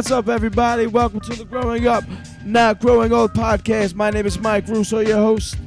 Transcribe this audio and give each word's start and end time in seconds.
What's 0.00 0.10
up, 0.10 0.30
everybody? 0.30 0.86
Welcome 0.86 1.20
to 1.20 1.36
the 1.36 1.44
Growing 1.44 1.86
Up, 1.86 2.04
Not 2.42 2.80
Growing 2.80 3.12
Old 3.12 3.34
podcast. 3.34 3.94
My 3.94 4.08
name 4.08 4.24
is 4.24 4.38
Mike 4.38 4.66
Russo, 4.66 5.00
your 5.00 5.18
host. 5.18 5.58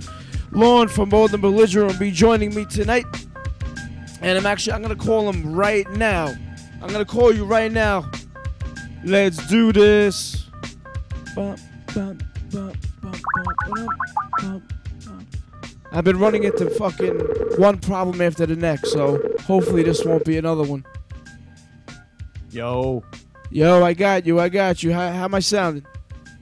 Lauren 0.50 0.90
from 0.90 1.10
Bold 1.10 1.34
and 1.34 1.42
Belligerent 1.44 1.92
will 1.92 2.00
be 2.00 2.10
joining 2.10 2.56
me 2.56 2.66
tonight. 2.66 3.06
And 4.22 4.36
I'm 4.36 4.48
actually, 4.48 4.74
I'm 4.74 4.82
going 4.82 4.98
to 4.98 5.06
call 5.06 5.30
him 5.30 5.54
right 5.54 5.88
now. 5.92 6.34
I'm 6.82 6.88
going 6.88 7.06
to 7.06 7.06
call 7.06 7.32
you 7.32 7.46
right 7.46 7.72
now. 7.72 8.10
Let's 9.04 9.38
do 9.46 9.72
this. 9.72 10.50
I've 15.92 16.04
been 16.04 16.18
running 16.18 16.44
into 16.46 16.72
fucking 16.72 17.20
one 17.60 17.78
problem 17.78 18.20
after 18.20 18.48
the 18.48 18.56
next, 18.56 18.94
so 18.94 19.22
hopefully 19.42 19.84
this 19.84 20.04
won't 20.04 20.26
be 20.26 20.38
another 20.38 20.64
one. 20.64 20.84
Yo, 22.50 23.04
Yo, 23.54 23.84
I 23.84 23.94
got 23.94 24.26
you. 24.26 24.40
I 24.40 24.50
got 24.50 24.82
you. 24.82 24.92
How, 24.92 25.12
how 25.12 25.26
am 25.26 25.36
I 25.36 25.40
sounding? 25.40 25.86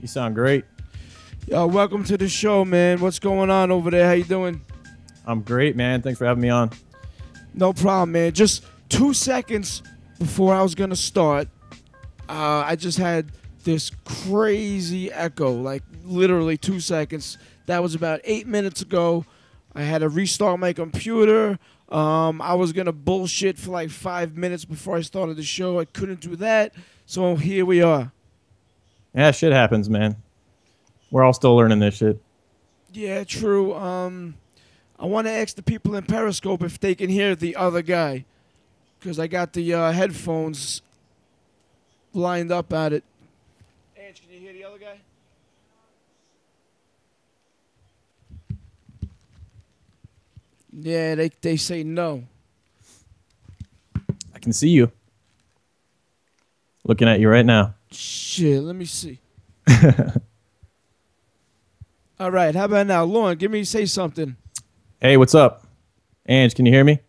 you 0.00 0.08
sound 0.08 0.34
great. 0.34 0.64
Yo, 1.46 1.66
welcome 1.66 2.02
to 2.04 2.16
the 2.16 2.26
show, 2.26 2.64
man. 2.64 3.00
What's 3.00 3.18
going 3.18 3.50
on 3.50 3.70
over 3.70 3.90
there? 3.90 4.06
How 4.06 4.12
you 4.12 4.24
doing? 4.24 4.62
I'm 5.26 5.42
great, 5.42 5.76
man. 5.76 6.00
Thanks 6.00 6.18
for 6.18 6.24
having 6.24 6.40
me 6.40 6.48
on. 6.48 6.70
No 7.52 7.74
problem, 7.74 8.12
man. 8.12 8.32
Just 8.32 8.64
two 8.88 9.12
seconds 9.12 9.82
before 10.18 10.54
I 10.54 10.62
was 10.62 10.74
gonna 10.74 10.96
start, 10.96 11.48
uh, 12.30 12.64
I 12.66 12.76
just 12.76 12.96
had 12.96 13.30
this 13.62 13.90
crazy 14.06 15.12
echo. 15.12 15.52
Like 15.52 15.82
literally 16.04 16.56
two 16.56 16.80
seconds. 16.80 17.36
That 17.66 17.82
was 17.82 17.94
about 17.94 18.22
eight 18.24 18.46
minutes 18.46 18.80
ago. 18.80 19.26
I 19.74 19.82
had 19.82 19.98
to 19.98 20.08
restart 20.08 20.58
my 20.60 20.72
computer. 20.72 21.58
Um, 21.90 22.40
I 22.40 22.54
was 22.54 22.72
gonna 22.72 22.90
bullshit 22.90 23.58
for 23.58 23.70
like 23.70 23.90
five 23.90 24.34
minutes 24.34 24.64
before 24.64 24.96
I 24.96 25.02
started 25.02 25.36
the 25.36 25.42
show. 25.42 25.78
I 25.78 25.84
couldn't 25.84 26.20
do 26.20 26.36
that, 26.36 26.74
so 27.12 27.36
here 27.36 27.66
we 27.66 27.82
are. 27.82 28.10
Yeah, 29.14 29.32
shit 29.32 29.52
happens, 29.52 29.90
man. 29.90 30.16
We're 31.10 31.22
all 31.22 31.34
still 31.34 31.54
learning 31.54 31.80
this 31.80 31.96
shit. 31.96 32.18
Yeah, 32.90 33.22
true. 33.24 33.74
Um, 33.74 34.36
I 34.98 35.04
want 35.04 35.26
to 35.26 35.30
ask 35.30 35.54
the 35.54 35.62
people 35.62 35.94
in 35.94 36.04
Periscope 36.04 36.62
if 36.62 36.80
they 36.80 36.94
can 36.94 37.10
hear 37.10 37.34
the 37.34 37.54
other 37.54 37.82
guy, 37.82 38.24
because 38.98 39.18
I 39.18 39.26
got 39.26 39.52
the 39.52 39.74
uh, 39.74 39.92
headphones 39.92 40.80
lined 42.14 42.50
up 42.50 42.72
at 42.72 42.94
it. 42.94 43.04
Ange, 43.94 44.22
can 44.22 44.32
you 44.32 44.40
hear 44.40 44.54
the 44.54 44.64
other 44.64 44.78
guy? 44.78 44.96
Yeah, 50.72 51.14
they 51.16 51.30
they 51.42 51.58
say 51.58 51.84
no. 51.84 52.24
I 54.34 54.38
can 54.40 54.54
see 54.54 54.70
you. 54.70 54.90
Looking 56.84 57.08
at 57.08 57.20
you 57.20 57.28
right 57.28 57.46
now. 57.46 57.74
Shit, 57.90 58.62
let 58.62 58.74
me 58.74 58.84
see. 58.84 59.20
All 62.18 62.30
right, 62.30 62.54
how 62.54 62.64
about 62.66 62.86
now, 62.86 63.04
Lauren? 63.04 63.36
Give 63.38 63.50
me 63.50 63.64
say 63.64 63.86
something. 63.86 64.36
Hey, 65.00 65.16
what's 65.16 65.34
up? 65.34 65.66
Ange, 66.26 66.54
can 66.54 66.66
you 66.66 66.72
hear 66.72 66.84
me? 66.84 67.00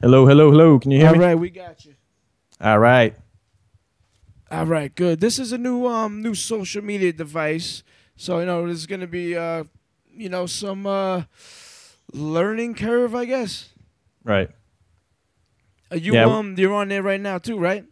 Hello, 0.00 0.26
hello, 0.26 0.50
hello. 0.50 0.78
Can 0.78 0.90
you 0.90 0.98
hear 0.98 1.08
All 1.08 1.14
me? 1.14 1.18
right, 1.20 1.34
we 1.34 1.50
got 1.50 1.84
you. 1.84 1.94
All 2.60 2.78
right. 2.78 3.14
All 4.50 4.66
right, 4.66 4.94
good. 4.94 5.20
This 5.20 5.38
is 5.38 5.52
a 5.52 5.58
new 5.58 5.86
um 5.86 6.22
new 6.22 6.34
social 6.34 6.82
media 6.82 7.12
device, 7.12 7.82
so 8.16 8.38
you 8.40 8.46
know 8.46 8.64
there's 8.64 8.86
gonna 8.86 9.06
be 9.06 9.36
uh 9.36 9.64
you 10.10 10.28
know 10.28 10.46
some 10.46 10.86
uh 10.86 11.22
learning 12.12 12.74
curve, 12.74 13.14
I 13.14 13.24
guess. 13.24 13.70
Right. 14.26 14.50
Are 15.90 15.96
you 15.96 16.14
Yeah. 16.14 16.24
um 16.26 16.56
you're 16.58 16.74
on 16.74 16.88
there 16.88 17.02
right 17.02 17.20
now 17.20 17.38
too, 17.38 17.58
right? 17.58 17.84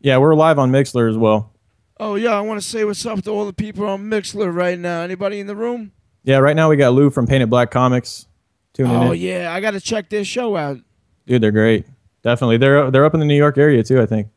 Yeah, 0.00 0.18
we're 0.18 0.34
live 0.34 0.58
on 0.58 0.70
Mixlr 0.70 1.10
as 1.10 1.16
well. 1.18 1.52
Oh 1.98 2.14
yeah, 2.14 2.30
I 2.36 2.40
want 2.40 2.60
to 2.60 2.66
say 2.66 2.84
what's 2.84 3.04
up 3.04 3.22
to 3.24 3.30
all 3.30 3.44
the 3.46 3.52
people 3.52 3.86
on 3.86 4.04
Mixlr 4.04 4.52
right 4.54 4.78
now. 4.78 5.02
Anybody 5.02 5.40
in 5.40 5.46
the 5.48 5.56
room? 5.56 5.92
Yeah, 6.24 6.38
right 6.38 6.54
now 6.56 6.70
we 6.70 6.76
got 6.76 6.92
Lou 6.94 7.10
from 7.10 7.26
Painted 7.26 7.50
Black 7.50 7.70
Comics 7.72 8.26
tuning 8.72 8.92
Oh 8.94 9.10
in. 9.12 9.20
yeah, 9.20 9.52
I 9.52 9.60
gotta 9.60 9.80
check 9.80 10.08
their 10.08 10.24
show 10.24 10.56
out. 10.56 10.78
Dude, 11.26 11.42
they're 11.42 11.50
great. 11.50 11.84
Definitely. 12.22 12.58
They're 12.58 12.90
they're 12.92 13.04
up 13.04 13.14
in 13.14 13.20
the 13.20 13.26
New 13.26 13.36
York 13.36 13.58
area 13.58 13.82
too, 13.82 14.00
I 14.00 14.06
think. 14.06 14.28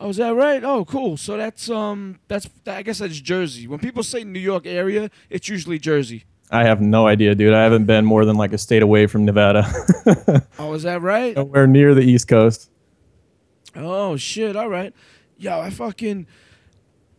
Oh, 0.00 0.10
is 0.10 0.18
that 0.18 0.34
right? 0.34 0.62
Oh, 0.62 0.84
cool. 0.84 1.16
So 1.16 1.38
that's 1.38 1.70
um 1.70 2.18
that's 2.28 2.46
I 2.66 2.82
guess 2.82 2.98
that's 2.98 3.18
Jersey. 3.20 3.66
When 3.66 3.78
people 3.78 4.02
say 4.02 4.22
New 4.22 4.38
York 4.38 4.66
area, 4.66 5.10
it's 5.30 5.48
usually 5.48 5.78
Jersey. 5.78 6.24
I 6.50 6.64
have 6.64 6.80
no 6.80 7.06
idea, 7.06 7.34
dude. 7.34 7.52
I 7.52 7.62
haven't 7.62 7.84
been 7.84 8.04
more 8.04 8.24
than 8.24 8.36
like 8.36 8.52
a 8.52 8.58
state 8.58 8.82
away 8.82 9.06
from 9.06 9.24
Nevada. 9.24 9.66
Oh, 10.58 10.72
is 10.72 10.82
that 10.82 11.02
right? 11.02 11.36
Nowhere 11.36 11.66
near 11.66 11.94
the 11.94 12.02
East 12.02 12.28
Coast. 12.28 12.70
Oh 13.76 14.16
shit! 14.16 14.56
All 14.56 14.68
right, 14.68 14.92
yo, 15.36 15.60
I 15.60 15.70
fucking, 15.70 16.26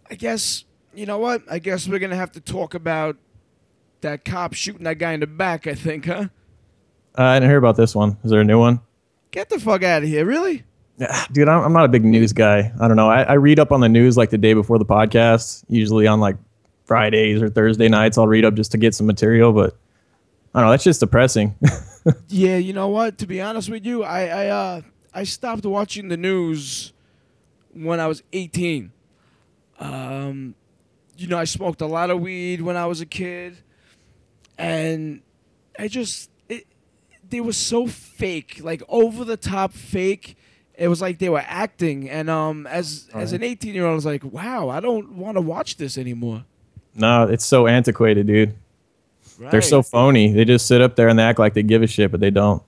I 0.10 0.16
guess 0.16 0.66
you 0.94 1.06
know 1.06 1.20
what? 1.20 1.44
I 1.50 1.60
guess 1.60 1.88
we're 1.88 2.00
gonna 2.00 2.16
have 2.16 2.32
to 2.34 2.42
talk 2.42 2.74
about 2.74 3.16
that 4.02 4.26
cop 4.26 4.54
shooting 4.54 4.84
that 4.84 4.98
guy 4.98 5.14
in 5.14 5.20
the 5.22 5.28
back. 5.28 5.68
I 5.68 5.74
think, 5.76 6.06
huh? 6.06 6.26
Uh, 7.18 7.22
I 7.24 7.36
didn't 7.38 7.50
hear 7.50 7.58
about 7.58 7.78
this 7.78 7.96
one. 7.96 8.18
Is 8.24 8.32
there 8.32 8.42
a 8.42 8.46
new 8.46 8.60
one? 8.60 8.82
Get 9.32 9.50
the 9.50 9.60
fuck 9.60 9.84
out 9.84 10.04
of 10.04 10.10
here! 10.10 10.26
Really? 10.26 10.64
Yeah, 10.98 11.26
dude, 11.32 11.48
I'm, 11.48 11.64
I'm 11.64 11.74
not 11.74 11.86
a 11.86 11.90
big 11.90 12.04
news 12.04 12.34
guy. 12.34 12.74
I 12.80 12.88
don't 12.88 12.98
know. 12.98 13.10
I, 13.10 13.24
I 13.24 13.34
read 13.34 13.60
up 13.60 13.72
on 13.72 13.80
the 13.80 13.90
news 13.90 14.18
like 14.18 14.32
the 14.32 14.38
day 14.38 14.54
before 14.54 14.78
the 14.80 14.86
podcast, 14.86 15.64
usually 15.70 16.08
on 16.08 16.20
like 16.20 16.36
Fridays 16.90 17.40
or 17.40 17.50
Thursday 17.50 17.88
nights. 17.88 18.18
I'll 18.18 18.28
read 18.28 18.44
up 18.44 18.56
just 18.56 18.72
to 18.72 18.80
get 18.80 18.96
some 18.96 19.06
material, 19.06 19.54
but 19.54 19.78
I 20.56 20.60
don't 20.60 20.68
know. 20.68 20.72
That's 20.72 20.84
just 20.84 21.00
depressing. 21.00 21.56
Yeah. 22.30 22.56
You 22.56 22.72
know 22.74 22.88
what? 22.88 23.18
To 23.20 23.28
be 23.28 23.42
honest 23.42 23.70
with 23.70 23.86
you, 23.86 24.04
I 24.04 24.26
I 24.26 24.48
uh 24.48 24.82
I 25.14 25.24
stopped 25.26 25.66
watching 25.66 26.08
the 26.08 26.18
news 26.18 26.94
when 27.74 28.00
I 28.00 28.08
was 28.08 28.24
18. 28.34 28.92
Um, 29.80 30.56
you 31.18 31.28
know, 31.28 31.38
I 31.38 31.44
smoked 31.44 31.82
a 31.82 31.86
lot 31.86 32.10
of 32.10 32.22
weed 32.22 32.62
when 32.62 32.78
I 32.78 32.86
was 32.86 33.02
a 33.02 33.06
kid, 33.06 33.58
and 34.58 35.22
I 35.78 35.90
just 35.90 36.32
it 36.48 36.66
they 37.30 37.42
were 37.42 37.54
so 37.54 37.86
fake, 37.86 38.62
like 38.64 38.82
over 38.88 39.26
the 39.26 39.38
top 39.38 39.74
fake. 39.74 40.38
It 40.74 40.88
was 40.88 41.02
like 41.02 41.20
they 41.20 41.30
were 41.30 41.44
acting, 41.46 42.10
and 42.10 42.30
um, 42.30 42.66
as 42.66 43.10
as 43.14 43.34
an 43.34 43.44
18 43.44 43.76
year 43.76 43.86
old, 43.86 43.92
I 43.92 43.96
was 43.96 44.06
like, 44.06 44.24
wow, 44.24 44.70
I 44.70 44.80
don't 44.80 45.18
want 45.18 45.36
to 45.36 45.42
watch 45.42 45.76
this 45.76 45.98
anymore. 45.98 46.46
No, 46.96 47.24
it's 47.24 47.46
so 47.46 47.68
antiquated, 47.68 48.28
dude. 48.28 48.56
They're 49.40 49.62
so 49.62 49.82
phony. 49.82 50.34
They 50.34 50.44
just 50.44 50.68
sit 50.68 50.82
up 50.82 50.96
there 50.98 51.08
and 51.08 51.18
they 51.18 51.24
act 51.24 51.40
like 51.40 51.54
they 51.54 51.64
give 51.64 51.82
a 51.82 51.88
shit, 51.88 52.12
but 52.12 52.20
they 52.20 52.30
don't. 52.30 52.62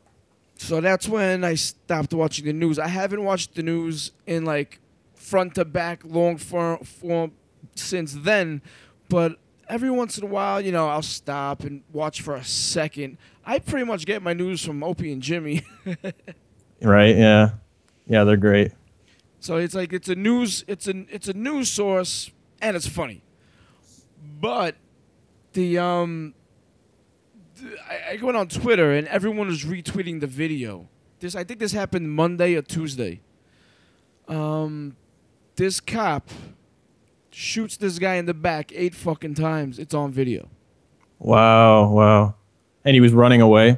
So 0.57 0.79
that's 0.79 1.07
when 1.09 1.43
I 1.43 1.55
stopped 1.55 2.13
watching 2.13 2.45
the 2.45 2.53
news. 2.53 2.79
I 2.79 2.87
haven't 2.87 3.23
watched 3.23 3.55
the 3.55 3.63
news 3.63 4.11
in 4.25 4.45
like 4.45 4.79
front 5.15 5.55
to 5.55 5.65
back, 5.65 6.01
long 6.05 6.37
form, 6.37 6.77
form 6.85 7.31
since 7.75 8.13
then. 8.13 8.61
But 9.09 9.37
every 9.67 9.91
once 9.91 10.17
in 10.17 10.23
a 10.23 10.27
while, 10.27 10.61
you 10.61 10.71
know, 10.71 10.87
I'll 10.87 11.01
stop 11.01 11.63
and 11.65 11.81
watch 11.91 12.21
for 12.21 12.35
a 12.35 12.43
second. 12.43 13.17
I 13.45 13.59
pretty 13.59 13.85
much 13.85 14.05
get 14.05 14.21
my 14.21 14.33
news 14.33 14.63
from 14.63 14.83
Opie 14.83 15.11
and 15.11 15.21
Jimmy. 15.21 15.63
Right? 16.83 17.15
Yeah. 17.15 17.51
Yeah, 18.07 18.23
they're 18.23 18.37
great. 18.37 18.71
so 19.39 19.57
it's 19.57 19.75
like 19.75 19.93
it's 19.93 20.09
a 20.09 20.15
news, 20.15 20.63
it's 20.67 20.87
a 20.87 21.05
it's 21.09 21.27
a 21.27 21.33
news 21.33 21.69
source, 21.69 22.31
and 22.59 22.75
it's 22.75 22.87
funny. 22.87 23.21
But 24.21 24.75
the 25.53 25.77
um, 25.77 26.33
I, 27.89 28.13
I 28.13 28.23
went 28.23 28.37
on 28.37 28.47
Twitter 28.47 28.91
and 28.91 29.07
everyone 29.07 29.47
was 29.47 29.63
retweeting 29.63 30.19
the 30.19 30.27
video. 30.27 30.87
This 31.19 31.35
I 31.35 31.43
think 31.43 31.59
this 31.59 31.71
happened 31.71 32.11
Monday 32.11 32.55
or 32.55 32.61
Tuesday. 32.61 33.21
Um, 34.27 34.95
this 35.55 35.79
cop 35.79 36.29
shoots 37.31 37.77
this 37.77 37.99
guy 37.99 38.15
in 38.15 38.25
the 38.25 38.33
back 38.33 38.71
eight 38.73 38.95
fucking 38.95 39.35
times. 39.35 39.79
It's 39.79 39.93
on 39.93 40.11
video. 40.11 40.49
Wow. 41.19 41.89
Wow. 41.89 42.35
And 42.83 42.95
he 42.95 43.01
was 43.01 43.13
running 43.13 43.41
away. 43.41 43.77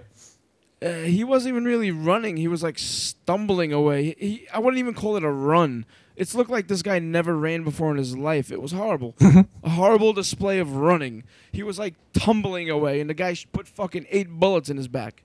Uh, 0.82 0.94
he 1.04 1.24
wasn't 1.24 1.50
even 1.54 1.66
really 1.66 1.92
running. 1.92 2.38
He 2.38 2.48
was 2.48 2.62
like 2.62 2.78
stumbling 2.78 3.72
away. 3.72 4.04
He, 4.04 4.28
he, 4.28 4.48
I 4.54 4.60
wouldn't 4.60 4.80
even 4.80 4.94
call 4.94 5.16
it 5.16 5.24
a 5.24 5.32
run. 5.32 5.86
It's 6.16 6.36
looked 6.36 6.52
like 6.52 6.68
this 6.68 6.82
guy 6.82 7.00
never 7.00 7.36
ran 7.36 7.64
before 7.64 7.92
in 7.92 7.98
his 7.98 8.16
life. 8.16 8.52
It 8.52 8.62
was 8.62 8.72
horrible. 8.72 9.16
a 9.64 9.70
horrible 9.70 10.14
display 10.14 10.60
of 10.60 10.76
running. 10.76 11.24
He 11.52 11.64
was 11.64 11.80
like 11.80 11.96
tumbling 12.14 12.70
away, 12.70 13.02
and 13.02 13.10
the 13.10 13.16
guy 13.16 13.36
put 13.52 13.68
fucking 13.68 14.06
eight 14.10 14.30
bullets 14.30 14.70
in 14.70 14.78
his 14.78 14.88
back. 14.88 15.24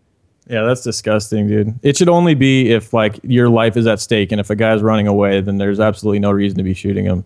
Yeah, 0.49 0.63
that's 0.63 0.81
disgusting, 0.81 1.47
dude. 1.47 1.79
It 1.83 1.97
should 1.99 2.09
only 2.09 2.35
be 2.35 2.71
if 2.71 2.95
like 2.95 3.21
your 3.23 3.51
life 3.51 3.77
is 3.77 3.87
at 3.87 4.01
stake, 4.01 4.33
and 4.33 4.41
if 4.41 4.49
a 4.49 4.57
guy's 4.57 4.81
running 4.81 5.07
away, 5.07 5.43
then 5.43 5.59
there's 5.59 5.79
absolutely 5.79 6.21
no 6.21 6.31
reason 6.31 6.57
to 6.57 6.65
be 6.65 6.73
shooting 6.73 7.05
him. 7.05 7.25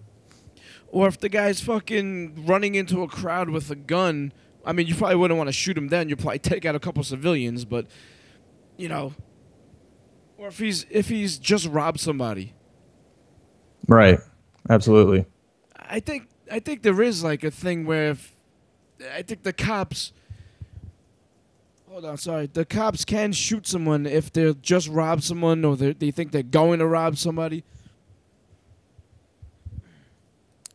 Or 0.88 1.06
if 1.06 1.18
the 1.20 1.28
guy's 1.28 1.60
fucking 1.60 2.44
running 2.46 2.74
into 2.74 3.02
a 3.02 3.08
crowd 3.08 3.48
with 3.48 3.70
a 3.70 3.76
gun, 3.76 4.32
I 4.64 4.72
mean, 4.72 4.88
you 4.88 4.94
probably 4.94 5.16
wouldn't 5.16 5.38
want 5.38 5.48
to 5.48 5.52
shoot 5.52 5.78
him 5.78 5.88
then. 5.88 6.08
You'd 6.08 6.18
probably 6.18 6.40
take 6.40 6.64
out 6.64 6.74
a 6.74 6.80
couple 6.80 7.02
civilians, 7.04 7.64
but 7.64 7.86
you 8.76 8.88
know, 8.88 9.14
or 10.36 10.48
if 10.48 10.58
he's 10.58 10.84
if 10.90 11.08
he's 11.08 11.38
just 11.38 11.68
robbed 11.68 12.00
somebody. 12.00 12.54
Right. 13.88 14.20
Absolutely. 14.70 15.26
I 15.76 16.00
think 16.00 16.28
I 16.50 16.60
think 16.60 16.82
there 16.82 17.02
is 17.02 17.24
like 17.24 17.44
a 17.44 17.50
thing 17.50 17.84
where 17.84 18.10
if 18.10 18.34
I 19.14 19.22
think 19.22 19.42
the 19.42 19.52
cops. 19.52 20.12
Hold 21.90 22.04
on, 22.06 22.16
sorry. 22.16 22.46
The 22.46 22.64
cops 22.64 23.04
can 23.04 23.32
shoot 23.32 23.66
someone 23.66 24.06
if 24.06 24.32
they're 24.32 24.54
just 24.54 24.88
rob 24.88 25.22
someone 25.22 25.64
or 25.64 25.76
they 25.76 25.92
they 25.92 26.10
think 26.10 26.32
they're 26.32 26.42
going 26.42 26.78
to 26.78 26.86
rob 26.86 27.18
somebody. 27.18 27.64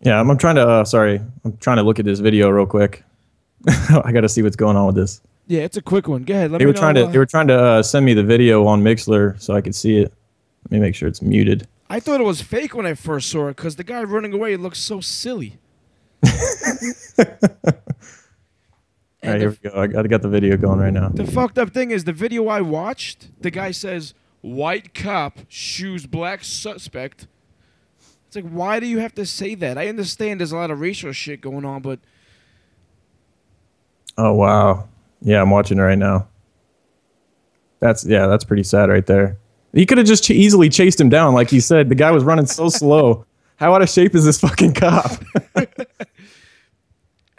Yeah, 0.02 0.20
I'm, 0.20 0.30
I'm 0.30 0.38
trying 0.38 0.56
to. 0.56 0.68
Uh, 0.68 0.86
sorry, 0.86 1.20
I'm 1.44 1.58
trying 1.58 1.78
to 1.78 1.84
look 1.84 2.00
at 2.00 2.06
this 2.06 2.20
video 2.20 2.50
real 2.50 2.68
quick. 2.68 3.04
I 3.68 4.12
got 4.12 4.22
to 4.22 4.30
see 4.30 4.44
what's 4.44 4.56
going 4.56 4.78
on 4.78 4.86
with 4.86 4.96
this. 4.96 5.22
Yeah, 5.48 5.62
it's 5.62 5.78
a 5.78 5.82
quick 5.82 6.08
one. 6.08 6.24
Go 6.24 6.34
ahead. 6.34 6.52
Let 6.52 6.60
They 6.60 6.66
me 6.66 6.70
were 6.70 6.74
know, 6.74 6.80
trying 6.80 6.96
to. 6.96 7.08
They 7.08 7.18
were 7.18 7.26
trying 7.26 7.48
to 7.48 7.60
uh, 7.60 7.84
send 7.84 8.06
me 8.06 8.14
the 8.14 8.24
video 8.24 8.66
on 8.68 8.84
Mixlr 8.84 9.42
so 9.42 9.56
I 9.56 9.62
could 9.62 9.74
see 9.74 9.98
it. 9.98 10.14
Let 10.66 10.72
me 10.72 10.80
make 10.80 10.94
sure 10.94 11.08
it's 11.08 11.22
muted. 11.22 11.68
I 11.90 12.00
thought 12.00 12.20
it 12.20 12.26
was 12.26 12.42
fake 12.42 12.76
when 12.76 12.86
I 12.86 12.94
first 12.94 13.30
saw 13.30 13.48
it 13.48 13.56
because 13.56 13.76
the 13.78 13.84
guy 13.84 14.04
running 14.04 14.34
away 14.34 14.58
looked 14.58 14.78
so 14.78 15.00
silly. 15.00 15.60
All 16.28 16.34
right, 19.24 19.40
here 19.40 19.50
we 19.50 19.70
go. 19.70 19.72
I 19.76 19.88
got, 19.88 20.06
I 20.06 20.08
got 20.08 20.22
the 20.22 20.30
video 20.30 20.58
going 20.58 20.80
right 20.80 20.94
now. 20.94 21.10
the 21.10 21.26
fucked 21.26 21.58
up 21.58 21.72
thing 21.72 21.92
is 21.92 22.04
the 22.04 22.14
video 22.14 22.48
I 22.48 22.62
watched, 22.62 23.42
the 23.42 23.52
guy 23.52 23.72
says, 23.72 24.14
white 24.42 24.94
cop 24.94 25.40
shoes 25.48 26.06
black 26.06 26.44
suspect. 26.44 27.28
It's 28.28 28.36
like, 28.36 28.50
why 28.50 28.80
do 28.80 28.86
you 28.86 29.00
have 29.00 29.16
to 29.16 29.26
say 29.26 29.56
that? 29.56 29.78
I 29.78 29.88
understand 29.88 30.42
there's 30.42 30.52
a 30.52 30.58
lot 30.58 30.72
of 30.72 30.82
racial 30.82 31.14
shit 31.14 31.42
going 31.42 31.66
on, 31.66 31.82
but 31.82 32.00
Oh 34.18 34.34
wow. 34.34 34.88
Yeah, 35.22 35.42
I'm 35.42 35.50
watching 35.52 35.78
it 35.78 35.82
right 35.82 35.98
now. 35.98 36.28
That's 37.80 38.06
yeah, 38.06 38.28
that's 38.28 38.44
pretty 38.44 38.64
sad 38.64 38.90
right 38.90 39.06
there. 39.06 39.38
He 39.74 39.86
could 39.86 39.98
have 39.98 40.08
just 40.08 40.24
ch- 40.24 40.32
easily 40.32 40.70
chased 40.70 41.00
him 41.00 41.10
down, 41.10 41.34
like 41.34 41.50
he 41.50 41.60
said. 41.60 41.90
The 41.90 41.96
guy 41.96 42.12
was 42.12 42.24
running 42.24 42.46
so 42.46 42.70
slow. 42.70 43.26
How 43.58 43.74
out 43.74 43.82
of 43.82 43.90
shape 43.90 44.16
is 44.16 44.24
this 44.26 44.40
fucking 44.40 44.74
cop? 44.74 45.12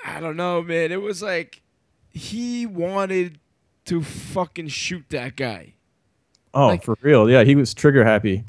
I 0.05 0.21
don't 0.21 0.37
know, 0.37 0.63
man. 0.63 0.93
It 0.93 1.01
was 1.03 1.23
like 1.23 1.63
he 2.11 2.67
wanted 2.67 3.39
to 3.87 4.03
fucking 4.03 4.69
shoot 4.69 5.05
that 5.11 5.37
guy. 5.37 5.75
Oh, 6.55 6.69
Like- 6.69 6.83
for 6.85 6.97
real? 7.03 7.29
Yeah, 7.31 7.45
he 7.45 7.55
was 7.55 7.75
trigger 7.75 8.05
happy. 8.05 8.45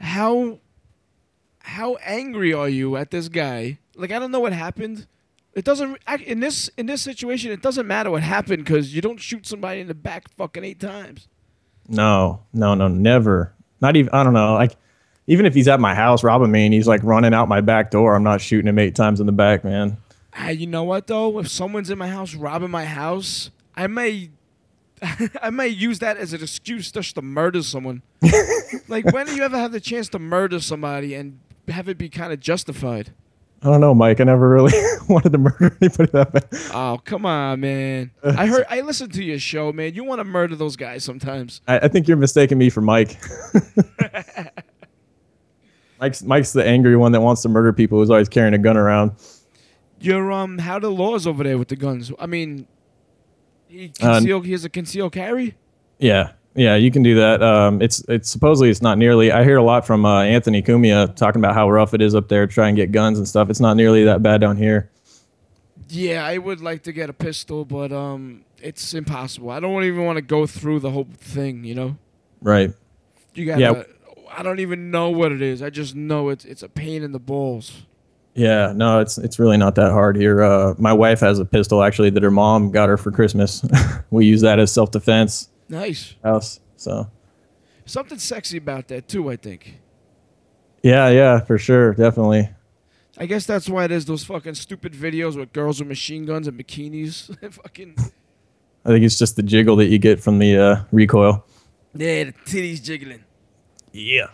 how 0.00 0.58
how 1.60 1.96
angry 1.96 2.52
are 2.54 2.68
you 2.68 2.96
at 2.96 3.10
this 3.10 3.28
guy? 3.28 3.78
Like 3.94 4.10
I 4.12 4.18
don't 4.18 4.30
know 4.30 4.40
what 4.40 4.52
happened. 4.52 5.06
It 5.54 5.64
doesn't 5.64 5.98
in 6.24 6.40
this 6.40 6.68
in 6.78 6.86
this 6.86 7.02
situation. 7.02 7.50
It 7.50 7.62
doesn't 7.62 7.86
matter 7.86 8.10
what 8.10 8.22
happened 8.22 8.64
because 8.64 8.94
you 8.94 9.00
don't 9.02 9.18
shoot 9.18 9.46
somebody 9.46 9.80
in 9.80 9.86
the 9.88 9.94
back 9.94 10.28
fucking 10.36 10.64
eight 10.64 10.80
times. 10.80 11.28
No, 11.88 12.42
no, 12.52 12.74
no, 12.74 12.88
never. 12.88 13.52
Not 13.80 13.96
even. 13.96 14.12
I 14.12 14.22
don't 14.22 14.34
know. 14.34 14.54
Like, 14.54 14.76
even 15.26 15.46
if 15.46 15.54
he's 15.54 15.68
at 15.68 15.80
my 15.80 15.94
house 15.94 16.22
robbing 16.22 16.50
me 16.50 16.64
and 16.66 16.74
he's 16.74 16.86
like 16.86 17.02
running 17.02 17.34
out 17.34 17.48
my 17.48 17.60
back 17.60 17.90
door, 17.90 18.14
I'm 18.14 18.22
not 18.22 18.40
shooting 18.40 18.68
him 18.68 18.78
eight 18.78 18.94
times 18.94 19.20
in 19.20 19.26
the 19.26 19.32
back, 19.32 19.64
man. 19.64 19.96
Ah, 20.34 20.50
you 20.50 20.66
know 20.66 20.84
what 20.84 21.06
though? 21.06 21.38
If 21.38 21.48
someone's 21.48 21.90
in 21.90 21.98
my 21.98 22.08
house 22.08 22.34
robbing 22.34 22.70
my 22.70 22.84
house, 22.84 23.50
I 23.74 23.86
may 23.86 24.30
I 25.42 25.50
may 25.50 25.68
use 25.68 25.98
that 26.00 26.16
as 26.16 26.32
an 26.32 26.42
excuse 26.42 26.90
just 26.92 27.14
to 27.14 27.22
murder 27.22 27.62
someone. 27.62 28.02
like 28.88 29.04
when 29.12 29.26
do 29.26 29.34
you 29.34 29.42
ever 29.42 29.58
have 29.58 29.72
the 29.72 29.80
chance 29.80 30.08
to 30.10 30.18
murder 30.18 30.60
somebody 30.60 31.14
and 31.14 31.38
have 31.68 31.88
it 31.88 31.98
be 31.98 32.08
kind 32.08 32.32
of 32.32 32.40
justified? 32.40 33.12
I 33.60 33.66
don't 33.70 33.80
know, 33.80 33.92
Mike. 33.92 34.20
I 34.20 34.24
never 34.24 34.48
really 34.48 34.72
wanted 35.08 35.32
to 35.32 35.38
murder 35.38 35.76
anybody 35.80 36.12
that 36.12 36.32
bad. 36.32 36.48
Oh 36.72 37.00
come 37.04 37.26
on, 37.26 37.60
man! 37.60 38.12
I 38.24 38.46
heard 38.46 38.64
I 38.70 38.82
listened 38.82 39.12
to 39.14 39.24
your 39.24 39.40
show, 39.40 39.72
man. 39.72 39.94
You 39.94 40.04
want 40.04 40.20
to 40.20 40.24
murder 40.24 40.54
those 40.54 40.76
guys 40.76 41.02
sometimes. 41.02 41.60
I, 41.66 41.80
I 41.80 41.88
think 41.88 42.06
you're 42.06 42.16
mistaking 42.16 42.56
me 42.58 42.70
for 42.70 42.80
Mike. 42.80 43.20
Mike's 46.00 46.22
Mike's 46.22 46.52
the 46.52 46.64
angry 46.64 46.96
one 46.96 47.10
that 47.12 47.20
wants 47.20 47.42
to 47.42 47.48
murder 47.48 47.72
people 47.72 47.98
who's 47.98 48.10
always 48.10 48.28
carrying 48.28 48.54
a 48.54 48.58
gun 48.58 48.76
around. 48.76 49.12
Your 50.00 50.30
um, 50.30 50.58
how 50.58 50.78
the 50.78 50.90
laws 50.90 51.26
over 51.26 51.42
there 51.42 51.58
with 51.58 51.68
the 51.68 51.76
guns? 51.76 52.12
I 52.20 52.26
mean, 52.26 52.68
he 53.66 53.92
Uh, 54.00 54.20
he 54.20 54.52
has 54.52 54.64
a 54.64 54.70
conceal 54.70 55.10
carry. 55.10 55.56
Yeah, 55.98 56.32
yeah, 56.54 56.76
you 56.76 56.90
can 56.90 57.02
do 57.02 57.14
that. 57.16 57.42
Um, 57.42 57.80
it's 57.80 58.00
it's 58.08 58.28
supposedly 58.28 58.70
it's 58.70 58.82
not 58.82 58.98
nearly. 58.98 59.30
I 59.30 59.44
hear 59.44 59.56
a 59.56 59.62
lot 59.62 59.86
from 59.86 60.04
uh, 60.04 60.22
Anthony 60.22 60.62
Cumia 60.62 61.14
talking 61.14 61.40
about 61.40 61.54
how 61.54 61.70
rough 61.70 61.94
it 61.94 62.02
is 62.02 62.14
up 62.14 62.28
there 62.28 62.46
to 62.46 62.52
try 62.52 62.68
and 62.68 62.76
get 62.76 62.90
guns 62.92 63.18
and 63.18 63.28
stuff. 63.28 63.50
It's 63.50 63.60
not 63.60 63.76
nearly 63.76 64.04
that 64.04 64.22
bad 64.22 64.40
down 64.40 64.56
here. 64.56 64.90
Yeah, 65.88 66.24
I 66.24 66.38
would 66.38 66.60
like 66.60 66.82
to 66.82 66.92
get 66.92 67.08
a 67.08 67.12
pistol, 67.12 67.64
but 67.64 67.92
um, 67.92 68.44
it's 68.60 68.92
impossible. 68.92 69.50
I 69.50 69.60
don't 69.60 69.84
even 69.84 70.04
want 70.04 70.16
to 70.16 70.22
go 70.22 70.46
through 70.46 70.80
the 70.80 70.90
whole 70.90 71.06
thing. 71.18 71.64
You 71.64 71.74
know, 71.74 71.96
Right. 72.42 72.72
you 73.34 73.46
gotta. 73.46 73.60
Yeah. 73.60 73.82
I 74.30 74.42
don't 74.42 74.60
even 74.60 74.90
know 74.90 75.08
what 75.10 75.32
it 75.32 75.40
is. 75.40 75.62
I 75.62 75.70
just 75.70 75.94
know 75.94 76.28
it's 76.28 76.44
it's 76.44 76.62
a 76.62 76.68
pain 76.68 77.02
in 77.02 77.12
the 77.12 77.18
balls. 77.18 77.84
Yeah, 78.34 78.72
no, 78.74 79.00
it's 79.00 79.16
it's 79.18 79.38
really 79.38 79.56
not 79.56 79.74
that 79.76 79.90
hard 79.90 80.16
here. 80.16 80.42
Uh, 80.42 80.74
my 80.78 80.92
wife 80.92 81.20
has 81.20 81.38
a 81.38 81.44
pistol 81.44 81.82
actually 81.82 82.10
that 82.10 82.22
her 82.22 82.30
mom 82.30 82.70
got 82.70 82.88
her 82.88 82.96
for 82.96 83.10
Christmas. 83.10 83.64
we 84.10 84.26
use 84.26 84.42
that 84.42 84.58
as 84.58 84.70
self 84.72 84.90
defense 84.90 85.48
Nice. 85.68 86.14
house. 86.22 86.60
So 86.76 87.10
Something 87.84 88.18
sexy 88.18 88.58
about 88.58 88.88
that 88.88 89.08
too. 89.08 89.30
I 89.30 89.36
think. 89.36 89.80
yeah, 90.82 91.08
yeah, 91.08 91.40
for 91.40 91.58
sure, 91.58 91.94
definitely. 91.94 92.50
I 93.16 93.26
guess 93.26 93.46
that's 93.46 93.68
why 93.68 93.86
there's 93.88 94.04
those 94.04 94.24
fucking 94.24 94.54
stupid 94.54 94.92
videos 94.92 95.36
with 95.36 95.52
girls 95.52 95.80
with 95.80 95.88
machine 95.88 96.24
guns 96.24 96.46
and 96.46 96.58
bikinis. 96.58 97.34
fucking 97.52 97.96
I 98.84 98.88
think 98.90 99.04
it's 99.04 99.18
just 99.18 99.36
the 99.36 99.42
jiggle 99.42 99.76
that 99.76 99.86
you 99.86 99.98
get 99.98 100.20
from 100.20 100.38
the 100.38 100.56
uh, 100.56 100.84
recoil. 100.92 101.44
yeah, 101.94 102.24
the 102.24 102.32
titties 102.46 102.82
jiggling. 102.82 103.24
Yeah. 103.92 104.28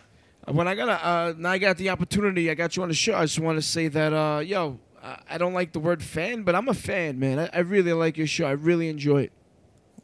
When 0.47 0.69
I 0.69 0.75
got 0.75 0.89
a, 0.91 1.07
uh, 1.07 1.35
now 1.39 1.51
I 1.53 1.59
got 1.59 1.79
the 1.79 1.89
opportunity, 1.91 2.51
I 2.51 2.55
got 2.55 2.77
you 2.77 2.83
on 2.83 2.89
the 2.91 2.95
show. 2.95 3.15
I 3.17 3.23
just 3.23 3.39
want 3.39 3.57
to 3.57 3.63
say 3.63 3.89
that, 3.89 4.13
uh, 4.13 4.41
yo, 4.41 4.79
I, 5.03 5.19
I 5.31 5.39
don't 5.39 5.55
like 5.55 5.73
the 5.73 5.79
word 5.81 6.03
fan, 6.03 6.43
but 6.43 6.55
I'm 6.55 6.69
a 6.69 6.75
fan, 6.75 7.19
man. 7.19 7.39
I, 7.39 7.49
I 7.55 7.59
really 7.61 7.95
like 7.95 8.19
your 8.19 8.27
show. 8.27 8.45
I 8.47 8.51
really 8.51 8.89
enjoy 8.89 9.23
it. 9.23 9.33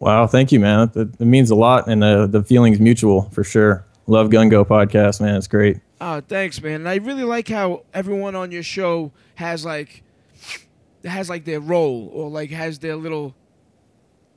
Wow, 0.00 0.26
thank 0.26 0.50
you, 0.50 0.58
man. 0.60 0.90
It, 0.94 1.08
it 1.20 1.24
means 1.26 1.50
a 1.50 1.54
lot, 1.54 1.86
and 1.88 2.02
the 2.02 2.26
the 2.26 2.42
feeling's 2.42 2.80
mutual 2.80 3.22
for 3.30 3.44
sure. 3.44 3.84
Love 4.06 4.30
Gun 4.30 4.48
Go 4.48 4.64
podcast, 4.64 5.20
man. 5.20 5.36
It's 5.36 5.46
great. 5.46 5.78
Oh, 6.00 6.20
thanks, 6.22 6.60
man. 6.62 6.76
And 6.80 6.88
I 6.88 6.96
really 6.96 7.22
like 7.24 7.46
how 7.48 7.84
everyone 7.92 8.34
on 8.34 8.50
your 8.50 8.62
show 8.62 9.12
has 9.34 9.64
like, 9.64 10.02
has 11.04 11.28
like 11.28 11.44
their 11.44 11.60
role 11.60 12.10
or 12.12 12.30
like 12.30 12.50
has 12.50 12.78
their 12.78 12.96
little, 12.96 13.34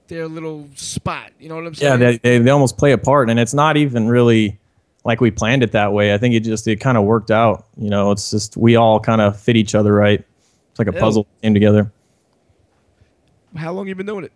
their 0.10 0.27
little 0.27 0.67
spot. 0.75 1.32
You 1.39 1.48
know 1.50 1.55
what 1.55 1.65
I'm 1.65 1.74
Yeah, 1.77 1.98
saying? 1.98 2.00
they, 2.00 2.17
they 2.17 2.38
they 2.39 2.50
almost 2.51 2.77
play 2.77 2.91
a 2.91 2.98
part, 2.98 3.29
and 3.29 3.39
it's 3.39 3.53
not 3.53 3.77
even 3.77 4.10
really 4.10 4.60
like 5.05 5.22
we 5.22 5.32
planned 5.32 5.63
it 5.63 5.72
that 5.72 5.93
way. 5.93 6.13
I 6.13 6.17
think 6.17 6.36
it 6.36 6.41
just 6.41 6.67
it 6.67 6.82
kind 6.82 6.98
of 6.98 7.05
worked 7.05 7.32
out. 7.32 7.65
You 7.77 7.89
know, 7.89 8.12
it's 8.12 8.29
just 8.29 8.58
we 8.58 8.75
all 8.75 9.00
kind 9.00 9.22
of 9.22 9.39
fit 9.39 9.55
each 9.55 9.74
other 9.75 9.93
right. 9.93 10.20
It's 10.72 10.79
like 10.79 10.89
a 10.89 10.93
Yeah. 10.93 11.00
puzzle 11.00 11.27
came 11.41 11.53
together. 11.53 11.89
How 13.55 13.72
long 13.72 13.88
you 13.88 13.96
been 13.96 14.05
doing 14.05 14.25
it? 14.25 14.32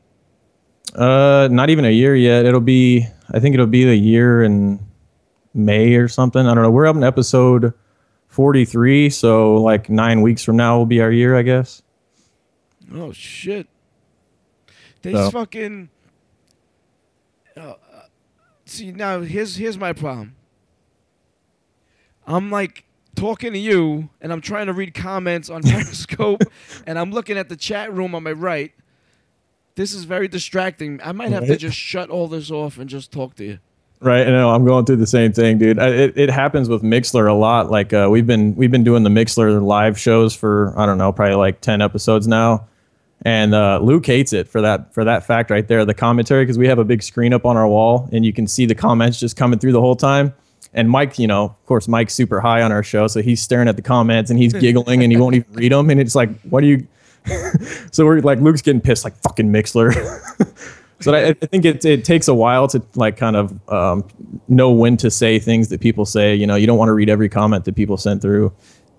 Uh, 0.96 1.48
not 1.52 1.70
even 1.70 1.86
a 1.86 1.92
year 1.92 2.16
yet. 2.16 2.46
It'll 2.46 2.60
be, 2.62 3.06
I 3.32 3.40
think 3.40 3.54
it'll 3.54 3.68
be 3.68 3.84
the 3.86 3.96
year 3.96 4.44
in 4.44 4.80
May 5.54 5.96
or 5.96 6.08
something. 6.08 6.46
I 6.46 6.54
don't 6.54 6.64
know. 6.64 6.72
We're 6.72 6.88
up 6.88 6.96
in 6.96 7.04
episode 7.04 7.74
43, 8.30 9.10
so 9.10 9.56
like 9.56 9.90
nine 9.90 10.22
weeks 10.22 10.44
from 10.44 10.56
now 10.58 10.78
will 10.78 10.86
be 10.86 11.02
our 11.02 11.12
year, 11.12 11.36
I 11.38 11.42
guess. 11.42 11.82
Oh 12.94 13.12
shit! 13.12 13.68
They 15.02 15.14
So- 15.14 15.30
fucking. 15.32 15.90
Uh, 17.56 17.60
uh, 17.60 17.76
see 18.66 18.92
now, 18.92 19.22
here's 19.22 19.56
here's 19.56 19.78
my 19.78 19.92
problem. 19.94 20.36
I'm 22.26 22.52
like 22.52 22.84
talking 23.16 23.54
to 23.54 23.60
you, 23.60 24.10
and 24.22 24.32
I'm 24.32 24.42
trying 24.42 24.68
to 24.68 24.74
read 24.74 24.94
comments 24.94 25.50
on 25.50 25.62
Periscope, 25.64 26.44
and 26.86 26.98
I'm 27.00 27.12
looking 27.12 27.38
at 27.38 27.50
the 27.50 27.56
chat 27.56 27.92
room 27.94 28.14
on 28.16 28.24
my 28.24 28.32
right. 28.32 28.72
This 29.78 29.94
is 29.94 30.06
very 30.06 30.28
distracting. 30.28 31.00
I 31.04 31.12
might 31.12 31.32
have 31.32 31.46
to 31.46 31.56
just 31.56 31.78
shut 31.78 32.10
all 32.10 32.28
this 32.28 32.50
off 32.50 32.80
and 32.80 32.90
just 32.90 33.12
talk 33.12 33.36
to 33.36 33.46
you. 33.46 33.60
Right, 34.00 34.26
I 34.26 34.32
know. 34.32 34.50
I'm 34.50 34.66
going 34.66 34.86
through 34.86 34.96
the 34.96 35.06
same 35.08 35.34
thing, 35.34 35.60
dude. 35.60 35.78
I, 35.78 35.90
it, 35.90 36.18
it 36.18 36.30
happens 36.32 36.68
with 36.68 36.82
Mixlr 36.82 37.30
a 37.30 37.34
lot. 37.34 37.70
Like 37.70 37.94
uh, 37.94 38.08
we've 38.12 38.26
been 38.26 38.56
we've 38.56 38.72
been 38.72 38.84
doing 38.84 39.04
the 39.04 39.12
Mixlr 39.12 39.64
live 39.64 40.00
shows 40.00 40.36
for 40.36 40.74
I 40.78 40.88
don't 40.88 40.98
know, 40.98 41.12
probably 41.12 41.36
like 41.36 41.62
ten 41.62 41.82
episodes 41.82 42.28
now, 42.28 42.68
and 43.22 43.54
uh, 43.54 43.80
Luke 43.80 44.06
hates 44.06 44.34
it 44.34 44.48
for 44.48 44.62
that 44.62 44.96
for 44.96 45.04
that 45.04 45.26
fact 45.26 45.52
right 45.52 45.68
there. 45.68 45.86
The 45.86 45.94
commentary 45.94 46.44
because 46.44 46.58
we 46.58 46.68
have 46.68 46.80
a 46.80 46.84
big 46.84 47.04
screen 47.04 47.32
up 47.32 47.46
on 47.46 47.56
our 47.56 47.68
wall, 47.68 48.10
and 48.12 48.26
you 48.26 48.34
can 48.34 48.48
see 48.48 48.66
the 48.66 48.76
comments 48.76 49.20
just 49.20 49.36
coming 49.36 49.60
through 49.60 49.74
the 49.74 49.82
whole 49.82 49.96
time. 49.96 50.34
And 50.74 50.90
Mike, 50.90 51.18
you 51.18 51.28
know, 51.28 51.46
of 51.46 51.66
course, 51.68 51.88
Mike's 51.88 52.14
super 52.16 52.40
high 52.40 52.64
on 52.64 52.72
our 52.72 52.84
show, 52.84 53.06
so 53.08 53.22
he's 53.22 53.42
staring 53.42 53.68
at 53.68 53.76
the 53.76 53.82
comments 53.84 54.32
and 54.32 54.40
he's 54.40 54.54
giggling 54.60 55.04
and 55.04 55.12
he 55.12 55.18
won't 55.18 55.36
even 55.36 55.54
read 55.54 55.72
them. 55.72 55.90
And 55.90 56.00
it's 56.00 56.16
like, 56.16 56.30
what 56.42 56.62
do 56.62 56.68
you? 56.68 56.88
so 57.92 58.06
we're 58.06 58.22
like, 58.22 58.40
Luke's 58.40 58.62
getting 58.62 58.82
pissed, 58.82 59.04
like 59.04 59.16
fucking 59.18 59.52
Mixlr. 59.52 59.94
So 61.00 61.14
I, 61.14 61.28
I 61.30 61.34
think 61.34 61.66
it 61.66 61.86
it 61.86 62.04
takes 62.04 62.28
a 62.28 62.34
while 62.34 62.68
to 62.70 62.82
like 62.96 63.18
kind 63.18 63.36
of 63.36 63.70
um, 63.70 64.08
know 64.48 64.72
when 64.72 64.98
to 64.98 65.12
say 65.12 65.40
things 65.40 65.70
that 65.70 65.80
people 65.80 66.06
say. 66.06 66.34
You 66.34 66.48
know, 66.48 66.56
you 66.56 66.66
don't 66.66 66.78
want 66.78 66.90
to 66.90 66.94
read 66.94 67.10
every 67.10 67.30
comment 67.30 67.66
that 67.66 67.76
people 67.76 67.98
sent 67.98 68.22
through. 68.22 68.54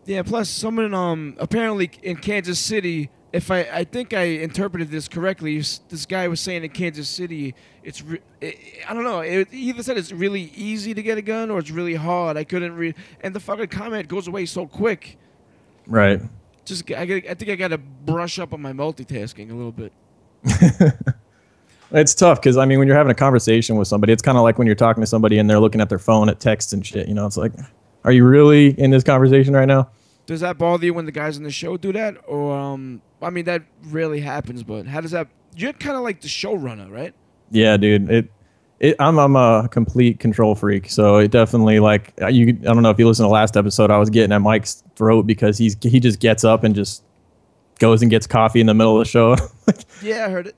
Yeah. 0.07 0.23
Plus, 0.23 0.49
someone 0.49 0.95
um 0.95 1.37
apparently 1.39 1.91
in 2.03 2.17
Kansas 2.17 2.59
City. 2.59 3.11
If 3.31 3.51
I 3.51 3.69
I 3.71 3.85
think 3.85 4.15
I 4.15 4.23
interpreted 4.23 4.91
this 4.91 5.07
correctly, 5.07 5.59
this 5.59 6.07
guy 6.07 6.29
was 6.29 6.41
saying 6.41 6.65
in 6.65 6.71
Kansas 6.71 7.09
City, 7.09 7.55
it's 7.83 8.01
re- 8.01 8.21
i 8.43 8.55
I 8.89 8.95
don't 8.95 9.05
know. 9.05 9.21
It 9.21 9.53
either 9.53 9.83
said 9.83 9.99
it's 9.99 10.13
really 10.13 10.53
easy 10.55 10.95
to 10.95 11.03
get 11.03 11.19
a 11.19 11.23
gun 11.23 11.51
or 11.51 11.59
it's 11.59 11.71
really 11.71 11.97
hard. 11.97 12.37
I 12.37 12.45
couldn't 12.45 12.75
read, 12.75 12.95
and 13.21 13.35
the 13.35 13.41
fucking 13.41 13.67
comment 13.67 14.09
goes 14.09 14.29
away 14.29 14.47
so 14.47 14.67
quick. 14.67 15.19
Right. 15.87 16.23
Just 16.69 16.91
I, 16.91 17.03
I 17.03 17.35
think 17.35 17.51
I 17.51 17.57
got 17.57 17.69
to 17.69 17.79
brush 17.79 18.39
up 18.39 18.53
on 18.53 18.63
my 18.63 18.73
multitasking 18.73 19.51
a 19.51 19.55
little 19.55 19.73
bit. 19.73 19.93
It's 21.91 22.15
tough 22.15 22.41
because 22.41 22.57
I 22.57 22.67
mean, 22.67 22.79
when 22.79 22.87
you're 22.87 22.97
having 22.97 23.11
a 23.11 23.15
conversation 23.15 23.77
with 23.77 23.89
somebody, 23.89 24.13
it's 24.13 24.23
kind 24.23 24.37
of 24.37 24.43
like 24.43 24.59
when 24.59 24.67
you're 24.67 24.77
talking 24.77 25.01
to 25.01 25.07
somebody 25.07 25.39
and 25.39 25.49
they're 25.49 25.61
looking 25.61 25.81
at 25.81 25.89
their 25.89 25.99
phone 25.99 26.29
at 26.29 26.39
texts 26.39 26.73
and 26.73 26.85
shit. 26.85 27.09
You 27.09 27.15
know, 27.15 27.27
it's 27.27 27.37
like, 27.37 27.53
are 28.05 28.13
you 28.13 28.27
really 28.27 28.79
in 28.79 28.91
this 28.91 29.03
conversation 29.03 29.55
right 29.55 29.67
now? 29.67 29.89
Does 30.27 30.41
that 30.41 30.59
bother 30.59 30.85
you 30.85 30.93
when 30.93 31.07
the 31.07 31.13
guys 31.13 31.39
in 31.39 31.45
the 31.45 31.51
show 31.51 31.77
do 31.79 31.93
that, 31.93 32.17
or 32.27 32.57
um? 32.57 33.01
I 33.23 33.31
mean, 33.31 33.47
that 33.47 33.63
rarely 33.85 34.21
happens, 34.21 34.63
but 34.63 34.87
how 34.87 35.01
does 35.01 35.13
that? 35.13 35.29
You're 35.57 35.73
kind 35.73 35.97
of 35.97 36.03
like 36.03 36.21
the 36.21 36.29
showrunner, 36.29 36.91
right? 36.91 37.15
Yeah, 37.51 37.79
dude. 37.79 38.11
It, 38.11 38.31
it. 38.81 38.97
I'm 38.99 39.19
I'm 39.19 39.37
a 39.37 39.69
complete 39.71 40.21
control 40.21 40.55
freak, 40.55 40.91
so 40.91 41.17
it 41.17 41.31
definitely 41.31 41.81
like 41.81 42.13
you. 42.31 42.49
I 42.49 42.53
don't 42.73 42.83
know 42.83 42.91
if 42.91 42.99
you 42.99 43.07
listened 43.07 43.25
to 43.25 43.29
the 43.29 43.33
last 43.35 43.57
episode. 43.57 43.91
I 43.91 43.99
was 43.99 44.11
getting 44.11 44.33
at 44.33 44.39
Mike's 44.43 44.83
throat 44.97 45.27
because 45.27 45.59
he's 45.59 45.77
he 45.83 46.01
just 46.01 46.21
gets 46.21 46.45
up 46.45 46.65
and 46.65 46.75
just 46.75 47.03
goes 47.79 48.03
and 48.03 48.11
gets 48.11 48.27
coffee 48.27 48.61
in 48.61 48.67
the 48.67 48.75
middle 48.75 49.01
of 49.01 49.05
the 49.07 49.11
show. 49.11 49.37
Yeah, 50.03 50.27
I 50.27 50.31
heard 50.31 50.47
it. 50.49 50.57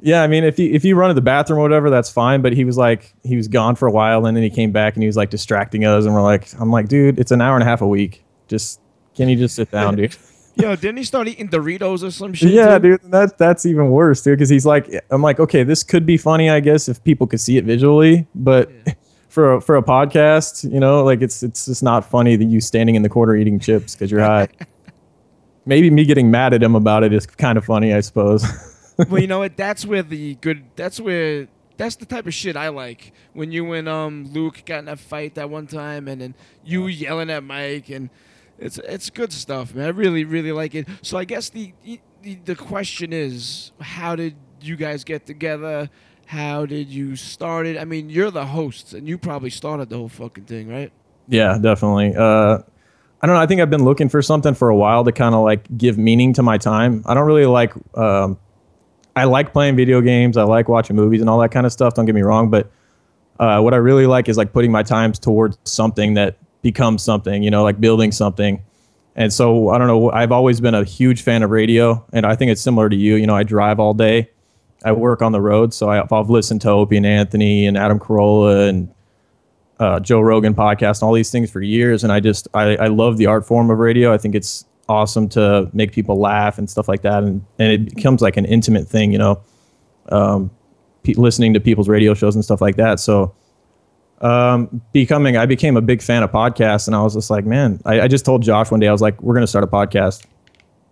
yeah, 0.00 0.22
I 0.22 0.26
mean, 0.28 0.44
if 0.44 0.58
you 0.58 0.72
if 0.72 0.84
you 0.84 0.94
run 0.96 1.08
to 1.08 1.14
the 1.14 1.20
bathroom 1.20 1.58
or 1.58 1.62
whatever, 1.62 1.90
that's 1.90 2.10
fine. 2.10 2.40
But 2.40 2.52
he 2.52 2.64
was 2.64 2.76
like, 2.76 3.12
he 3.24 3.36
was 3.36 3.48
gone 3.48 3.74
for 3.74 3.88
a 3.88 3.90
while, 3.90 4.26
and 4.26 4.36
then 4.36 4.44
he 4.44 4.50
came 4.50 4.70
back 4.72 4.94
and 4.94 5.02
he 5.02 5.06
was 5.08 5.16
like 5.16 5.30
distracting 5.30 5.84
us, 5.84 6.04
and 6.04 6.14
we're 6.14 6.22
like, 6.22 6.48
I'm 6.60 6.70
like, 6.70 6.88
dude, 6.88 7.18
it's 7.18 7.32
an 7.32 7.40
hour 7.40 7.54
and 7.56 7.62
a 7.62 7.66
half 7.66 7.80
a 7.82 7.86
week. 7.86 8.24
Just 8.48 8.80
can 9.16 9.28
you 9.28 9.36
just 9.36 9.56
sit 9.56 9.70
down, 9.72 9.96
dude? 9.96 10.16
Yo, 10.56 10.74
didn't 10.74 10.96
he 10.96 11.04
start 11.04 11.28
eating 11.28 11.48
Doritos 11.48 12.02
or 12.02 12.10
some 12.10 12.32
shit? 12.32 12.50
Yeah, 12.50 12.78
too? 12.78 12.96
dude, 12.96 13.12
that's 13.12 13.32
that's 13.34 13.66
even 13.66 13.90
worse, 13.90 14.22
dude. 14.22 14.38
Because 14.38 14.48
he's 14.48 14.64
like, 14.64 14.88
I'm 15.10 15.20
like, 15.20 15.38
okay, 15.38 15.62
this 15.62 15.82
could 15.82 16.06
be 16.06 16.16
funny, 16.16 16.48
I 16.48 16.60
guess, 16.60 16.88
if 16.88 17.02
people 17.04 17.26
could 17.26 17.40
see 17.40 17.58
it 17.58 17.64
visually, 17.64 18.26
but 18.34 18.70
for 19.28 19.54
a, 19.54 19.60
for 19.60 19.76
a 19.76 19.82
podcast, 19.82 20.70
you 20.72 20.80
know, 20.80 21.04
like 21.04 21.20
it's 21.20 21.42
it's 21.42 21.66
just 21.66 21.82
not 21.82 22.08
funny 22.08 22.36
that 22.36 22.46
you 22.46 22.62
standing 22.62 22.94
in 22.94 23.02
the 23.02 23.08
corner 23.10 23.36
eating 23.36 23.58
chips 23.58 23.94
because 23.94 24.10
you're 24.10 24.22
high. 24.22 24.48
Maybe 25.66 25.90
me 25.90 26.06
getting 26.06 26.30
mad 26.30 26.54
at 26.54 26.62
him 26.62 26.74
about 26.74 27.04
it 27.04 27.12
is 27.12 27.26
kind 27.26 27.58
of 27.58 27.64
funny, 27.66 27.92
I 27.92 28.00
suppose. 28.00 28.46
well, 29.10 29.20
you 29.20 29.26
know 29.26 29.40
what? 29.40 29.58
That's 29.58 29.84
where 29.84 30.02
the 30.02 30.36
good. 30.36 30.64
That's 30.74 30.98
where. 30.98 31.48
That's 31.76 31.96
the 31.96 32.06
type 32.06 32.26
of 32.26 32.32
shit 32.32 32.56
I 32.56 32.68
like. 32.68 33.12
When 33.34 33.52
you 33.52 33.70
and 33.74 33.86
um 33.86 34.32
Luke 34.32 34.62
got 34.64 34.78
in 34.78 34.84
that 34.86 34.98
fight 34.98 35.34
that 35.34 35.50
one 35.50 35.66
time, 35.66 36.08
and 36.08 36.22
then 36.22 36.34
you 36.64 36.86
yelling 36.86 37.28
at 37.28 37.44
Mike, 37.44 37.90
and 37.90 38.08
it's 38.58 38.78
it's 38.78 39.10
good 39.10 39.32
stuff, 39.32 39.74
man. 39.74 39.86
I 39.86 39.90
really 39.90 40.24
really 40.24 40.52
like 40.52 40.74
it. 40.74 40.88
So 41.02 41.18
I 41.18 41.24
guess 41.24 41.50
the 41.50 41.72
the, 42.22 42.34
the 42.44 42.56
question 42.56 43.12
is, 43.12 43.72
how 43.80 44.16
did 44.16 44.36
you 44.60 44.76
guys 44.76 45.04
get 45.04 45.26
together? 45.26 45.88
How 46.26 46.66
did 46.66 46.88
you 46.88 47.14
start 47.14 47.66
it? 47.66 47.78
I 47.78 47.84
mean, 47.84 48.10
you're 48.10 48.30
the 48.32 48.46
hosts, 48.46 48.92
and 48.92 49.08
you 49.08 49.16
probably 49.16 49.50
started 49.50 49.90
the 49.90 49.96
whole 49.96 50.08
fucking 50.08 50.44
thing, 50.44 50.68
right? 50.68 50.92
Yeah, 51.28 51.58
definitely. 51.58 52.14
Uh, 52.16 52.58
I 53.20 53.26
don't 53.26 53.36
know. 53.36 53.40
I 53.40 53.46
think 53.46 53.60
I've 53.60 53.70
been 53.70 53.84
looking 53.84 54.08
for 54.08 54.22
something 54.22 54.54
for 54.54 54.68
a 54.68 54.76
while 54.76 55.04
to 55.04 55.12
kind 55.12 55.34
of 55.34 55.44
like 55.44 55.66
give 55.78 55.98
meaning 55.98 56.32
to 56.34 56.42
my 56.42 56.58
time. 56.58 57.02
I 57.06 57.14
don't 57.14 57.26
really 57.26 57.46
like. 57.46 57.72
Um, 57.96 58.38
I 59.14 59.24
like 59.24 59.52
playing 59.52 59.76
video 59.76 60.00
games. 60.00 60.36
I 60.36 60.42
like 60.42 60.68
watching 60.68 60.96
movies 60.96 61.20
and 61.20 61.30
all 61.30 61.38
that 61.40 61.50
kind 61.50 61.64
of 61.64 61.72
stuff. 61.72 61.94
Don't 61.94 62.04
get 62.06 62.14
me 62.14 62.22
wrong, 62.22 62.50
but 62.50 62.70
uh, 63.38 63.60
what 63.60 63.72
I 63.72 63.78
really 63.78 64.06
like 64.06 64.28
is 64.28 64.36
like 64.36 64.52
putting 64.52 64.70
my 64.70 64.82
times 64.82 65.18
towards 65.18 65.58
something 65.64 66.14
that 66.14 66.36
becomes 66.66 67.02
something. 67.02 67.42
You 67.42 67.50
know, 67.50 67.62
like 67.62 67.80
building 67.80 68.10
something. 68.12 68.62
And 69.14 69.32
so 69.32 69.70
I 69.70 69.78
don't 69.78 69.86
know. 69.86 70.10
I've 70.10 70.32
always 70.32 70.60
been 70.60 70.74
a 70.74 70.84
huge 70.84 71.22
fan 71.22 71.42
of 71.42 71.50
radio, 71.50 72.04
and 72.12 72.26
I 72.26 72.36
think 72.36 72.50
it's 72.50 72.60
similar 72.60 72.88
to 72.88 72.96
you. 72.96 73.14
You 73.14 73.26
know, 73.26 73.36
I 73.36 73.44
drive 73.44 73.80
all 73.80 73.94
day. 73.94 74.30
I 74.84 74.92
work 74.92 75.22
on 75.22 75.32
the 75.32 75.40
road, 75.40 75.72
so 75.72 75.88
I, 75.88 76.02
I've 76.02 76.28
listened 76.28 76.60
to 76.62 76.70
Opie 76.70 76.98
and 76.98 77.06
Anthony 77.06 77.66
and 77.66 77.78
Adam 77.78 77.98
Carolla 77.98 78.68
and 78.68 78.92
uh, 79.78 80.00
Joe 80.00 80.20
Rogan 80.20 80.54
podcast 80.54 81.00
and 81.00 81.04
all 81.04 81.14
these 81.14 81.30
things 81.30 81.50
for 81.50 81.62
years, 81.62 82.04
and 82.04 82.12
I 82.12 82.20
just 82.20 82.48
I, 82.52 82.76
I 82.76 82.86
love 82.88 83.16
the 83.16 83.26
art 83.26 83.46
form 83.46 83.70
of 83.70 83.78
radio. 83.78 84.12
I 84.12 84.18
think 84.18 84.34
it's 84.34 84.64
awesome 84.88 85.28
to 85.30 85.70
make 85.72 85.92
people 85.92 86.20
laugh 86.20 86.58
and 86.58 86.68
stuff 86.68 86.88
like 86.88 87.02
that, 87.02 87.22
and 87.22 87.44
and 87.58 87.72
it 87.72 87.94
becomes 87.94 88.20
like 88.20 88.36
an 88.36 88.44
intimate 88.44 88.86
thing, 88.86 89.12
you 89.12 89.18
know, 89.18 89.40
um, 90.10 90.50
pe- 91.04 91.14
listening 91.14 91.54
to 91.54 91.60
people's 91.60 91.88
radio 91.88 92.12
shows 92.12 92.34
and 92.34 92.44
stuff 92.44 92.60
like 92.60 92.76
that. 92.76 93.00
So, 93.00 93.34
um, 94.20 94.80
becoming 94.92 95.36
I 95.36 95.46
became 95.46 95.76
a 95.76 95.82
big 95.82 96.02
fan 96.02 96.22
of 96.22 96.30
podcasts, 96.30 96.86
and 96.86 96.96
I 96.96 97.02
was 97.02 97.14
just 97.14 97.30
like, 97.30 97.44
man, 97.44 97.80
I, 97.84 98.02
I 98.02 98.08
just 98.08 98.24
told 98.24 98.42
Josh 98.42 98.70
one 98.70 98.80
day 98.80 98.88
I 98.88 98.92
was 98.92 99.02
like, 99.02 99.20
we're 99.22 99.34
gonna 99.34 99.46
start 99.46 99.64
a 99.64 99.68
podcast 99.68 100.24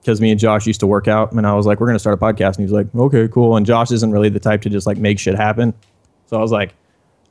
because 0.00 0.21
me 0.21 0.31
and 0.31 0.38
Josh 0.38 0.66
used 0.66 0.81
to 0.81 0.87
work 0.87 1.09
out, 1.09 1.33
and 1.33 1.47
I 1.47 1.54
was 1.54 1.66
like, 1.66 1.81
we're 1.81 1.87
gonna 1.87 1.99
start 1.99 2.14
a 2.14 2.23
podcast, 2.23 2.57
and 2.57 2.59
he 2.59 2.62
was 2.64 2.73
like, 2.73 2.95
okay, 2.95 3.28
cool. 3.28 3.57
And 3.57 3.64
Josh 3.64 3.90
isn't 3.90 4.11
really 4.11 4.28
the 4.28 4.40
type 4.40 4.62
to 4.62 4.71
just 4.71 4.87
like 4.87 4.99
make 4.99 5.19
shit 5.19 5.35
happen, 5.35 5.75
so 6.26 6.37
I 6.37 6.40
was 6.40 6.52
like 6.52 6.75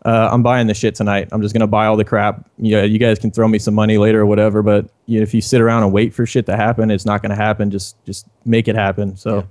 uh, 0.06 0.30
I'm 0.32 0.44
buying 0.44 0.68
the 0.68 0.74
shit 0.74 0.96
tonight. 0.96 1.30
I'm 1.32 1.42
just 1.42 1.54
gonna 1.54 1.68
buy 1.68 1.86
all 1.86 1.96
the 1.96 2.04
crap. 2.04 2.50
Yeah, 2.58 2.84
you 2.84 3.00
guys 3.00 3.20
can 3.20 3.32
throw 3.32 3.48
me 3.48 3.58
some 3.58 3.74
money 3.74 3.98
later 3.98 4.22
or 4.22 4.26
whatever. 4.26 4.62
But 4.62 4.90
you 5.06 5.20
know, 5.20 5.24
if 5.24 5.34
you 5.34 5.42
sit 5.42 5.62
around 5.62 5.84
and 5.84 5.94
wait 5.94 6.14
for 6.14 6.26
shit 6.26 6.46
to 6.48 6.58
happen, 6.58 6.92
it's 6.92 7.06
not 7.06 7.22
gonna 7.22 7.36
happen. 7.36 7.72
Just 7.72 8.04
just 8.06 8.28
make 8.46 8.68
it 8.68 8.76
happen. 8.76 9.16
So 9.16 9.48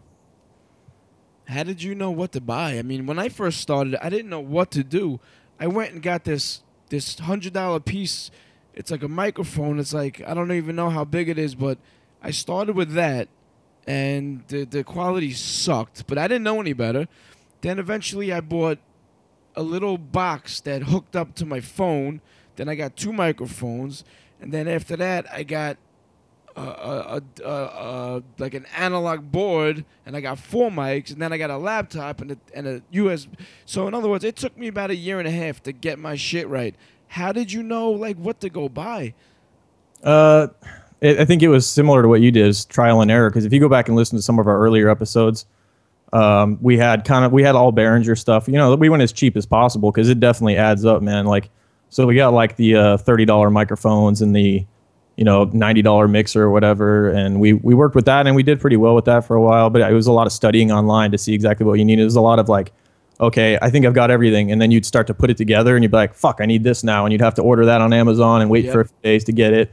How 1.46 1.62
did 1.62 1.82
you 1.82 1.94
know 1.94 2.10
what 2.10 2.32
to 2.32 2.40
buy? 2.40 2.78
I 2.78 2.82
mean, 2.82 3.06
when 3.06 3.18
I 3.18 3.28
first 3.30 3.60
started, 3.60 3.96
I 4.04 4.10
didn't 4.10 4.28
know 4.28 4.40
what 4.40 4.70
to 4.72 4.84
do. 4.84 5.20
I 5.62 5.68
went 5.68 5.92
and 5.92 6.02
got 6.02 6.24
this 6.24 6.60
this 6.88 7.16
hundred 7.20 7.52
dollar 7.52 7.78
piece. 7.78 8.32
It's 8.74 8.90
like 8.90 9.04
a 9.04 9.08
microphone. 9.08 9.78
It's 9.78 9.94
like 9.94 10.20
I 10.26 10.34
don't 10.34 10.50
even 10.50 10.74
know 10.74 10.90
how 10.90 11.04
big 11.04 11.28
it 11.28 11.38
is, 11.38 11.54
but 11.54 11.78
I 12.20 12.32
started 12.32 12.74
with 12.74 12.94
that, 12.94 13.28
and 13.86 14.42
the 14.48 14.64
the 14.64 14.82
quality 14.82 15.30
sucked. 15.30 16.08
But 16.08 16.18
I 16.18 16.26
didn't 16.26 16.42
know 16.42 16.60
any 16.60 16.72
better. 16.72 17.06
Then 17.60 17.78
eventually, 17.78 18.32
I 18.32 18.40
bought 18.40 18.80
a 19.54 19.62
little 19.62 19.98
box 19.98 20.58
that 20.62 20.82
hooked 20.82 21.14
up 21.14 21.36
to 21.36 21.46
my 21.46 21.60
phone. 21.60 22.22
Then 22.56 22.68
I 22.68 22.74
got 22.74 22.96
two 22.96 23.12
microphones, 23.12 24.02
and 24.40 24.50
then 24.50 24.66
after 24.66 24.96
that, 24.96 25.32
I 25.32 25.44
got 25.44 25.76
like 26.56 28.54
an 28.54 28.66
analog 28.76 29.30
board, 29.32 29.84
and 30.06 30.16
I 30.16 30.20
got 30.20 30.38
four 30.38 30.70
mics, 30.70 31.12
and 31.12 31.20
then 31.20 31.32
I 31.32 31.38
got 31.38 31.50
a 31.50 31.56
laptop 31.56 32.20
and 32.20 32.32
a, 32.32 32.36
and 32.54 32.66
a 32.66 32.82
USB. 32.92 33.28
So 33.66 33.88
in 33.88 33.94
other 33.94 34.08
words, 34.08 34.24
it 34.24 34.36
took 34.36 34.56
me 34.56 34.68
about 34.68 34.90
a 34.90 34.96
year 34.96 35.18
and 35.18 35.28
a 35.28 35.32
half 35.32 35.62
to 35.64 35.72
get 35.72 35.98
my 35.98 36.16
shit 36.16 36.48
right. 36.48 36.74
How 37.08 37.32
did 37.32 37.52
you 37.52 37.62
know 37.62 37.90
like 37.90 38.16
what 38.16 38.40
to 38.40 38.48
go 38.48 38.68
buy? 38.68 39.14
uh, 40.02 40.48
I 41.02 41.24
think 41.24 41.42
it 41.42 41.48
was 41.48 41.68
similar 41.68 42.02
to 42.02 42.08
what 42.08 42.20
you 42.20 42.30
did, 42.30 42.46
is 42.46 42.64
trial 42.64 43.00
and 43.00 43.10
error. 43.10 43.28
Because 43.28 43.44
if 43.44 43.52
you 43.52 43.60
go 43.60 43.68
back 43.68 43.88
and 43.88 43.96
listen 43.96 44.16
to 44.18 44.22
some 44.22 44.38
of 44.38 44.46
our 44.46 44.58
earlier 44.58 44.88
episodes, 44.88 45.46
um, 46.12 46.58
we 46.60 46.76
had 46.78 47.04
kind 47.04 47.24
of 47.24 47.32
we 47.32 47.42
had 47.42 47.54
all 47.54 47.72
Behringer 47.72 48.18
stuff. 48.18 48.46
You 48.46 48.54
know, 48.54 48.74
we 48.76 48.88
went 48.88 49.02
as 49.02 49.12
cheap 49.12 49.36
as 49.36 49.46
possible 49.46 49.90
because 49.90 50.08
it 50.08 50.20
definitely 50.20 50.56
adds 50.56 50.84
up, 50.84 51.02
man. 51.02 51.26
Like, 51.26 51.50
so 51.88 52.06
we 52.06 52.14
got 52.14 52.32
like 52.32 52.56
the 52.56 52.76
uh, 52.76 52.96
thirty 52.98 53.24
dollar 53.24 53.50
microphones 53.50 54.22
and 54.22 54.34
the 54.34 54.64
you 55.16 55.24
know 55.24 55.44
ninety 55.52 55.82
dollar 55.82 56.08
mixer 56.08 56.42
or 56.42 56.50
whatever, 56.50 57.10
and 57.10 57.40
we 57.40 57.52
we 57.52 57.74
worked 57.74 57.94
with 57.94 58.06
that 58.06 58.26
and 58.26 58.34
we 58.34 58.42
did 58.42 58.60
pretty 58.60 58.76
well 58.76 58.94
with 58.94 59.04
that 59.06 59.26
for 59.26 59.36
a 59.36 59.42
while. 59.42 59.70
But 59.70 59.82
it 59.82 59.94
was 59.94 60.06
a 60.06 60.12
lot 60.12 60.26
of 60.26 60.32
studying 60.32 60.72
online 60.72 61.10
to 61.12 61.18
see 61.18 61.34
exactly 61.34 61.66
what 61.66 61.78
you 61.78 61.84
needed. 61.84 62.02
It 62.02 62.06
was 62.06 62.16
a 62.16 62.20
lot 62.20 62.38
of 62.38 62.48
like. 62.48 62.72
Okay, 63.20 63.56
I 63.62 63.70
think 63.70 63.86
I've 63.86 63.94
got 63.94 64.10
everything, 64.10 64.50
and 64.50 64.60
then 64.60 64.72
you'd 64.72 64.86
start 64.86 65.06
to 65.06 65.14
put 65.14 65.30
it 65.30 65.36
together, 65.36 65.76
and 65.76 65.84
you'd 65.84 65.92
be 65.92 65.96
like, 65.96 66.12
"Fuck, 66.12 66.38
I 66.40 66.46
need 66.46 66.64
this 66.64 66.82
now," 66.82 67.04
and 67.04 67.12
you'd 67.12 67.20
have 67.20 67.34
to 67.34 67.42
order 67.42 67.64
that 67.66 67.80
on 67.80 67.92
Amazon 67.92 68.40
and 68.40 68.50
wait 68.50 68.64
Yep. 68.64 68.72
for 68.72 68.80
a 68.80 68.84
few 68.86 68.96
days 69.04 69.22
to 69.24 69.32
get 69.32 69.52
it. 69.52 69.72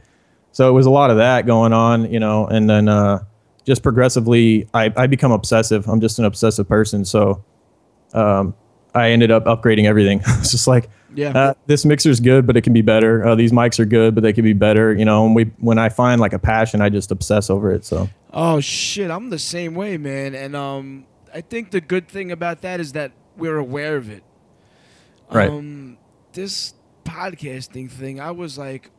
So 0.52 0.68
it 0.68 0.72
was 0.72 0.86
a 0.86 0.90
lot 0.90 1.10
of 1.10 1.16
that 1.16 1.46
going 1.46 1.72
on, 1.72 2.12
you 2.12 2.20
know, 2.20 2.46
and 2.46 2.70
then 2.70 2.88
uh, 2.88 3.24
just 3.64 3.82
progressively, 3.82 4.68
I, 4.74 4.92
I 4.96 5.06
become 5.08 5.32
obsessive. 5.32 5.88
I'm 5.88 6.00
just 6.00 6.18
an 6.20 6.26
obsessive 6.26 6.68
person. 6.68 7.04
So 7.04 7.42
um, 8.14 8.54
I 8.94 9.10
ended 9.10 9.30
up 9.30 9.46
upgrading 9.46 9.86
everything. 9.86 10.20
it's 10.26 10.50
just 10.50 10.66
like, 10.66 10.88
Yeah. 11.14 11.30
uh, 11.30 11.54
this 11.66 11.84
mixer's 11.84 12.20
good, 12.20 12.46
but 12.46 12.56
it 12.56 12.62
can 12.62 12.72
be 12.72 12.82
better. 12.82 13.26
Uh, 13.26 13.34
these 13.34 13.52
mics 13.52 13.80
are 13.80 13.84
good, 13.84 14.14
but 14.14 14.22
they 14.22 14.32
can 14.32 14.44
be 14.44 14.52
better. 14.52 14.94
You 14.94 15.04
know, 15.04 15.26
and 15.26 15.34
we 15.34 15.44
when 15.58 15.78
I 15.78 15.88
find 15.88 16.20
like 16.20 16.32
a 16.32 16.38
passion, 16.38 16.80
I 16.80 16.88
just 16.88 17.10
obsess 17.10 17.50
over 17.50 17.72
it. 17.72 17.84
So 17.84 18.08
Oh 18.32 18.60
shit, 18.60 19.10
I'm 19.10 19.30
the 19.30 19.38
same 19.38 19.74
way, 19.74 19.96
man. 19.96 20.34
And 20.34 20.54
um, 20.54 21.06
I 21.34 21.40
think 21.40 21.72
the 21.72 21.80
good 21.80 22.08
thing 22.08 22.30
about 22.30 22.62
that 22.62 22.80
is 22.80 22.92
that 22.92 23.12
we're 23.36 23.56
aware 23.56 23.96
of 23.96 24.08
it. 24.08 24.22
Right. 25.30 25.50
Um, 25.50 25.98
this 26.32 26.74
podcasting 27.04 27.90
thing, 27.90 28.20
I 28.20 28.30
was 28.30 28.56
like, 28.56 28.90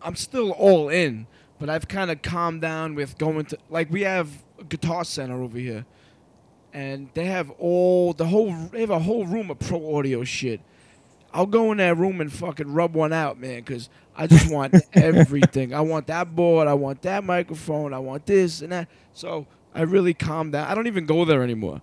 I'm 0.00 0.14
still 0.14 0.52
all 0.52 0.88
in, 0.88 1.26
but 1.58 1.68
I've 1.68 1.88
kind 1.88 2.10
of 2.10 2.22
calmed 2.22 2.60
down 2.60 2.94
with 2.94 3.18
going 3.18 3.46
to 3.46 3.58
like 3.68 3.90
we 3.90 4.02
have 4.02 4.44
a 4.60 4.64
guitar 4.64 5.04
center 5.04 5.42
over 5.42 5.58
here, 5.58 5.84
and 6.72 7.10
they 7.14 7.24
have 7.24 7.50
all 7.58 8.12
the 8.12 8.26
whole 8.26 8.52
they 8.70 8.80
have 8.80 8.90
a 8.90 9.00
whole 9.00 9.26
room 9.26 9.50
of 9.50 9.58
pro 9.58 9.96
audio 9.96 10.22
shit. 10.22 10.60
I'll 11.38 11.46
go 11.46 11.70
in 11.70 11.78
that 11.78 11.96
room 11.96 12.20
and 12.20 12.32
fucking 12.32 12.72
rub 12.74 12.94
one 12.96 13.12
out, 13.12 13.38
man, 13.38 13.60
because 13.60 13.88
I 14.16 14.26
just 14.26 14.50
want 14.52 14.74
everything. 14.92 15.72
I 15.72 15.82
want 15.82 16.08
that 16.08 16.34
board, 16.34 16.66
I 16.66 16.74
want 16.74 17.02
that 17.02 17.22
microphone, 17.22 17.94
I 17.94 18.00
want 18.00 18.26
this 18.26 18.60
and 18.60 18.72
that. 18.72 18.88
So 19.12 19.46
I 19.72 19.82
really 19.82 20.14
calmed 20.14 20.54
down. 20.54 20.66
I 20.66 20.74
don't 20.74 20.88
even 20.88 21.06
go 21.06 21.24
there 21.24 21.44
anymore. 21.44 21.80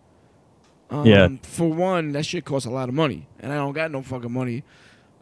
Um, 0.89 1.05
Yeah. 1.05 1.29
For 1.43 1.71
one, 1.71 2.11
that 2.11 2.25
shit 2.25 2.43
costs 2.43 2.67
a 2.67 2.69
lot 2.69 2.89
of 2.89 2.95
money, 2.95 3.27
and 3.39 3.53
I 3.53 3.55
don't 3.55 3.71
got 3.71 3.91
no 3.91 4.01
fucking 4.01 4.29
money. 4.29 4.65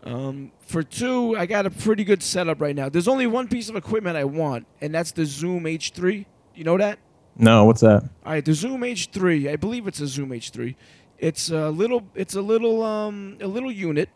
Um, 0.04 0.52
for 0.62 0.82
two, 0.82 1.38
I 1.38 1.46
got 1.46 1.68
a 1.68 1.70
pretty 1.70 2.04
good 2.04 2.24
setup 2.24 2.60
right 2.60 2.76
now. 2.76 2.90
There's 2.90 3.08
only 3.08 3.28
one 3.28 3.48
piece 3.48 3.70
of 3.70 3.76
equipment 3.76 4.18
I 4.18 4.24
want, 4.24 4.66
and 4.82 4.96
that's 4.96 5.12
the 5.12 5.28
Zoom 5.28 5.66
H3. 5.66 6.26
You 6.56 6.64
know 6.64 6.80
that? 6.80 6.98
No, 7.38 7.66
what's 7.66 7.82
that? 7.82 8.02
All 8.26 8.32
right, 8.34 8.44
the 8.44 8.56
Zoom 8.56 8.82
H3. 8.82 9.52
I 9.52 9.58
believe 9.58 9.86
it's 9.86 10.00
a 10.00 10.08
Zoom 10.08 10.32
H3. 10.32 10.74
It's 11.20 11.52
a 11.52 11.70
little. 11.70 12.02
It's 12.16 12.34
a 12.34 12.42
little. 12.42 12.82
Um, 12.82 13.38
a 13.40 13.48
little 13.48 13.72
unit. 13.72 14.10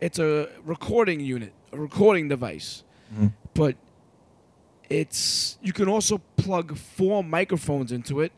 It's 0.00 0.18
a 0.18 0.48
recording 0.64 1.20
unit, 1.20 1.52
a 1.72 1.78
recording 1.78 2.28
device. 2.28 2.82
Mhm. 3.14 3.32
But 3.54 3.76
it's 4.88 5.58
you 5.62 5.72
can 5.72 5.88
also 5.88 6.20
plug 6.36 6.76
four 6.76 7.24
microphones 7.24 7.92
into 7.92 8.20
it, 8.20 8.32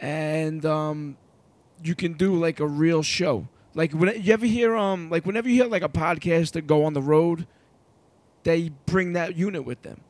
and 0.00 0.64
um, 0.66 1.16
you 1.82 1.94
can 1.94 2.12
do 2.12 2.34
like 2.34 2.60
a 2.60 2.66
real 2.66 3.02
show. 3.02 3.48
Like 3.74 3.92
when 3.92 4.20
you 4.22 4.32
ever 4.32 4.46
hear 4.46 4.76
um 4.76 5.10
like 5.10 5.24
whenever 5.24 5.48
you 5.48 5.54
hear 5.62 5.66
like 5.70 5.82
a 5.82 5.88
podcast 5.88 6.52
podcaster 6.52 6.66
go 6.66 6.84
on 6.84 6.94
the 6.94 7.02
road, 7.02 7.46
they 8.44 8.70
bring 8.86 9.12
that 9.14 9.36
unit 9.36 9.64
with 9.64 9.82
them. 9.82 10.00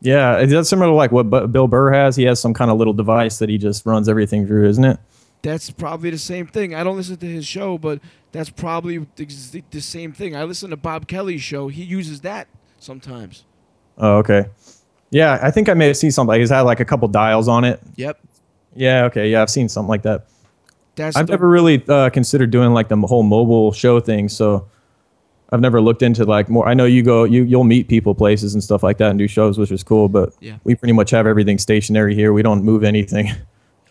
Yeah, 0.00 0.38
is 0.38 0.50
that 0.50 0.64
similar 0.64 0.88
to 0.88 0.94
like 0.94 1.12
what 1.12 1.30
Bill 1.52 1.68
Burr 1.68 1.92
has? 1.92 2.16
He 2.16 2.24
has 2.24 2.40
some 2.40 2.54
kind 2.54 2.70
of 2.70 2.78
little 2.78 2.92
device 2.92 3.38
that 3.38 3.48
he 3.48 3.56
just 3.58 3.86
runs 3.86 4.08
everything 4.08 4.46
through, 4.46 4.68
isn't 4.68 4.84
it? 4.84 4.98
That's 5.42 5.70
probably 5.70 6.10
the 6.10 6.18
same 6.18 6.46
thing. 6.46 6.74
I 6.74 6.84
don't 6.84 6.96
listen 6.96 7.16
to 7.16 7.26
his 7.26 7.44
show, 7.46 7.76
but 7.76 8.00
that's 8.30 8.48
probably 8.48 8.98
the, 9.16 9.62
the 9.70 9.80
same 9.80 10.12
thing. 10.12 10.36
I 10.36 10.44
listen 10.44 10.70
to 10.70 10.76
Bob 10.76 11.08
Kelly's 11.08 11.42
show. 11.42 11.68
He 11.68 11.82
uses 11.82 12.20
that 12.20 12.46
sometimes. 12.78 13.44
Oh, 13.98 14.18
okay. 14.18 14.46
Yeah, 15.10 15.38
I 15.42 15.50
think 15.50 15.68
I 15.68 15.74
may 15.74 15.88
have 15.88 15.96
seen 15.96 16.10
something. 16.12 16.38
He's 16.38 16.50
had 16.50 16.60
like 16.62 16.80
a 16.80 16.84
couple 16.84 17.06
dials 17.08 17.48
on 17.48 17.64
it. 17.64 17.80
Yep. 17.96 18.18
Yeah, 18.74 19.04
okay. 19.04 19.28
Yeah, 19.30 19.42
I've 19.42 19.50
seen 19.50 19.68
something 19.68 19.88
like 19.88 20.02
that. 20.02 20.26
That's 20.94 21.16
I've 21.16 21.26
the, 21.26 21.32
never 21.32 21.48
really 21.48 21.82
uh, 21.88 22.08
considered 22.10 22.50
doing 22.50 22.72
like 22.72 22.88
the 22.88 22.96
whole 22.96 23.22
mobile 23.22 23.72
show 23.72 23.98
thing, 24.00 24.28
so 24.28 24.68
I've 25.50 25.60
never 25.60 25.80
looked 25.80 26.02
into 26.02 26.24
like 26.24 26.48
more. 26.48 26.66
I 26.68 26.74
know 26.74 26.84
you 26.84 27.02
go, 27.02 27.24
you 27.24 27.42
you'll 27.44 27.64
meet 27.64 27.88
people 27.88 28.14
places 28.14 28.54
and 28.54 28.62
stuff 28.62 28.82
like 28.82 28.98
that 28.98 29.10
and 29.10 29.18
do 29.18 29.26
shows, 29.28 29.58
which 29.58 29.70
is 29.70 29.82
cool. 29.82 30.08
But 30.08 30.32
Yeah. 30.40 30.56
we 30.64 30.74
pretty 30.74 30.92
much 30.92 31.10
have 31.10 31.26
everything 31.26 31.58
stationary 31.58 32.14
here. 32.14 32.32
We 32.32 32.42
don't 32.42 32.62
move 32.64 32.84
anything. 32.84 33.30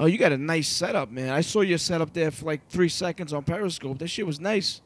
Oh, 0.01 0.07
you 0.07 0.17
got 0.17 0.31
a 0.31 0.37
nice 0.37 0.67
setup, 0.67 1.11
man. 1.11 1.29
I 1.29 1.41
saw 1.41 1.61
your 1.61 1.77
setup 1.77 2.11
there 2.11 2.31
for 2.31 2.45
like 2.45 2.67
three 2.69 2.89
seconds 2.89 3.33
on 3.33 3.43
Periscope. 3.43 3.99
That 3.99 4.07
shit 4.07 4.25
was 4.25 4.39
nice. 4.39 4.81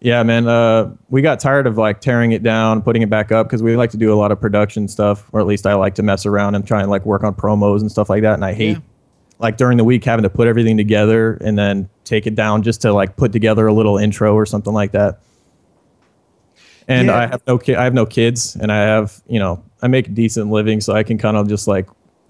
yeah, 0.00 0.22
man. 0.22 0.46
Uh, 0.46 0.94
we 1.08 1.22
got 1.22 1.40
tired 1.40 1.66
of 1.66 1.78
like 1.78 2.02
tearing 2.02 2.32
it 2.32 2.42
down, 2.42 2.82
putting 2.82 3.00
it 3.00 3.08
back 3.08 3.32
up 3.32 3.46
because 3.46 3.62
we 3.62 3.74
like 3.74 3.90
to 3.92 3.96
do 3.96 4.12
a 4.12 4.16
lot 4.16 4.30
of 4.30 4.38
production 4.38 4.86
stuff, 4.86 5.30
or 5.32 5.40
at 5.40 5.46
least 5.46 5.66
I 5.66 5.72
like 5.74 5.94
to 5.94 6.02
mess 6.02 6.26
around 6.26 6.56
and 6.56 6.66
try 6.66 6.82
and 6.82 6.90
like 6.90 7.06
work 7.06 7.24
on 7.24 7.34
promos 7.34 7.80
and 7.80 7.90
stuff 7.90 8.10
like 8.10 8.20
that. 8.22 8.34
And 8.34 8.44
I 8.44 8.52
hate 8.52 8.76
Yeah. 8.76 8.82
like 9.38 9.56
during 9.56 9.78
the 9.78 9.84
week 9.84 10.04
having 10.04 10.24
to 10.24 10.28
put 10.30 10.46
everything 10.46 10.76
together 10.76 11.38
and 11.40 11.56
then 11.58 11.88
take 12.04 12.26
it 12.26 12.34
down 12.34 12.62
just 12.62 12.82
to 12.82 12.92
like 12.92 13.16
put 13.16 13.32
together 13.32 13.66
a 13.66 13.72
little 13.72 13.96
intro 13.96 14.34
or 14.34 14.44
something 14.44 14.74
like 14.74 14.92
that. 14.92 15.20
And 16.86 17.06
Yeah. 17.06 17.16
I 17.16 17.26
have 17.28 17.42
no 17.46 17.56
ki- 17.56 17.76
I 17.76 17.84
have 17.84 17.94
no 17.94 18.04
kids 18.04 18.56
and 18.56 18.70
I 18.70 18.82
have, 18.82 19.22
you 19.26 19.38
know, 19.38 19.62
I 19.80 19.88
make 19.88 20.08
a 20.08 20.10
decent 20.10 20.50
living 20.50 20.82
so 20.82 20.92
I 20.92 21.02
can 21.02 21.16
kind 21.16 21.36
of 21.38 21.48
just 21.48 21.66
like 21.66 21.86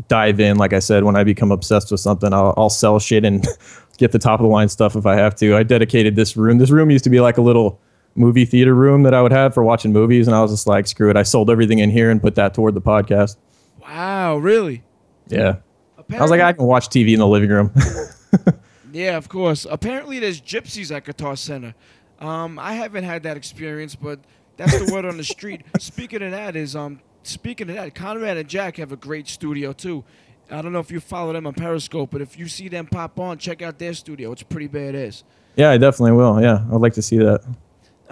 dive 0.08 0.40
in 0.40 0.56
like 0.56 0.72
I 0.72 0.78
said 0.78 1.04
when 1.04 1.16
I 1.16 1.24
become 1.24 1.52
obsessed 1.52 1.90
with 1.90 2.00
something 2.00 2.32
I'll, 2.32 2.54
I'll 2.56 2.70
sell 2.70 2.98
shit 2.98 3.24
and 3.24 3.46
get 3.98 4.12
the 4.12 4.18
top 4.18 4.40
of 4.40 4.44
the 4.44 4.50
line 4.50 4.68
stuff 4.68 4.96
if 4.96 5.06
I 5.06 5.16
have 5.16 5.34
to. 5.36 5.56
I 5.56 5.62
dedicated 5.62 6.16
this 6.16 6.36
room. 6.36 6.58
This 6.58 6.70
room 6.70 6.90
used 6.90 7.04
to 7.04 7.10
be 7.10 7.20
like 7.20 7.38
a 7.38 7.42
little 7.42 7.80
movie 8.14 8.44
theater 8.44 8.74
room 8.74 9.04
that 9.04 9.14
I 9.14 9.22
would 9.22 9.32
have 9.32 9.54
for 9.54 9.62
watching 9.62 9.92
movies 9.92 10.26
and 10.26 10.36
I 10.36 10.42
was 10.42 10.50
just 10.50 10.66
like 10.66 10.86
screw 10.86 11.10
it. 11.10 11.16
I 11.16 11.22
sold 11.22 11.50
everything 11.50 11.78
in 11.78 11.90
here 11.90 12.10
and 12.10 12.20
put 12.20 12.34
that 12.36 12.54
toward 12.54 12.74
the 12.74 12.80
podcast. 12.80 13.36
Wow, 13.80 14.36
really? 14.36 14.82
Yeah. 15.28 15.56
Apparently, 15.98 16.18
I 16.18 16.22
was 16.22 16.30
like 16.30 16.40
I 16.40 16.52
can 16.52 16.66
watch 16.66 16.88
TV 16.88 17.12
in 17.12 17.18
the 17.18 17.26
living 17.26 17.50
room. 17.50 17.72
Yeah, 18.92 19.16
of 19.16 19.28
course. 19.28 19.66
Apparently, 19.68 20.18
there's 20.18 20.40
gypsies 20.40 20.94
at 20.94 21.04
Guitar 21.04 21.34
Center. 21.36 21.74
Um, 22.20 22.58
I 22.58 22.74
haven't 22.74 23.04
had 23.04 23.22
that 23.22 23.36
experience, 23.36 23.94
but 23.94 24.20
that's 24.56 24.78
the 24.78 24.92
word 24.92 25.06
on 25.06 25.16
the 25.16 25.24
street. 25.24 25.62
Speaking 25.80 26.22
of 26.22 26.30
that, 26.32 26.56
is 26.56 26.76
um, 26.76 27.00
speaking 27.22 27.68
of 27.70 27.76
that, 27.76 27.94
Conrad 27.94 28.36
and 28.36 28.48
Jack 28.48 28.76
have 28.76 28.92
a 28.92 28.96
great 28.96 29.28
studio 29.28 29.72
too. 29.72 30.04
I 30.50 30.60
don't 30.60 30.72
know 30.72 30.80
if 30.80 30.90
you 30.90 31.00
follow 31.00 31.32
them 31.32 31.46
on 31.46 31.54
Periscope, 31.54 32.10
but 32.10 32.20
if 32.20 32.38
you 32.38 32.46
see 32.48 32.68
them 32.68 32.86
pop 32.86 33.18
on, 33.18 33.38
check 33.38 33.62
out 33.62 33.78
their 33.78 33.94
studio. 33.94 34.32
It's 34.32 34.42
pretty 34.42 34.68
badass. 34.68 35.22
yeah, 35.56 35.70
I 35.70 35.78
definitely 35.78 36.12
will. 36.12 36.40
Yeah. 36.40 36.64
I'd 36.70 36.80
like 36.80 36.92
to 36.94 37.02
see 37.02 37.18
that. 37.18 37.42
All 37.44 37.56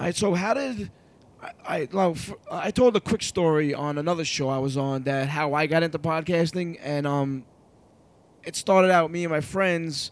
right, 0.04 0.16
so 0.16 0.34
how 0.34 0.54
did 0.54 0.90
I? 1.66 1.88
I, 1.94 2.14
I 2.50 2.70
told 2.70 2.96
a 2.96 3.00
quick 3.00 3.22
story 3.22 3.74
on 3.74 3.98
another 3.98 4.24
show 4.24 4.48
I 4.48 4.58
was 4.58 4.76
on 4.76 5.04
that 5.04 5.28
how 5.28 5.54
I 5.54 5.66
got 5.66 5.82
into 5.82 5.98
podcasting, 5.98 6.78
and 6.82 7.06
um, 7.06 7.44
it 8.44 8.56
started 8.56 8.90
out 8.90 9.10
me 9.10 9.24
and 9.24 9.32
my 9.32 9.40
friends. 9.40 10.10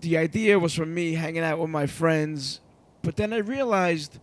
The 0.00 0.18
idea 0.18 0.58
was 0.58 0.74
from 0.74 0.94
me 0.94 1.14
hanging 1.14 1.42
out 1.42 1.58
with 1.58 1.70
my 1.70 1.86
friends, 1.86 2.60
but 3.02 3.16
then 3.16 3.32
I 3.32 3.38
realized 3.38 4.18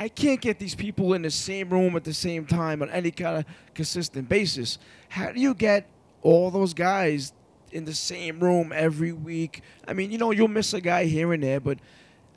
I 0.00 0.08
can't 0.08 0.40
get 0.40 0.58
these 0.58 0.74
people 0.74 1.12
in 1.12 1.20
the 1.20 1.30
same 1.30 1.68
room 1.68 1.94
at 1.94 2.04
the 2.04 2.14
same 2.14 2.46
time 2.46 2.80
on 2.80 2.88
any 2.88 3.10
kind 3.10 3.36
of 3.36 3.44
consistent 3.74 4.30
basis. 4.30 4.78
How 5.10 5.30
do 5.30 5.38
you 5.38 5.52
get 5.52 5.86
all 6.22 6.50
those 6.50 6.72
guys 6.72 7.34
in 7.70 7.84
the 7.84 7.92
same 7.92 8.40
room 8.40 8.72
every 8.74 9.12
week? 9.12 9.60
I 9.86 9.92
mean, 9.92 10.10
you 10.10 10.16
know, 10.16 10.30
you'll 10.30 10.48
miss 10.48 10.72
a 10.72 10.80
guy 10.80 11.04
here 11.04 11.34
and 11.34 11.42
there, 11.42 11.60
but 11.60 11.80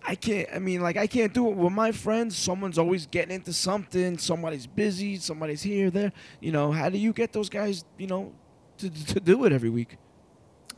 I 0.05 0.15
can't. 0.15 0.49
I 0.53 0.59
mean, 0.59 0.81
like 0.81 0.97
I 0.97 1.07
can't 1.07 1.33
do 1.33 1.47
it 1.47 1.55
with 1.55 1.71
my 1.71 1.93
friends. 1.93 2.37
Someone's 2.37 2.77
always 2.77 3.05
getting 3.05 3.33
into 3.33 3.53
something. 3.53 4.17
Somebody's 4.17 4.67
busy. 4.67 5.15
Somebody's 5.15 5.61
here, 5.61 5.89
there. 5.89 6.11
You 6.41 6.51
know, 6.51 6.73
how 6.73 6.89
do 6.89 6.97
you 6.97 7.13
get 7.13 7.31
those 7.31 7.47
guys? 7.47 7.85
You 7.97 8.07
know, 8.07 8.33
to 8.79 8.89
to 8.89 9.21
do 9.21 9.45
it 9.45 9.53
every 9.53 9.69
week? 9.69 9.95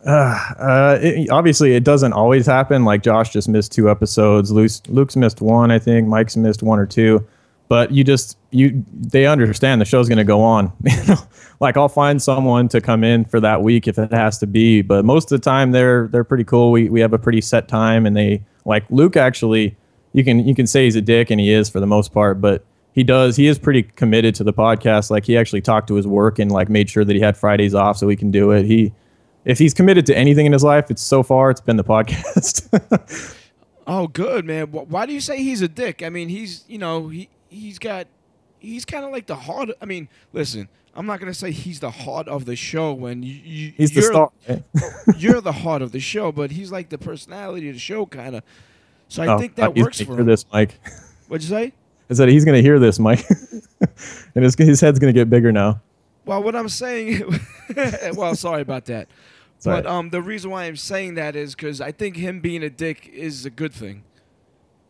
Uh, 0.06 1.00
it, 1.02 1.30
obviously, 1.32 1.76
it 1.76 1.84
doesn't 1.84 2.14
always 2.14 2.46
happen. 2.46 2.86
Like 2.86 3.02
Josh 3.02 3.32
just 3.32 3.50
missed 3.50 3.72
two 3.72 3.90
episodes. 3.90 4.52
Luke's, 4.52 4.82
Luke's 4.88 5.16
missed 5.16 5.42
one, 5.42 5.72
I 5.72 5.80
think. 5.80 6.08
Mike's 6.08 6.38
missed 6.38 6.62
one 6.62 6.80
or 6.80 6.86
two. 6.86 7.26
But 7.68 7.92
you 7.92 8.04
just 8.04 8.38
you 8.52 8.86
they 8.94 9.26
understand 9.26 9.82
the 9.82 9.86
show's 9.86 10.08
going 10.08 10.20
to 10.20 10.24
go 10.24 10.42
on. 10.42 10.72
Like 11.60 11.78
I'll 11.78 11.90
find 11.90 12.22
someone 12.22 12.68
to 12.70 12.82
come 12.82 13.04
in 13.04 13.26
for 13.26 13.40
that 13.40 13.62
week 13.62 13.88
if 13.88 13.98
it 13.98 14.12
has 14.12 14.38
to 14.40 14.48
be. 14.48 14.82
But 14.82 15.06
most 15.06 15.32
of 15.32 15.40
the 15.40 15.44
time, 15.44 15.72
they're 15.72 16.08
they're 16.08 16.24
pretty 16.24 16.44
cool. 16.44 16.72
We 16.72 16.90
we 16.90 17.00
have 17.00 17.14
a 17.14 17.20
pretty 17.20 17.42
set 17.42 17.68
time, 17.68 18.06
and 18.06 18.16
they 18.16 18.44
like 18.66 18.84
Luke. 18.90 19.16
Actually, 19.16 19.76
you 20.14 20.24
can 20.24 20.46
you 20.46 20.56
can 20.56 20.68
say 20.68 20.86
he's 20.86 20.96
a 20.96 21.02
dick, 21.02 21.30
and 21.30 21.40
he 21.40 21.52
is 21.52 21.70
for 21.70 21.80
the 21.80 21.88
most 21.88 22.14
part. 22.14 22.42
But 22.42 22.66
he 22.94 23.04
does 23.04 23.36
he 23.36 23.48
is 23.48 23.58
pretty 23.58 23.84
committed 23.84 24.36
to 24.36 24.44
the 24.44 24.54
podcast. 24.54 25.10
Like 25.10 25.26
he 25.26 25.38
actually 25.38 25.62
talked 25.62 25.88
to 25.88 25.96
his 25.96 26.08
work 26.08 26.40
and 26.40 26.52
like 26.52 26.70
made 26.70 26.90
sure 26.90 27.06
that 27.06 27.16
he 27.16 27.22
had 27.22 27.38
Fridays 27.38 27.74
off 27.74 27.98
so 27.98 28.08
he 28.10 28.16
can 28.16 28.32
do 28.32 28.52
it. 28.52 28.66
He 28.66 28.94
if 29.46 29.58
he's 29.60 29.74
committed 29.74 30.06
to 30.08 30.18
anything 30.18 30.46
in 30.46 30.52
his 30.52 30.64
life, 30.64 30.90
it's 30.92 31.02
so 31.02 31.24
far 31.24 31.50
it's 31.52 31.62
been 31.62 31.78
the 31.78 31.84
podcast. 31.84 33.42
Oh, 33.88 34.08
good 34.08 34.46
man. 34.46 34.72
Why 34.72 35.06
do 35.06 35.14
you 35.14 35.22
say 35.22 35.44
he's 35.44 35.62
a 35.62 35.68
dick? 35.68 36.02
I 36.02 36.10
mean, 36.10 36.28
he's 36.28 36.64
you 36.68 36.80
know 36.80 37.08
he 37.10 37.30
he's 37.50 37.78
got 37.78 38.08
he's 38.58 38.84
kind 38.84 39.06
of 39.06 39.12
like 39.12 39.28
the 39.28 39.36
heart. 39.36 39.70
I 39.80 39.86
mean, 39.86 40.10
listen, 40.34 40.70
I'm 40.96 41.06
not 41.06 41.20
gonna 41.20 41.36
say 41.36 41.52
he's 41.52 41.82
the 41.82 41.92
heart 41.92 42.28
of 42.28 42.46
the 42.46 42.56
show 42.56 42.94
when 42.94 43.22
you, 43.22 43.34
you 43.44 43.74
he's 43.78 43.92
the 43.92 44.02
you're, 44.02 44.12
star. 44.12 44.32
you're 45.20 45.40
the 45.42 45.52
heart 45.62 45.84
of 45.84 45.92
the 45.92 46.00
show, 46.00 46.32
but 46.32 46.50
he's 46.50 46.72
like 46.72 46.90
the 46.90 46.98
personality 46.98 47.70
of 47.70 47.76
the 47.76 47.80
show, 47.80 48.08
kind 48.08 48.38
of. 48.38 48.44
So 49.08 49.22
I 49.22 49.28
Oh, 49.28 49.38
think 49.38 49.54
that 49.58 49.76
works 49.76 50.02
for 50.02 50.20
him. 50.20 50.26
this, 50.26 50.48
Mike. 50.52 50.80
What'd 51.28 51.48
you 51.48 51.56
say? 51.56 51.72
I 52.10 52.14
said 52.16 52.30
he's 52.30 52.44
gonna 52.44 52.62
hear 52.64 52.80
this, 52.80 52.98
Mike, 52.98 53.24
and 54.34 54.44
his 54.44 54.56
his 54.56 54.82
head's 54.82 54.98
gonna 54.98 55.14
get 55.14 55.30
bigger 55.30 55.52
now. 55.52 55.80
Well, 56.26 56.42
what 56.42 56.56
I'm 56.56 56.70
saying, 56.70 57.22
well, 58.16 58.34
sorry 58.34 58.62
about 58.64 58.86
that. 58.86 59.08
But 59.66 59.86
um, 59.86 60.10
the 60.10 60.22
reason 60.22 60.52
why 60.52 60.66
I'm 60.66 60.76
saying 60.76 61.16
that 61.16 61.36
is 61.36 61.56
because 61.56 61.82
I 61.82 61.92
think 61.92 62.18
him 62.18 62.40
being 62.40 62.64
a 62.64 62.70
dick 62.70 63.10
is 63.14 63.46
a 63.46 63.50
good 63.50 63.74
thing. 63.74 64.04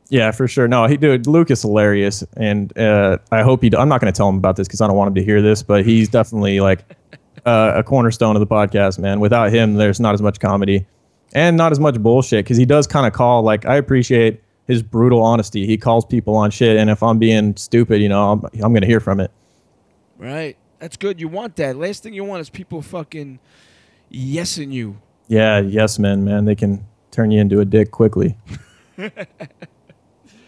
Yeah, 0.10 0.32
for 0.32 0.48
sure. 0.48 0.68
No, 0.68 0.86
he 0.86 0.98
dude, 0.98 1.26
Luke 1.26 1.50
is 1.50 1.62
hilarious, 1.62 2.24
and 2.38 2.78
uh, 2.78 3.18
I 3.32 3.42
hope 3.42 3.64
he. 3.64 3.72
I'm 3.76 3.90
not 3.90 4.02
going 4.02 4.12
to 4.14 4.16
tell 4.16 4.30
him 4.30 4.38
about 4.38 4.56
this 4.56 4.68
because 4.68 4.82
I 4.82 4.88
don't 4.88 4.96
want 4.96 5.10
him 5.10 5.16
to 5.16 5.24
hear 5.24 5.42
this, 5.42 5.64
but 5.64 5.86
he's 5.86 6.10
definitely 6.10 6.60
like 6.60 6.86
uh, 7.46 7.74
a 7.76 7.84
cornerstone 7.84 8.36
of 8.36 8.40
the 8.40 8.48
podcast, 8.48 9.00
man. 9.00 9.20
Without 9.20 9.52
him, 9.52 9.76
there's 9.76 10.00
not 10.00 10.14
as 10.14 10.22
much 10.22 10.40
comedy 10.40 10.86
and 11.34 11.58
not 11.58 11.72
as 11.72 11.80
much 11.80 12.00
bullshit 12.00 12.46
because 12.46 12.58
he 12.58 12.66
does 12.66 12.88
kind 12.88 13.08
of 13.08 13.14
call. 13.14 13.42
Like, 13.42 13.66
I 13.66 13.76
appreciate 13.76 14.42
his 14.68 14.84
brutal 14.84 15.22
honesty. 15.22 15.66
He 15.66 15.78
calls 15.78 16.06
people 16.06 16.36
on 16.36 16.52
shit, 16.52 16.78
and 16.78 16.90
if 16.90 17.02
I'm 17.02 17.18
being 17.18 17.56
stupid, 17.56 18.02
you 18.02 18.10
know, 18.10 18.32
I'm, 18.32 18.46
I'm 18.54 18.72
going 18.72 18.82
to 18.82 18.88
hear 18.88 19.00
from 19.00 19.20
it. 19.20 19.32
Right. 20.18 20.56
That's 20.80 20.98
good. 20.98 21.20
You 21.20 21.28
want 21.28 21.56
that. 21.58 21.78
Last 21.78 22.04
thing 22.04 22.14
you 22.14 22.24
want 22.24 22.42
is 22.42 22.50
people 22.50 22.82
fucking 22.82 23.40
yesing 24.16 24.72
you. 24.72 24.98
Yeah, 25.28 25.60
yes, 25.60 26.00
men, 26.00 26.24
man, 26.24 26.46
they 26.46 26.56
can 26.56 26.86
turn 27.12 27.32
you 27.32 27.42
into 27.42 27.60
a 27.60 27.66
dick 27.66 27.92
quickly. 27.92 28.38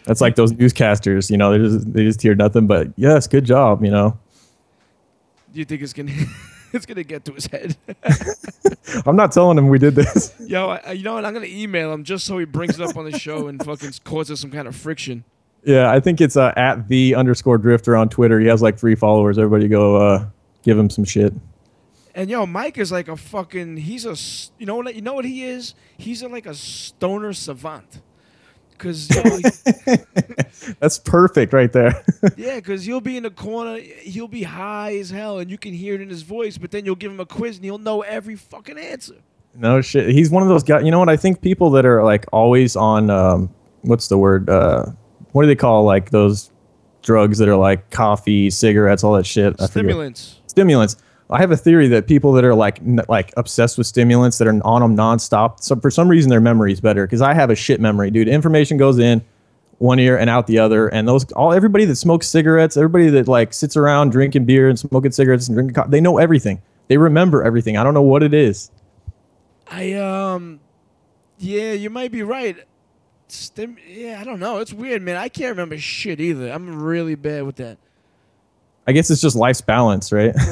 That's 0.04 0.20
like 0.22 0.36
those 0.36 0.52
newscasters, 0.52 1.30
you 1.30 1.36
know, 1.36 1.52
they 1.52 1.58
just 1.58 1.92
they 1.92 2.04
just 2.04 2.22
hear 2.22 2.34
nothing 2.34 2.66
but 2.66 2.88
yes, 2.96 3.26
good 3.26 3.44
job, 3.44 3.84
you 3.84 3.90
know. 3.90 4.18
Do 5.52 5.58
you 5.58 5.64
think 5.64 5.82
it's 5.82 5.92
gonna 5.92 6.12
it's 6.72 6.86
gonna 6.86 7.02
get 7.02 7.24
to 7.26 7.32
his 7.32 7.46
head? 7.46 7.76
I'm 9.06 9.16
not 9.16 9.32
telling 9.32 9.58
him 9.58 9.68
we 9.68 9.78
did 9.78 9.94
this. 9.94 10.34
Yo, 10.40 10.70
I, 10.70 10.92
you 10.92 11.02
know 11.04 11.14
what? 11.14 11.26
I'm 11.26 11.34
gonna 11.34 11.46
email 11.46 11.92
him 11.92 12.04
just 12.04 12.24
so 12.24 12.38
he 12.38 12.46
brings 12.46 12.80
it 12.80 12.88
up 12.88 12.96
on 12.96 13.10
the 13.10 13.18
show 13.18 13.48
and 13.48 13.62
fucking 13.62 13.92
causes 14.04 14.40
some 14.40 14.50
kind 14.50 14.66
of 14.66 14.74
friction. 14.74 15.24
Yeah, 15.64 15.90
I 15.90 16.00
think 16.00 16.20
it's 16.20 16.36
uh, 16.36 16.54
at 16.56 16.88
the 16.88 17.14
underscore 17.14 17.58
drifter 17.58 17.96
on 17.96 18.08
Twitter. 18.08 18.40
He 18.40 18.46
has 18.46 18.62
like 18.62 18.78
three 18.78 18.94
followers. 18.94 19.36
Everybody 19.38 19.68
go 19.68 19.96
uh, 19.96 20.26
give 20.62 20.78
him 20.78 20.88
some 20.88 21.04
shit. 21.04 21.34
And 22.18 22.28
yo, 22.28 22.46
Mike 22.46 22.78
is 22.78 22.90
like 22.90 23.06
a 23.06 23.16
fucking. 23.16 23.76
He's 23.76 24.04
a. 24.04 24.16
You 24.58 24.66
know 24.66 24.74
what? 24.74 24.92
You 24.92 25.02
know 25.02 25.14
what 25.14 25.24
he 25.24 25.44
is? 25.44 25.74
He's 25.98 26.20
a, 26.22 26.26
like 26.26 26.46
a 26.46 26.54
stoner 26.54 27.32
savant. 27.32 28.00
Cause 28.76 29.08
yo, 29.14 29.22
That's 30.80 30.98
perfect 30.98 31.52
right 31.52 31.72
there. 31.72 32.04
yeah, 32.36 32.58
cause 32.60 32.84
he'll 32.84 33.00
be 33.00 33.16
in 33.16 33.22
the 33.22 33.30
corner. 33.30 33.78
He'll 33.78 34.26
be 34.26 34.42
high 34.42 34.96
as 34.96 35.10
hell, 35.10 35.38
and 35.38 35.48
you 35.48 35.58
can 35.58 35.72
hear 35.72 35.94
it 35.94 36.00
in 36.00 36.08
his 36.08 36.22
voice. 36.22 36.58
But 36.58 36.72
then 36.72 36.84
you'll 36.84 36.96
give 36.96 37.12
him 37.12 37.20
a 37.20 37.26
quiz, 37.26 37.54
and 37.54 37.64
he'll 37.64 37.78
know 37.78 38.02
every 38.02 38.34
fucking 38.34 38.78
answer. 38.78 39.14
no 39.54 39.80
shit. 39.80 40.08
He's 40.08 40.28
one 40.28 40.42
of 40.42 40.48
those 40.48 40.64
guys. 40.64 40.84
You 40.84 40.90
know 40.90 40.98
what? 40.98 41.08
I 41.08 41.16
think 41.16 41.40
people 41.40 41.70
that 41.70 41.86
are 41.86 42.02
like 42.02 42.26
always 42.32 42.74
on 42.74 43.10
um, 43.10 43.48
what's 43.82 44.08
the 44.08 44.18
word? 44.18 44.50
Uh, 44.50 44.86
what 45.30 45.42
do 45.42 45.46
they 45.46 45.54
call 45.54 45.84
like 45.84 46.10
those 46.10 46.50
drugs 47.02 47.38
that 47.38 47.48
are 47.48 47.56
like 47.56 47.90
coffee, 47.90 48.50
cigarettes, 48.50 49.04
all 49.04 49.12
that 49.12 49.24
shit? 49.26 49.54
Stimulants. 49.60 50.40
stimulants. 50.48 50.96
I 51.30 51.40
have 51.40 51.50
a 51.50 51.56
theory 51.56 51.88
that 51.88 52.06
people 52.06 52.32
that 52.32 52.44
are 52.44 52.54
like 52.54 52.78
n- 52.80 53.00
like 53.08 53.32
obsessed 53.36 53.76
with 53.76 53.86
stimulants 53.86 54.38
that 54.38 54.48
are 54.48 54.60
on 54.64 54.80
them 54.80 54.96
nonstop. 54.96 55.62
So 55.62 55.76
for 55.76 55.90
some 55.90 56.08
reason 56.08 56.30
their 56.30 56.40
memory 56.40 56.72
is 56.72 56.80
better 56.80 57.06
because 57.06 57.20
I 57.20 57.34
have 57.34 57.50
a 57.50 57.54
shit 57.54 57.80
memory, 57.80 58.10
dude. 58.10 58.28
Information 58.28 58.76
goes 58.78 58.98
in 58.98 59.22
one 59.78 59.98
ear 59.98 60.16
and 60.16 60.30
out 60.30 60.46
the 60.46 60.58
other, 60.58 60.88
and 60.88 61.06
those 61.06 61.30
all 61.32 61.52
everybody 61.52 61.84
that 61.84 61.96
smokes 61.96 62.26
cigarettes, 62.28 62.76
everybody 62.76 63.10
that 63.10 63.28
like 63.28 63.52
sits 63.52 63.76
around 63.76 64.10
drinking 64.10 64.44
beer 64.46 64.68
and 64.68 64.78
smoking 64.78 65.12
cigarettes 65.12 65.48
and 65.48 65.56
drinking 65.56 65.74
coffee, 65.74 65.90
they 65.90 66.00
know 66.00 66.18
everything. 66.18 66.62
They 66.88 66.96
remember 66.96 67.44
everything. 67.44 67.76
I 67.76 67.84
don't 67.84 67.94
know 67.94 68.02
what 68.02 68.22
it 68.22 68.32
is. 68.32 68.70
I 69.70 69.92
um, 69.94 70.60
yeah, 71.38 71.72
you 71.72 71.90
might 71.90 72.10
be 72.10 72.22
right. 72.22 72.56
Stim. 73.28 73.76
Yeah, 73.86 74.18
I 74.18 74.24
don't 74.24 74.40
know. 74.40 74.58
It's 74.58 74.72
weird, 74.72 75.02
man. 75.02 75.16
I 75.16 75.28
can't 75.28 75.50
remember 75.50 75.76
shit 75.76 76.20
either. 76.20 76.50
I'm 76.50 76.82
really 76.82 77.14
bad 77.14 77.44
with 77.44 77.56
that. 77.56 77.76
I 78.88 78.92
guess 78.92 79.10
it's 79.10 79.20
just 79.20 79.36
life's 79.36 79.60
balance, 79.60 80.10
right? 80.12 80.34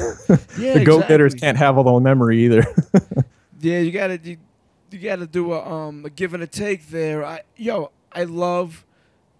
Yeah, 0.59 0.73
the 0.79 0.83
go 0.85 0.99
getters 0.99 1.33
exactly. 1.33 1.39
can't 1.39 1.57
have 1.57 1.77
all 1.77 1.83
the 1.95 1.99
memory 1.99 2.45
either. 2.45 2.63
Yeah, 3.59 3.79
you 3.79 3.91
gotta 3.91 4.19
you, 4.23 4.37
you 4.91 4.99
gotta 4.99 5.25
do 5.25 5.51
a 5.53 5.65
um 5.67 6.05
a 6.05 6.09
give 6.11 6.33
and 6.35 6.43
a 6.43 6.47
take 6.47 6.89
there. 6.89 7.25
I 7.25 7.41
yo, 7.55 7.91
I 8.11 8.23
love. 8.23 8.85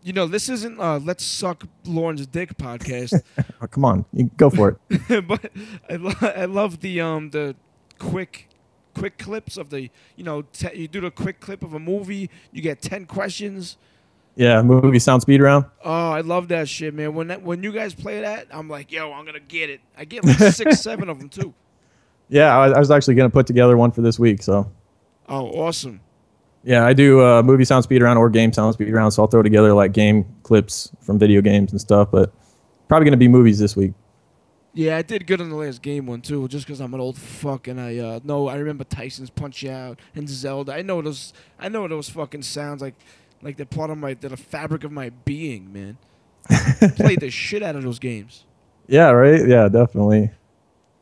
You 0.04 0.14
know, 0.14 0.26
this 0.26 0.50
isn't 0.50 0.80
uh 0.80 0.98
let's 1.04 1.24
suck 1.24 1.66
Lauren's 1.86 2.26
dick 2.26 2.58
podcast, 2.58 3.22
Oh, 3.62 3.68
come 3.68 3.86
on, 3.86 4.06
you 4.14 4.32
go 4.38 4.50
for 4.50 4.80
it. 4.90 5.28
but 5.28 5.52
I 5.90 5.96
lo- 5.98 6.14
I 6.36 6.46
love 6.46 6.80
the 6.80 7.00
um 7.02 7.30
the 7.30 7.56
quick 8.00 8.48
quick 8.96 9.18
clips 9.20 9.58
of 9.58 9.70
the 9.70 9.92
you 10.16 10.24
know 10.24 10.42
te- 10.54 10.76
you 10.76 10.88
do 10.88 11.02
the 11.02 11.12
quick 11.12 11.40
clip 11.40 11.62
of 11.64 11.74
a 11.76 11.80
movie, 11.80 12.30
you 12.52 12.62
get 12.64 12.82
ten 12.82 13.06
questions. 13.06 13.78
Yeah, 14.38 14.62
movie 14.62 15.00
sound 15.00 15.24
speed 15.24 15.42
round. 15.42 15.66
Oh, 15.84 16.12
I 16.12 16.22
love 16.22 16.50
that 16.50 16.70
shit, 16.70 16.94
man. 16.94 17.16
When 17.16 17.30
that, 17.30 17.42
when 17.42 17.64
you 17.64 17.72
guys 17.72 17.96
play 17.96 18.22
that, 18.22 18.46
I'm 18.52 18.70
like, 18.70 18.92
yo, 18.92 19.12
I'm 19.12 19.26
gonna 19.26 19.40
get 19.40 19.72
it. 19.72 19.82
I 19.98 20.06
get 20.06 20.24
like 20.24 20.54
six, 20.54 20.80
seven 20.82 21.10
of 21.10 21.18
them 21.18 21.28
too. 21.28 21.56
Yeah, 22.30 22.56
I, 22.56 22.70
I 22.70 22.78
was 22.80 22.92
actually 22.92 23.16
gonna 23.16 23.32
put 23.32 23.48
together 23.48 23.76
one 23.78 23.92
for 23.92 24.02
this 24.02 24.20
week, 24.20 24.44
so. 24.44 24.72
Oh, 25.28 25.48
awesome. 25.48 26.02
Yeah, 26.64 26.86
I 26.86 26.94
do 26.94 27.26
uh, 27.26 27.42
movie 27.42 27.66
sound 27.66 27.84
speed 27.84 28.04
round 28.04 28.20
or 28.20 28.30
game 28.30 28.54
sound 28.54 28.76
speed 28.76 28.94
round, 28.94 29.12
so 29.12 29.24
I'll 29.24 29.28
throw 29.28 29.42
together 29.42 29.74
like 29.74 29.92
game 29.92 30.24
clips 30.44 30.92
from 31.02 31.18
video 31.18 31.42
games 31.42 31.72
and 31.72 31.82
stuff. 31.82 32.12
But 32.12 32.32
probably 32.88 33.06
gonna 33.06 33.18
be 33.18 33.28
movies 33.28 33.58
this 33.58 33.76
week. 33.76 33.94
Yeah, 34.76 34.98
I 34.98 35.02
did 35.02 35.26
good 35.26 35.42
on 35.42 35.50
the 35.50 35.56
last 35.56 35.82
game 35.82 36.06
one 36.06 36.22
too, 36.22 36.48
just 36.48 36.68
because 36.68 36.80
I'm 36.80 36.94
an 36.94 37.00
old 37.00 37.18
fuck 37.18 37.68
and 37.68 37.82
I 37.82 37.98
uh 37.98 38.20
know 38.24 38.50
I 38.50 38.58
remember 38.58 38.84
Tyson's 38.84 39.32
Punch 39.32 39.66
Out 39.66 40.00
and 40.14 40.30
Zelda. 40.30 40.74
I 40.74 40.84
know 40.84 41.02
those. 41.02 41.34
I 41.60 41.70
know 41.70 41.88
those 41.88 42.08
fucking 42.10 42.44
sounds 42.44 42.84
like, 42.84 42.94
like 43.42 43.58
they're 43.58 43.66
part 43.66 43.90
of 43.90 43.98
my, 43.98 44.14
they're 44.14 44.30
the 44.30 44.38
fabric 44.38 44.84
of 44.84 44.92
my 44.92 45.10
being, 45.26 45.72
man. 45.72 45.98
Played 46.96 47.20
the 47.22 47.30
shit 47.30 47.62
out 47.64 47.76
of 47.76 47.84
those 47.84 48.00
games. 48.00 48.46
Yeah, 48.88 49.10
right. 49.10 49.46
Yeah, 49.48 49.68
definitely. 49.68 50.32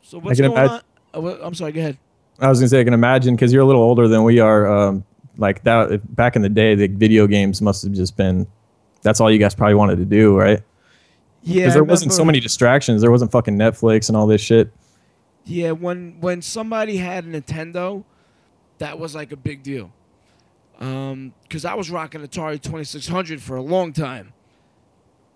So 0.02 0.20
what's 0.20 0.40
going 0.40 0.52
imagine- 0.52 0.76
on? 0.76 0.82
Oh, 1.14 1.28
I'm 1.42 1.54
sorry. 1.54 1.72
Go 1.72 1.80
ahead. 1.80 1.98
I 2.40 2.50
was 2.50 2.60
gonna 2.60 2.68
say 2.68 2.82
I 2.82 2.84
can 2.84 2.94
imagine 2.94 3.36
because 3.36 3.54
you're 3.54 3.62
a 3.62 3.66
little 3.66 3.82
older 3.82 4.08
than 4.10 4.24
we 4.24 4.40
are. 4.40 4.68
Um, 4.68 5.06
like 5.38 5.64
that 5.64 6.16
back 6.16 6.36
in 6.36 6.42
the 6.42 6.50
day, 6.50 6.76
the 6.76 6.88
video 6.88 7.28
games 7.28 7.62
must 7.62 7.84
have 7.84 7.94
just 7.94 8.18
been. 8.18 8.48
That's 9.02 9.22
all 9.22 9.32
you 9.32 9.38
guys 9.38 9.56
probably 9.56 9.76
wanted 9.76 9.98
to 9.98 10.06
do, 10.06 10.38
right? 10.38 10.62
Yeah, 11.44 11.62
Because 11.62 11.74
there 11.76 11.84
wasn't 11.84 12.12
so 12.12 12.26
many 12.26 12.40
distractions. 12.40 13.02
There 13.02 13.12
wasn't 13.12 13.32
fucking 13.32 13.56
Netflix 13.56 14.10
and 14.10 14.18
all 14.18 14.26
this 14.28 14.42
shit. 14.42 14.72
Yeah, 15.46 15.72
when 15.72 16.18
when 16.20 16.42
somebody 16.42 16.98
had 16.98 17.24
a 17.24 17.28
Nintendo, 17.40 18.04
that 18.80 19.00
was 19.00 19.14
like 19.16 19.32
a 19.32 19.38
big 19.38 19.64
deal. 19.64 19.92
Um, 20.80 21.34
cause 21.50 21.64
I 21.64 21.74
was 21.74 21.90
rocking 21.90 22.22
Atari 22.22 22.62
Twenty 22.62 22.84
Six 22.84 23.08
Hundred 23.08 23.42
for 23.42 23.56
a 23.56 23.62
long 23.62 23.94
time. 23.94 24.34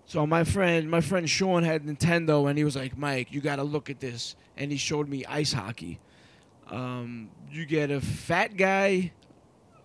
So 0.05 0.25
my 0.25 0.43
friend, 0.43 0.89
my 0.89 1.01
friend 1.01 1.29
Sean 1.29 1.63
had 1.63 1.83
Nintendo, 1.83 2.49
and 2.49 2.57
he 2.57 2.63
was 2.63 2.75
like, 2.75 2.97
"Mike, 2.97 3.31
you 3.31 3.41
got 3.41 3.57
to 3.57 3.63
look 3.63 3.89
at 3.89 3.99
this." 3.99 4.35
And 4.57 4.71
he 4.71 4.77
showed 4.77 5.07
me 5.07 5.23
ice 5.25 5.53
hockey. 5.53 5.99
Um, 6.67 7.29
you 7.51 7.65
get 7.65 7.91
a 7.91 8.01
fat 8.01 8.57
guy, 8.57 9.11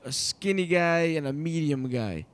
a 0.04 0.12
skinny 0.12 0.66
guy, 0.66 1.00
and 1.16 1.26
a 1.26 1.32
medium 1.32 1.88
guy. 1.88 2.26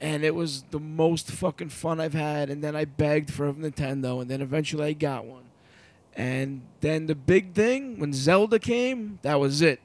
And 0.00 0.24
it 0.24 0.34
was 0.34 0.64
the 0.70 0.80
most 0.80 1.30
fucking 1.30 1.68
fun 1.68 2.00
I've 2.00 2.14
had. 2.14 2.50
And 2.50 2.64
then 2.64 2.74
I 2.74 2.84
begged 2.84 3.30
for 3.30 3.48
a 3.48 3.52
Nintendo, 3.52 4.20
and 4.20 4.30
then 4.30 4.40
eventually 4.40 4.86
I 4.86 4.92
got 4.92 5.24
one. 5.24 5.44
And 6.14 6.62
then 6.80 7.06
the 7.06 7.14
big 7.14 7.54
thing, 7.54 7.98
when 7.98 8.12
Zelda 8.12 8.58
came, 8.58 9.18
that 9.22 9.38
was 9.38 9.62
it. 9.62 9.80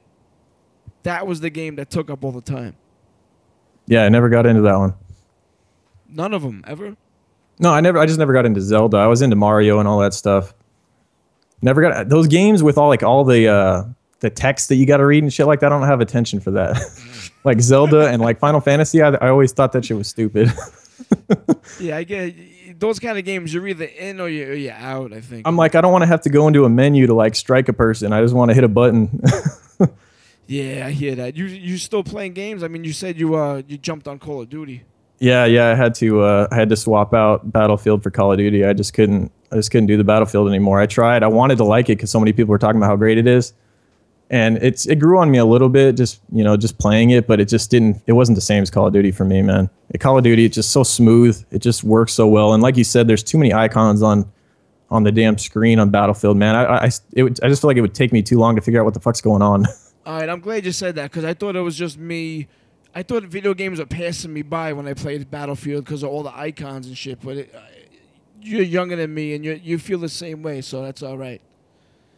That 1.06 1.24
was 1.24 1.40
the 1.40 1.50
game 1.50 1.76
that 1.76 1.88
took 1.88 2.10
up 2.10 2.24
all 2.24 2.32
the 2.32 2.40
time. 2.40 2.74
Yeah, 3.86 4.02
I 4.02 4.08
never 4.08 4.28
got 4.28 4.44
into 4.44 4.62
that 4.62 4.76
one. 4.76 4.94
None 6.08 6.34
of 6.34 6.42
them 6.42 6.64
ever. 6.66 6.96
No, 7.60 7.70
I 7.70 7.80
never. 7.80 7.98
I 7.98 8.06
just 8.06 8.18
never 8.18 8.32
got 8.32 8.44
into 8.44 8.60
Zelda. 8.60 8.96
I 8.96 9.06
was 9.06 9.22
into 9.22 9.36
Mario 9.36 9.78
and 9.78 9.86
all 9.86 10.00
that 10.00 10.14
stuff. 10.14 10.52
Never 11.62 11.80
got 11.80 12.08
those 12.08 12.26
games 12.26 12.60
with 12.60 12.76
all 12.76 12.88
like 12.88 13.04
all 13.04 13.22
the 13.22 13.46
uh, 13.46 13.84
the 14.18 14.30
text 14.30 14.68
that 14.68 14.74
you 14.74 14.84
got 14.86 14.96
to 14.96 15.06
read 15.06 15.22
and 15.22 15.32
shit 15.32 15.46
like 15.46 15.60
that. 15.60 15.72
I 15.72 15.78
don't 15.78 15.86
have 15.86 16.00
attention 16.00 16.40
for 16.40 16.50
that. 16.50 16.76
like 17.44 17.60
Zelda 17.60 18.08
and 18.08 18.20
like 18.20 18.40
Final 18.40 18.60
Fantasy, 18.60 19.00
I, 19.00 19.10
I 19.10 19.28
always 19.28 19.52
thought 19.52 19.70
that 19.72 19.84
shit 19.84 19.96
was 19.96 20.08
stupid. 20.08 20.52
Yeah, 21.78 21.98
I 21.98 22.04
get 22.04 22.80
those 22.80 22.98
kind 22.98 23.18
of 23.18 23.24
games. 23.24 23.52
You're 23.52 23.68
either 23.68 23.84
in 23.84 24.18
or 24.18 24.28
you're, 24.28 24.48
or 24.48 24.54
you're 24.54 24.72
out. 24.72 25.12
I 25.12 25.20
think. 25.20 25.46
I'm 25.46 25.56
like, 25.56 25.74
I 25.74 25.82
don't 25.82 25.92
want 25.92 26.02
to 26.02 26.06
have 26.06 26.22
to 26.22 26.30
go 26.30 26.48
into 26.48 26.64
a 26.64 26.70
menu 26.70 27.06
to 27.06 27.14
like 27.14 27.36
strike 27.36 27.68
a 27.68 27.72
person. 27.74 28.12
I 28.12 28.22
just 28.22 28.34
want 28.34 28.50
to 28.50 28.54
hit 28.54 28.64
a 28.64 28.68
button. 28.68 29.20
yeah, 30.46 30.84
I 30.86 30.90
hear 30.90 31.14
that. 31.16 31.36
You 31.36 31.46
you 31.46 31.76
still 31.78 32.02
playing 32.04 32.34
games? 32.34 32.62
I 32.62 32.68
mean, 32.68 32.84
you 32.84 32.92
said 32.92 33.18
you 33.18 33.34
uh 33.36 33.62
you 33.66 33.78
jumped 33.78 34.06
on 34.08 34.18
Call 34.18 34.40
of 34.42 34.48
Duty. 34.48 34.84
yeah, 35.18 35.44
yeah. 35.44 35.68
I 35.70 35.74
had 35.74 35.94
to. 35.96 36.20
Uh, 36.20 36.48
I 36.50 36.54
had 36.54 36.68
to 36.68 36.76
swap 36.76 37.14
out 37.14 37.50
Battlefield 37.52 38.02
for 38.02 38.10
Call 38.10 38.32
of 38.32 38.38
Duty. 38.38 38.64
I 38.64 38.72
just 38.72 38.94
couldn't. 38.94 39.32
I 39.52 39.56
just 39.56 39.70
couldn't 39.70 39.86
do 39.86 39.96
the 39.96 40.04
Battlefield 40.04 40.48
anymore. 40.48 40.80
I 40.80 40.86
tried. 40.86 41.22
I 41.22 41.28
wanted 41.28 41.56
to 41.58 41.64
like 41.64 41.86
it 41.88 41.96
because 41.96 42.10
so 42.10 42.20
many 42.20 42.32
people 42.32 42.50
were 42.50 42.58
talking 42.58 42.76
about 42.78 42.88
how 42.88 42.96
great 42.96 43.16
it 43.16 43.26
is, 43.26 43.52
and 44.30 44.56
it's 44.58 44.86
it 44.86 44.96
grew 44.96 45.18
on 45.18 45.30
me 45.30 45.38
a 45.38 45.44
little 45.44 45.68
bit. 45.68 45.96
Just 45.96 46.20
you 46.32 46.44
know, 46.44 46.56
just 46.56 46.78
playing 46.78 47.10
it, 47.10 47.26
but 47.26 47.40
it 47.40 47.48
just 47.48 47.70
didn't. 47.70 48.02
It 48.06 48.12
wasn't 48.12 48.36
the 48.36 48.42
same 48.42 48.62
as 48.62 48.70
Call 48.70 48.86
of 48.88 48.92
Duty 48.92 49.10
for 49.12 49.24
me, 49.24 49.42
man. 49.42 49.70
At 49.94 50.00
Call 50.00 50.18
of 50.18 50.24
Duty, 50.24 50.44
it's 50.44 50.54
just 50.54 50.70
so 50.70 50.82
smooth. 50.82 51.42
It 51.50 51.60
just 51.62 51.82
works 51.84 52.12
so 52.12 52.26
well. 52.28 52.52
And 52.54 52.62
like 52.62 52.76
you 52.76 52.84
said, 52.84 53.08
there's 53.08 53.22
too 53.22 53.38
many 53.38 53.52
icons 53.54 54.02
on 54.02 54.30
on 54.90 55.02
the 55.02 55.10
damn 55.12 55.38
screen 55.38 55.78
on 55.80 55.90
Battlefield, 55.90 56.36
man. 56.36 56.54
I 56.54 56.84
I, 56.86 56.90
it 57.14 57.22
would, 57.24 57.42
I 57.42 57.48
just 57.48 57.62
feel 57.62 57.68
like 57.68 57.76
it 57.76 57.82
would 57.82 57.94
take 57.94 58.12
me 58.12 58.22
too 58.22 58.38
long 58.38 58.54
to 58.56 58.62
figure 58.62 58.80
out 58.80 58.84
what 58.84 58.94
the 58.94 59.00
fuck's 59.00 59.20
going 59.20 59.42
on. 59.42 59.64
All 60.06 60.18
right, 60.20 60.28
I'm 60.28 60.40
glad 60.40 60.64
you 60.64 60.70
said 60.72 60.94
that 60.94 61.10
because 61.10 61.24
I 61.24 61.34
thought 61.34 61.56
it 61.56 61.60
was 61.60 61.76
just 61.76 61.98
me. 61.98 62.46
I 62.94 63.02
thought 63.02 63.24
video 63.24 63.52
games 63.54 63.80
were 63.80 63.86
passing 63.86 64.32
me 64.32 64.42
by 64.42 64.72
when 64.72 64.86
I 64.86 64.94
played 64.94 65.30
Battlefield 65.30 65.84
because 65.84 66.02
of 66.02 66.10
all 66.10 66.22
the 66.22 66.34
icons 66.34 66.86
and 66.86 66.96
shit. 66.96 67.20
But 67.20 67.36
it, 67.38 67.54
uh, 67.54 67.60
you're 68.40 68.62
younger 68.62 68.94
than 68.96 69.12
me, 69.12 69.34
and 69.34 69.44
you 69.44 69.60
you 69.62 69.78
feel 69.78 69.98
the 69.98 70.08
same 70.08 70.42
way, 70.42 70.60
so 70.60 70.80
that's 70.82 71.02
all 71.02 71.18
right. 71.18 71.40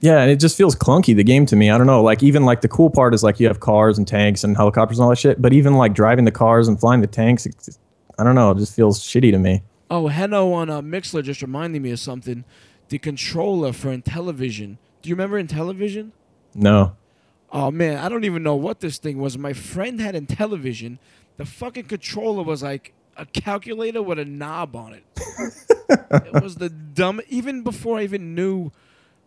Yeah, 0.01 0.21
and 0.21 0.31
it 0.31 0.39
just 0.39 0.57
feels 0.57 0.77
clunky 0.77 1.17
the 1.17 1.25
game 1.25 1.47
to 1.47 1.57
me. 1.57 1.71
I 1.71 1.79
don't 1.79 1.87
know. 1.89 2.03
Like 2.03 2.23
even 2.23 2.45
like 2.45 2.61
the 2.61 2.69
cool 2.69 2.91
part 2.91 3.15
is 3.15 3.25
like 3.25 3.41
you 3.41 3.49
have 3.49 3.59
cars 3.61 3.99
and 3.99 4.07
tanks 4.07 4.45
and 4.45 4.57
helicopters 4.57 4.99
and 4.99 5.05
all 5.05 5.11
that 5.11 5.17
shit. 5.19 5.41
But 5.43 5.53
even 5.55 5.75
like 5.75 5.95
driving 5.95 6.25
the 6.27 6.31
cars 6.31 6.69
and 6.69 6.79
flying 6.79 7.01
the 7.01 7.07
tanks, 7.09 7.47
it's 7.47 7.65
just- 7.67 7.81
I 8.19 8.25
don't 8.25 8.35
know. 8.35 8.51
It 8.51 8.59
just 8.59 8.77
feels 8.77 9.01
shitty 9.01 9.31
to 9.33 9.39
me. 9.39 9.63
Oh, 9.91 10.09
Heno 10.09 10.53
on 10.53 10.69
uh, 10.71 10.83
Mixlr 10.83 11.23
just 11.23 11.41
reminded 11.41 11.81
me 11.83 11.91
of 11.93 11.99
something. 12.01 12.45
The 12.91 12.99
controller 12.99 13.73
for 13.73 13.97
Intellivision. 13.97 14.77
Do 15.03 15.09
you 15.09 15.15
remember 15.15 15.43
Intellivision? 15.43 16.11
No. 16.55 16.95
Oh 17.51 17.71
man, 17.71 17.99
I 17.99 18.09
don't 18.09 18.25
even 18.25 18.43
know 18.43 18.57
what 18.57 18.81
this 18.81 18.99
thing 18.99 19.19
was. 19.19 19.39
My 19.39 19.53
friend 19.53 20.01
had 20.01 20.15
Intellivision, 20.15 20.99
The 21.37 21.47
fucking 21.47 21.85
controller 21.85 22.43
was 22.43 22.63
like 22.63 22.93
a 23.17 23.27
calculator 23.27 24.03
with 24.03 24.19
a 24.19 24.25
knob 24.25 24.77
on 24.77 24.95
it. 24.95 25.05
it 25.89 26.43
was 26.43 26.57
the 26.57 26.69
dumb. 26.95 27.21
Even 27.29 27.63
before 27.63 27.99
I 27.99 28.03
even 28.03 28.35
knew 28.35 28.71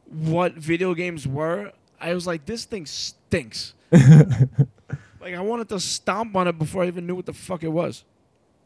what 0.05 0.53
video 0.53 0.93
games 0.93 1.27
were, 1.27 1.71
I 1.99 2.13
was 2.13 2.27
like, 2.27 2.45
this 2.45 2.65
thing 2.65 2.85
stinks. 2.85 3.73
like 3.91 5.33
I 5.35 5.41
wanted 5.41 5.69
to 5.69 5.79
stomp 5.79 6.35
on 6.35 6.47
it 6.47 6.57
before 6.57 6.83
I 6.83 6.87
even 6.87 7.07
knew 7.07 7.15
what 7.15 7.25
the 7.25 7.33
fuck 7.33 7.63
it 7.63 7.69
was. 7.69 8.03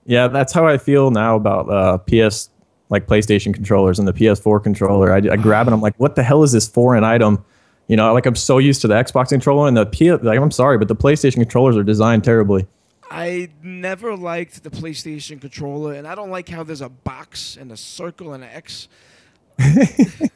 Yeah, 0.05 0.27
that's 0.27 0.53
how 0.53 0.67
I 0.67 0.77
feel 0.77 1.11
now 1.11 1.35
about 1.35 1.69
uh, 1.69 1.97
PS 1.97 2.49
like 2.89 3.07
PlayStation 3.07 3.53
controllers 3.53 3.97
and 3.97 4.07
the 4.07 4.13
PS4 4.13 4.61
controller. 4.61 5.11
I, 5.11 5.17
I 5.17 5.37
grab 5.37 5.67
it. 5.67 5.73
I'm 5.73 5.81
like, 5.81 5.95
what 5.97 6.15
the 6.15 6.23
hell 6.23 6.43
is 6.43 6.51
this 6.51 6.67
foreign 6.67 7.03
item? 7.03 7.43
You 7.87 7.95
know, 7.95 8.13
like 8.13 8.25
I'm 8.25 8.35
so 8.35 8.57
used 8.57 8.81
to 8.81 8.87
the 8.87 8.95
Xbox 8.95 9.29
controller 9.29 9.67
and 9.67 9.77
the 9.77 9.85
P. 9.85 10.11
Like 10.11 10.39
I'm 10.39 10.51
sorry, 10.51 10.77
but 10.77 10.87
the 10.87 10.95
PlayStation 10.95 11.35
controllers 11.35 11.77
are 11.77 11.83
designed 11.83 12.23
terribly. 12.23 12.67
I 13.11 13.49
never 13.61 14.15
liked 14.15 14.63
the 14.63 14.71
PlayStation 14.71 15.39
controller, 15.39 15.93
and 15.93 16.07
I 16.07 16.15
don't 16.15 16.31
like 16.31 16.49
how 16.49 16.63
there's 16.63 16.81
a 16.81 16.89
box 16.89 17.55
and 17.55 17.71
a 17.71 17.77
circle 17.77 18.33
and 18.33 18.43
an 18.43 18.49
X. 18.49 18.87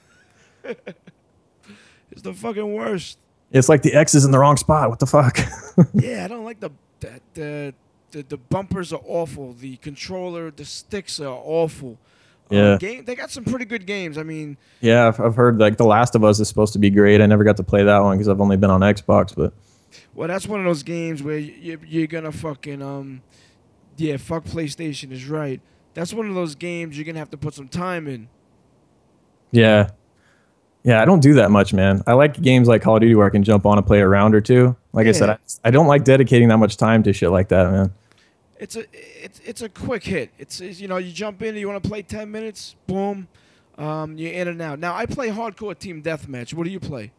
It's 2.11 2.21
the 2.23 2.33
fucking 2.33 2.73
worst. 2.73 3.17
It's 3.51 3.69
like 3.69 3.81
the 3.81 3.93
X 3.93 4.13
is 4.13 4.25
in 4.25 4.31
the 4.31 4.39
wrong 4.39 4.57
spot. 4.57 4.89
What 4.89 4.99
the 4.99 5.05
fuck? 5.05 5.39
yeah, 5.93 6.25
I 6.25 6.27
don't 6.27 6.43
like 6.43 6.59
the 6.59 6.71
the, 6.99 7.21
the 7.33 7.73
the 8.11 8.23
the 8.23 8.37
bumpers 8.37 8.91
are 8.91 9.01
awful. 9.05 9.53
The 9.53 9.77
controller, 9.77 10.51
the 10.51 10.65
sticks 10.65 11.19
are 11.19 11.41
awful. 11.43 11.97
Um, 12.51 12.57
Yeah. 12.57 12.77
game, 12.77 13.05
they 13.05 13.15
got 13.15 13.29
some 13.31 13.43
pretty 13.43 13.65
good 13.65 13.85
games. 13.85 14.17
I 14.17 14.23
mean, 14.23 14.57
yeah, 14.81 15.07
I've, 15.07 15.19
I've 15.19 15.35
heard 15.35 15.59
like 15.59 15.77
The 15.77 15.85
Last 15.85 16.15
of 16.15 16.23
Us 16.23 16.39
is 16.39 16.47
supposed 16.47 16.73
to 16.73 16.79
be 16.79 16.89
great. 16.89 17.21
I 17.21 17.25
never 17.27 17.43
got 17.43 17.57
to 17.57 17.63
play 17.63 17.83
that 17.83 17.99
one 17.99 18.17
because 18.17 18.27
I've 18.27 18.41
only 18.41 18.57
been 18.57 18.71
on 18.71 18.81
Xbox, 18.81 19.35
but 19.35 19.53
well, 20.15 20.27
that's 20.27 20.47
one 20.47 20.59
of 20.59 20.65
those 20.65 20.83
games 20.83 21.21
where 21.23 21.37
you, 21.37 21.79
you're 21.87 22.07
gonna 22.07 22.31
fucking 22.31 22.81
um, 22.81 23.21
yeah, 23.97 24.17
fuck 24.17 24.45
PlayStation 24.45 25.11
is 25.11 25.27
right. 25.27 25.61
That's 25.93 26.13
one 26.13 26.27
of 26.29 26.35
those 26.35 26.55
games 26.55 26.97
you're 26.97 27.05
gonna 27.05 27.19
have 27.19 27.31
to 27.31 27.37
put 27.37 27.53
some 27.53 27.67
time 27.67 28.07
in. 28.07 28.29
yeah. 29.51 29.89
Yeah, 30.81 31.01
I 31.01 31.05
don't 31.05 31.19
do 31.19 31.33
that 31.33 31.51
much, 31.51 31.73
man. 31.73 32.01
I 32.07 32.13
like 32.13 32.41
games 32.41 32.69
like 32.69 32.81
Call 32.81 32.95
of 32.95 33.01
Duty 33.01 33.13
where 33.13 33.27
I 33.27 33.29
can 33.29 33.43
jump 33.43 33.65
on 33.65 33.77
and 33.77 33.85
play 33.85 33.99
a 33.99 34.07
round 34.07 34.33
or 34.33 34.39
two. 34.39 34.77
Like 34.93 35.07
I 35.07 35.11
said, 35.11 35.29
I, 35.29 35.37
I 35.65 35.71
don't 35.71 35.87
like 35.87 36.05
dedicating 36.05 36.47
that 36.47 36.57
much 36.57 36.77
time 36.77 37.03
to 37.03 37.11
shit 37.11 37.31
like 37.31 37.49
that, 37.49 37.69
man. 37.69 37.91
It's 38.59 38.75
a 38.75 38.83
it's 38.93 39.39
it's 39.45 39.61
a 39.61 39.69
quick 39.69 40.03
hit. 40.03 40.31
It's, 40.37 40.59
it's 40.59 40.81
you 40.81 40.89
know 40.89 40.97
you 40.97 41.13
jump 41.13 41.41
in, 41.41 41.55
you 41.55 41.67
want 41.67 41.81
to 41.81 41.89
play 41.89 42.01
ten 42.01 42.29
minutes, 42.29 42.75
boom, 42.87 43.29
um, 43.77 44.17
you're 44.17 44.33
in 44.33 44.49
and 44.49 44.61
out. 44.61 44.79
Now 44.79 44.93
I 44.93 45.05
play 45.05 45.29
hardcore 45.29 45.77
team 45.77 46.03
deathmatch. 46.03 46.53
What 46.53 46.65
do 46.65 46.69
you 46.69 46.79
play? 46.79 47.13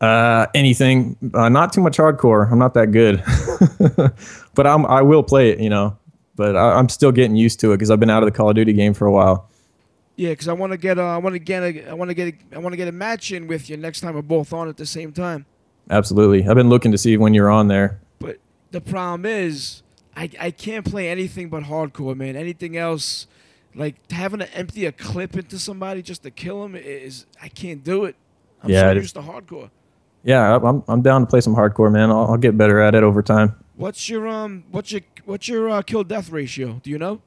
Uh, 0.00 0.46
anything, 0.52 1.16
uh, 1.32 1.48
not 1.48 1.72
too 1.72 1.80
much 1.80 1.96
hardcore. 1.96 2.50
I'm 2.50 2.58
not 2.58 2.74
that 2.74 2.90
good, 2.90 3.22
but 4.54 4.66
I'm 4.66 4.84
I 4.86 5.02
will 5.02 5.22
play 5.22 5.50
it, 5.50 5.60
you 5.60 5.70
know. 5.70 5.96
But 6.34 6.56
I, 6.56 6.72
I'm 6.72 6.88
still 6.88 7.12
getting 7.12 7.36
used 7.36 7.60
to 7.60 7.72
it 7.72 7.76
because 7.76 7.92
I've 7.92 8.00
been 8.00 8.10
out 8.10 8.24
of 8.24 8.26
the 8.26 8.36
Call 8.36 8.50
of 8.50 8.56
Duty 8.56 8.72
game 8.72 8.94
for 8.94 9.06
a 9.06 9.12
while. 9.12 9.48
Yeah, 10.16 10.30
because 10.30 10.48
I 10.48 10.52
want 10.54 10.72
to 10.72 10.76
get 10.76 10.98
uh, 10.98 11.04
I 11.04 11.18
want 11.18 11.34
to 11.34 11.38
get 11.38 11.62
a, 11.62 11.88
I 11.88 11.94
want 11.94 12.08
to 12.08 12.14
get 12.14 12.34
a, 12.34 12.56
I 12.56 12.58
want 12.58 12.72
to 12.72 12.76
get 12.76 12.88
a 12.88 12.92
match 12.92 13.30
in 13.30 13.46
with 13.46 13.70
you 13.70 13.76
next 13.76 14.00
time 14.00 14.16
we're 14.16 14.22
both 14.22 14.52
on 14.52 14.68
at 14.68 14.76
the 14.76 14.86
same 14.86 15.12
time. 15.12 15.46
Absolutely, 15.88 16.48
I've 16.48 16.56
been 16.56 16.68
looking 16.68 16.90
to 16.90 16.98
see 16.98 17.16
when 17.16 17.32
you're 17.32 17.50
on 17.50 17.68
there. 17.68 18.00
But 18.18 18.38
the 18.72 18.80
problem 18.80 19.24
is, 19.24 19.83
I 20.16 20.30
I 20.40 20.50
can't 20.50 20.84
play 20.84 21.08
anything 21.08 21.48
but 21.48 21.64
hardcore, 21.64 22.16
man. 22.16 22.36
Anything 22.36 22.76
else, 22.76 23.26
like 23.74 24.10
having 24.10 24.40
to 24.40 24.54
empty 24.54 24.86
a 24.86 24.92
clip 24.92 25.36
into 25.36 25.58
somebody 25.58 26.02
just 26.02 26.22
to 26.22 26.30
kill 26.30 26.62
them 26.62 26.74
is 26.76 27.26
I 27.42 27.48
can't 27.48 27.82
do 27.82 28.04
it. 28.04 28.16
I'm 28.62 28.70
Yeah, 28.70 28.82
so 28.82 28.92
used 28.92 29.14
to 29.14 29.22
hardcore. 29.22 29.70
Yeah, 30.22 30.56
I'm 30.56 30.82
I'm 30.88 31.02
down 31.02 31.20
to 31.20 31.26
play 31.26 31.40
some 31.40 31.54
hardcore, 31.54 31.92
man. 31.92 32.10
I'll, 32.10 32.30
I'll 32.30 32.36
get 32.36 32.56
better 32.56 32.80
at 32.80 32.94
it 32.94 33.02
over 33.02 33.22
time. 33.22 33.54
What's 33.76 34.08
your 34.08 34.26
um 34.28 34.64
what's 34.70 34.92
your 34.92 35.02
what's 35.24 35.48
your 35.48 35.68
uh, 35.68 35.82
kill 35.82 36.04
death 36.04 36.30
ratio? 36.30 36.80
Do 36.82 36.90
you 36.90 36.98
know? 36.98 37.20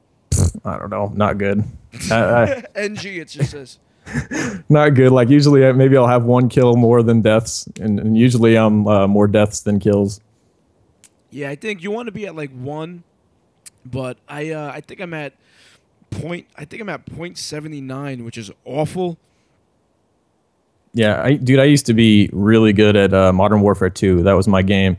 I 0.64 0.78
don't 0.78 0.90
know, 0.90 1.12
not 1.14 1.38
good. 1.38 1.64
I, 2.10 2.16
I, 2.16 2.64
NG 2.74 3.06
it 3.06 3.28
just 3.28 3.50
says. 3.50 3.78
not 4.68 4.90
good. 4.90 5.12
Like 5.12 5.28
usually, 5.28 5.70
maybe 5.72 5.96
I'll 5.96 6.06
have 6.06 6.24
one 6.24 6.48
kill 6.48 6.76
more 6.76 7.02
than 7.02 7.20
deaths, 7.20 7.68
and, 7.80 8.00
and 8.00 8.16
usually 8.16 8.56
I'm 8.56 8.86
uh, 8.86 9.06
more 9.06 9.26
deaths 9.26 9.60
than 9.60 9.80
kills. 9.80 10.20
Yeah, 11.30 11.50
I 11.50 11.56
think 11.56 11.82
you 11.82 11.90
want 11.90 12.06
to 12.06 12.12
be 12.12 12.26
at 12.26 12.34
like 12.34 12.50
one, 12.50 13.02
but 13.84 14.16
I 14.28 14.50
uh, 14.50 14.70
I 14.72 14.80
think 14.80 15.00
I'm 15.00 15.12
at 15.14 15.34
point. 16.10 16.46
I 16.56 16.64
think 16.64 16.80
I'm 16.82 16.88
at 16.88 17.04
point 17.06 17.36
seventy 17.38 17.80
nine, 17.80 18.24
which 18.24 18.38
is 18.38 18.50
awful. 18.64 19.18
Yeah, 20.94 21.22
I, 21.22 21.34
dude, 21.34 21.60
I 21.60 21.64
used 21.64 21.86
to 21.86 21.94
be 21.94 22.30
really 22.32 22.72
good 22.72 22.96
at 22.96 23.12
uh, 23.12 23.32
Modern 23.32 23.60
Warfare 23.60 23.90
2. 23.90 24.22
That 24.22 24.32
was 24.32 24.48
my 24.48 24.62
game, 24.62 24.96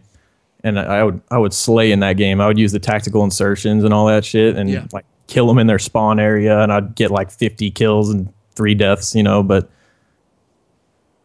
and 0.63 0.80
I 0.80 1.00
I 1.00 1.04
would 1.04 1.20
I 1.32 1.38
would 1.39 1.54
slay 1.54 1.92
in 1.92 2.00
that 2.02 2.13
game. 2.13 2.39
I 2.39 2.48
would 2.48 2.60
use 2.60 2.72
the 2.72 2.80
tactical 2.80 3.24
insertions 3.24 3.84
and 3.84 3.94
all 3.94 4.06
that 4.08 4.24
shit, 4.24 4.56
and 4.56 4.70
Yeah. 4.70 4.86
like 4.94 5.06
kill 5.28 5.48
them 5.48 5.58
in 5.58 5.68
their 5.68 5.80
spawn 5.80 6.20
area, 6.20 6.60
and 6.62 6.72
I'd 6.72 6.96
get 6.96 7.10
like 7.12 7.32
50 7.32 7.72
kills 7.72 8.10
and 8.12 8.32
three 8.56 8.76
deaths, 8.76 9.15
you 9.15 9.24
know. 9.24 9.42
But 9.42 9.70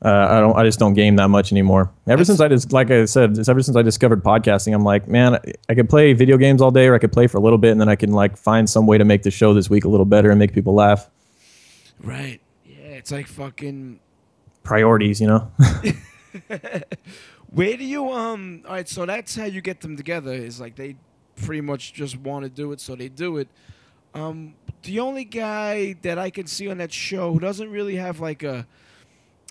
uh, 0.05 0.27
I 0.31 0.41
don't, 0.41 0.57
I 0.57 0.65
just 0.65 0.79
don't 0.79 0.93
game 0.95 1.17
that 1.17 1.29
much 1.29 1.51
anymore. 1.51 1.91
Ever 2.07 2.19
That's- 2.19 2.27
since 2.27 2.41
I 2.41 2.49
just, 2.49 2.73
like 2.73 2.91
I 2.91 3.07
said, 3.07 3.39
ever 3.49 3.63
since 3.63 3.77
I 3.77 3.83
discovered 3.83 4.23
podcasting, 4.23 4.75
I'm 4.75 4.85
like, 4.85 5.09
man, 5.09 5.39
I 5.69 5.75
could 5.75 5.89
play 5.89 6.13
video 6.13 6.37
games 6.37 6.61
all 6.61 6.71
day, 6.71 6.87
or 6.87 6.95
I 6.95 6.99
could 6.99 7.13
play 7.13 7.27
for 7.27 7.39
a 7.39 7.41
little 7.41 7.59
bit, 7.59 7.73
and 7.73 7.81
then 7.81 7.89
I 7.89 7.97
can 7.97 8.13
like 8.13 8.37
find 8.37 8.69
some 8.69 8.87
way 8.87 8.99
to 8.99 9.05
make 9.05 9.23
the 9.23 9.31
show 9.31 9.55
this 9.55 9.71
week 9.71 9.85
a 9.85 9.89
little 9.89 10.05
better 10.07 10.31
and 10.31 10.39
make 10.39 10.53
people 10.53 10.75
laugh. 10.75 11.09
Right. 12.03 12.41
Yeah, 12.67 12.77
it's 12.99 13.11
like 13.13 13.27
fucking. 13.27 14.01
Priorities, 14.63 15.21
you 15.21 15.27
know. 15.27 15.51
Where 17.51 17.77
do 17.77 17.85
you 17.85 18.11
um? 18.11 18.63
All 18.67 18.73
right, 18.73 18.89
so 18.89 19.07
that's 19.07 19.37
how 19.37 19.45
you 19.45 19.61
get 19.61 19.81
them 19.81 19.97
together. 19.97 20.33
Is 20.33 20.61
like 20.61 20.75
they 20.75 20.97
pretty 21.37 21.61
much 21.61 21.93
just 21.93 22.17
want 22.19 22.45
to 22.45 22.49
do 22.49 22.73
it, 22.73 22.81
so 22.81 22.97
they 22.97 23.09
do 23.09 23.37
it. 23.37 23.49
Um, 24.15 24.55
the 24.83 25.01
only 25.01 25.25
guy 25.25 25.95
that 26.03 26.19
I 26.19 26.31
can 26.31 26.47
see 26.47 26.69
on 26.69 26.79
that 26.79 26.93
show 26.93 27.33
who 27.33 27.41
doesn't 27.41 27.71
really 27.71 27.97
have 27.97 28.21
like 28.21 28.43
a, 28.43 28.67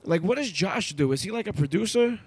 like, 0.05 0.21
what 0.21 0.37
does 0.37 0.51
Josh 0.51 0.93
do? 0.93 1.11
Is 1.11 1.21
he 1.23 1.31
like 1.31 1.47
a 1.47 1.53
producer? 1.53 2.19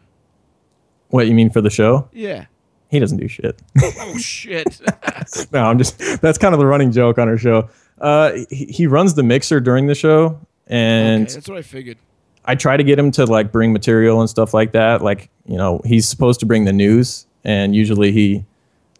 what 1.09 1.29
you 1.29 1.35
mean 1.35 1.51
for 1.51 1.61
the 1.61 1.71
show? 1.71 2.09
Yeah. 2.12 2.47
He 2.91 2.99
doesn't 2.99 3.19
do 3.19 3.29
shit. 3.29 3.61
Oh 3.99 4.19
shit. 4.19 4.81
no, 5.53 5.61
I'm 5.65 5.79
just 5.79 5.99
that's 6.21 6.39
kind 6.39 6.53
of 6.55 6.59
the 6.61 6.67
running 6.67 6.93
joke 6.93 7.19
on 7.19 7.29
our 7.29 7.39
show. 7.39 7.69
Uh, 8.01 8.33
he, 8.51 8.67
he 8.67 8.87
runs 8.87 9.15
the 9.15 9.23
mixer 9.23 9.59
during 9.61 9.87
the 9.87 9.95
show, 9.95 10.39
and 10.67 11.25
okay, 11.25 11.35
that's 11.35 11.49
what 11.49 11.59
I 11.59 11.62
figured. 11.62 11.97
I 12.45 12.55
try 12.55 12.77
to 12.77 12.85
get 12.85 12.99
him 12.99 13.11
to 13.12 13.25
like 13.25 13.51
bring 13.53 13.73
material 13.73 14.21
and 14.21 14.29
stuff 14.31 14.53
like 14.55 14.73
that. 14.73 15.03
Like 15.03 15.31
you 15.47 15.57
know, 15.57 15.81
he's 15.85 16.09
supposed 16.09 16.41
to 16.41 16.47
bring 16.47 16.65
the 16.65 16.73
news, 16.73 17.27
and 17.45 17.75
usually 17.75 18.12
he 18.12 18.45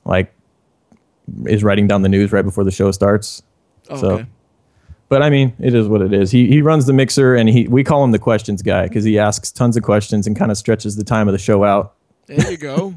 like 0.05 0.33
is 1.45 1.63
writing 1.65 1.87
down 1.87 2.03
the 2.03 2.09
news 2.09 2.33
right 2.33 2.43
before 2.45 2.65
the 2.65 2.71
show 2.73 2.91
starts. 2.93 3.43
Oh, 3.89 3.97
So- 4.01 4.11
okay. 4.13 4.27
But 5.09 5.23
I 5.23 5.31
mean, 5.31 5.55
it 5.61 5.75
is 5.75 5.87
what 5.89 6.03
it 6.03 6.13
is. 6.13 6.31
He 6.33 6.49
he 6.49 6.63
runs 6.63 6.87
the 6.87 6.93
mixer, 6.93 7.35
and 7.37 7.49
he 7.49 7.69
we 7.69 7.85
call 7.85 8.03
him 8.03 8.11
the 8.11 8.19
questions 8.19 8.63
guy 8.63 8.89
because 8.89 9.05
he 9.05 9.19
asks 9.19 9.53
tons 9.53 9.77
of 9.77 9.83
questions 9.85 10.27
and 10.27 10.37
kind 10.37 10.51
of 10.51 10.59
stretches 10.59 10.97
the 10.97 11.05
time 11.05 11.29
of 11.29 11.33
the 11.33 11.39
show 11.39 11.63
out. 11.65 11.95
There 12.27 12.51
you 12.51 12.57
go. 12.57 12.95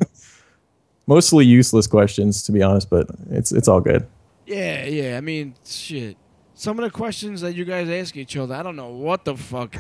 Mostly 1.08 1.46
useless 1.46 1.88
questions, 1.88 2.44
to 2.44 2.52
be 2.52 2.62
honest, 2.64 2.90
but 2.90 3.08
it's 3.30 3.52
it's 3.52 3.68
all 3.68 3.82
good. 3.82 4.08
yeah, 4.46 4.86
yeah. 4.86 5.18
I 5.18 5.22
mean, 5.22 5.54
shit. 5.66 6.18
Some 6.56 6.78
of 6.78 6.84
the 6.84 6.92
questions 6.92 7.42
that 7.42 7.54
you 7.56 7.64
guys 7.64 7.88
ask 7.90 8.18
each 8.18 8.36
other, 8.36 8.54
I 8.54 8.64
don't 8.64 8.76
know 8.76 8.90
what 8.90 9.24
the 9.24 9.38
fuck. 9.38 9.78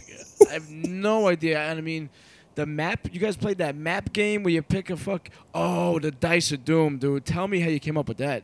I 0.50 0.54
have 0.54 0.70
no 0.70 1.28
idea. 1.28 1.60
And 1.60 1.78
I 1.78 1.82
mean, 1.82 2.10
the 2.56 2.66
map. 2.66 3.08
You 3.12 3.20
guys 3.20 3.36
played 3.36 3.58
that 3.58 3.76
map 3.76 4.14
game 4.14 4.44
where 4.44 4.54
you 4.54 4.62
pick 4.62 4.90
a 4.90 4.96
fuck. 4.98 5.30
Oh, 5.54 6.00
the 6.00 6.12
dice 6.12 6.52
of 6.52 6.64
doom, 6.64 6.98
dude. 7.00 7.26
Tell 7.26 7.48
me 7.48 7.60
how 7.60 7.70
you 7.70 7.80
came 7.80 7.98
up 7.98 8.08
with 8.08 8.18
that. 8.18 8.44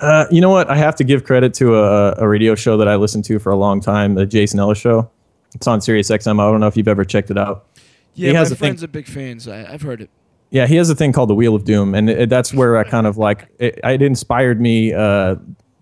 Uh, 0.00 0.26
you 0.30 0.40
know 0.40 0.50
what? 0.50 0.70
I 0.70 0.76
have 0.76 0.94
to 0.96 1.04
give 1.04 1.24
credit 1.24 1.54
to 1.54 1.76
a, 1.76 2.12
a 2.18 2.28
radio 2.28 2.54
show 2.54 2.76
that 2.76 2.86
I 2.88 2.96
listened 2.96 3.24
to 3.26 3.38
for 3.38 3.50
a 3.50 3.56
long 3.56 3.80
time, 3.80 4.14
the 4.14 4.26
Jason 4.26 4.60
Ellis 4.60 4.78
show. 4.78 5.10
It's 5.54 5.66
on 5.66 5.80
Sirius 5.80 6.08
XM. 6.10 6.38
I 6.40 6.50
don't 6.50 6.60
know 6.60 6.66
if 6.68 6.76
you've 6.76 6.88
ever 6.88 7.04
checked 7.04 7.30
it 7.30 7.38
out. 7.38 7.66
Yeah, 8.14 8.28
He 8.28 8.32
my 8.34 8.38
has 8.40 8.50
a 8.52 8.54
thing- 8.54 8.68
friends 8.70 8.84
are 8.84 8.88
big 8.88 9.06
fans. 9.06 9.48
I, 9.48 9.72
I've 9.72 9.82
heard 9.82 10.00
it. 10.00 10.10
Yeah, 10.50 10.66
he 10.66 10.76
has 10.76 10.88
a 10.88 10.94
thing 10.94 11.12
called 11.12 11.28
the 11.28 11.34
Wheel 11.34 11.54
of 11.54 11.64
Doom, 11.64 11.94
and 11.94 12.08
it, 12.08 12.30
that's 12.30 12.54
where 12.54 12.78
I 12.78 12.84
kind 12.84 13.06
of 13.06 13.18
like 13.18 13.48
it, 13.58 13.78
it 13.84 14.00
inspired 14.02 14.60
me. 14.60 14.94
Uh, 14.94 15.36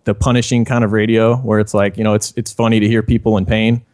the 0.04 0.14
punishing 0.14 0.64
kind 0.64 0.82
of 0.84 0.92
radio, 0.92 1.36
where 1.36 1.58
it's 1.60 1.72
like 1.74 1.96
you 1.96 2.02
know, 2.04 2.14
it's 2.14 2.32
it's 2.36 2.52
funny 2.52 2.80
to 2.80 2.86
hear 2.88 3.02
people 3.02 3.36
in 3.38 3.46
pain. 3.46 3.84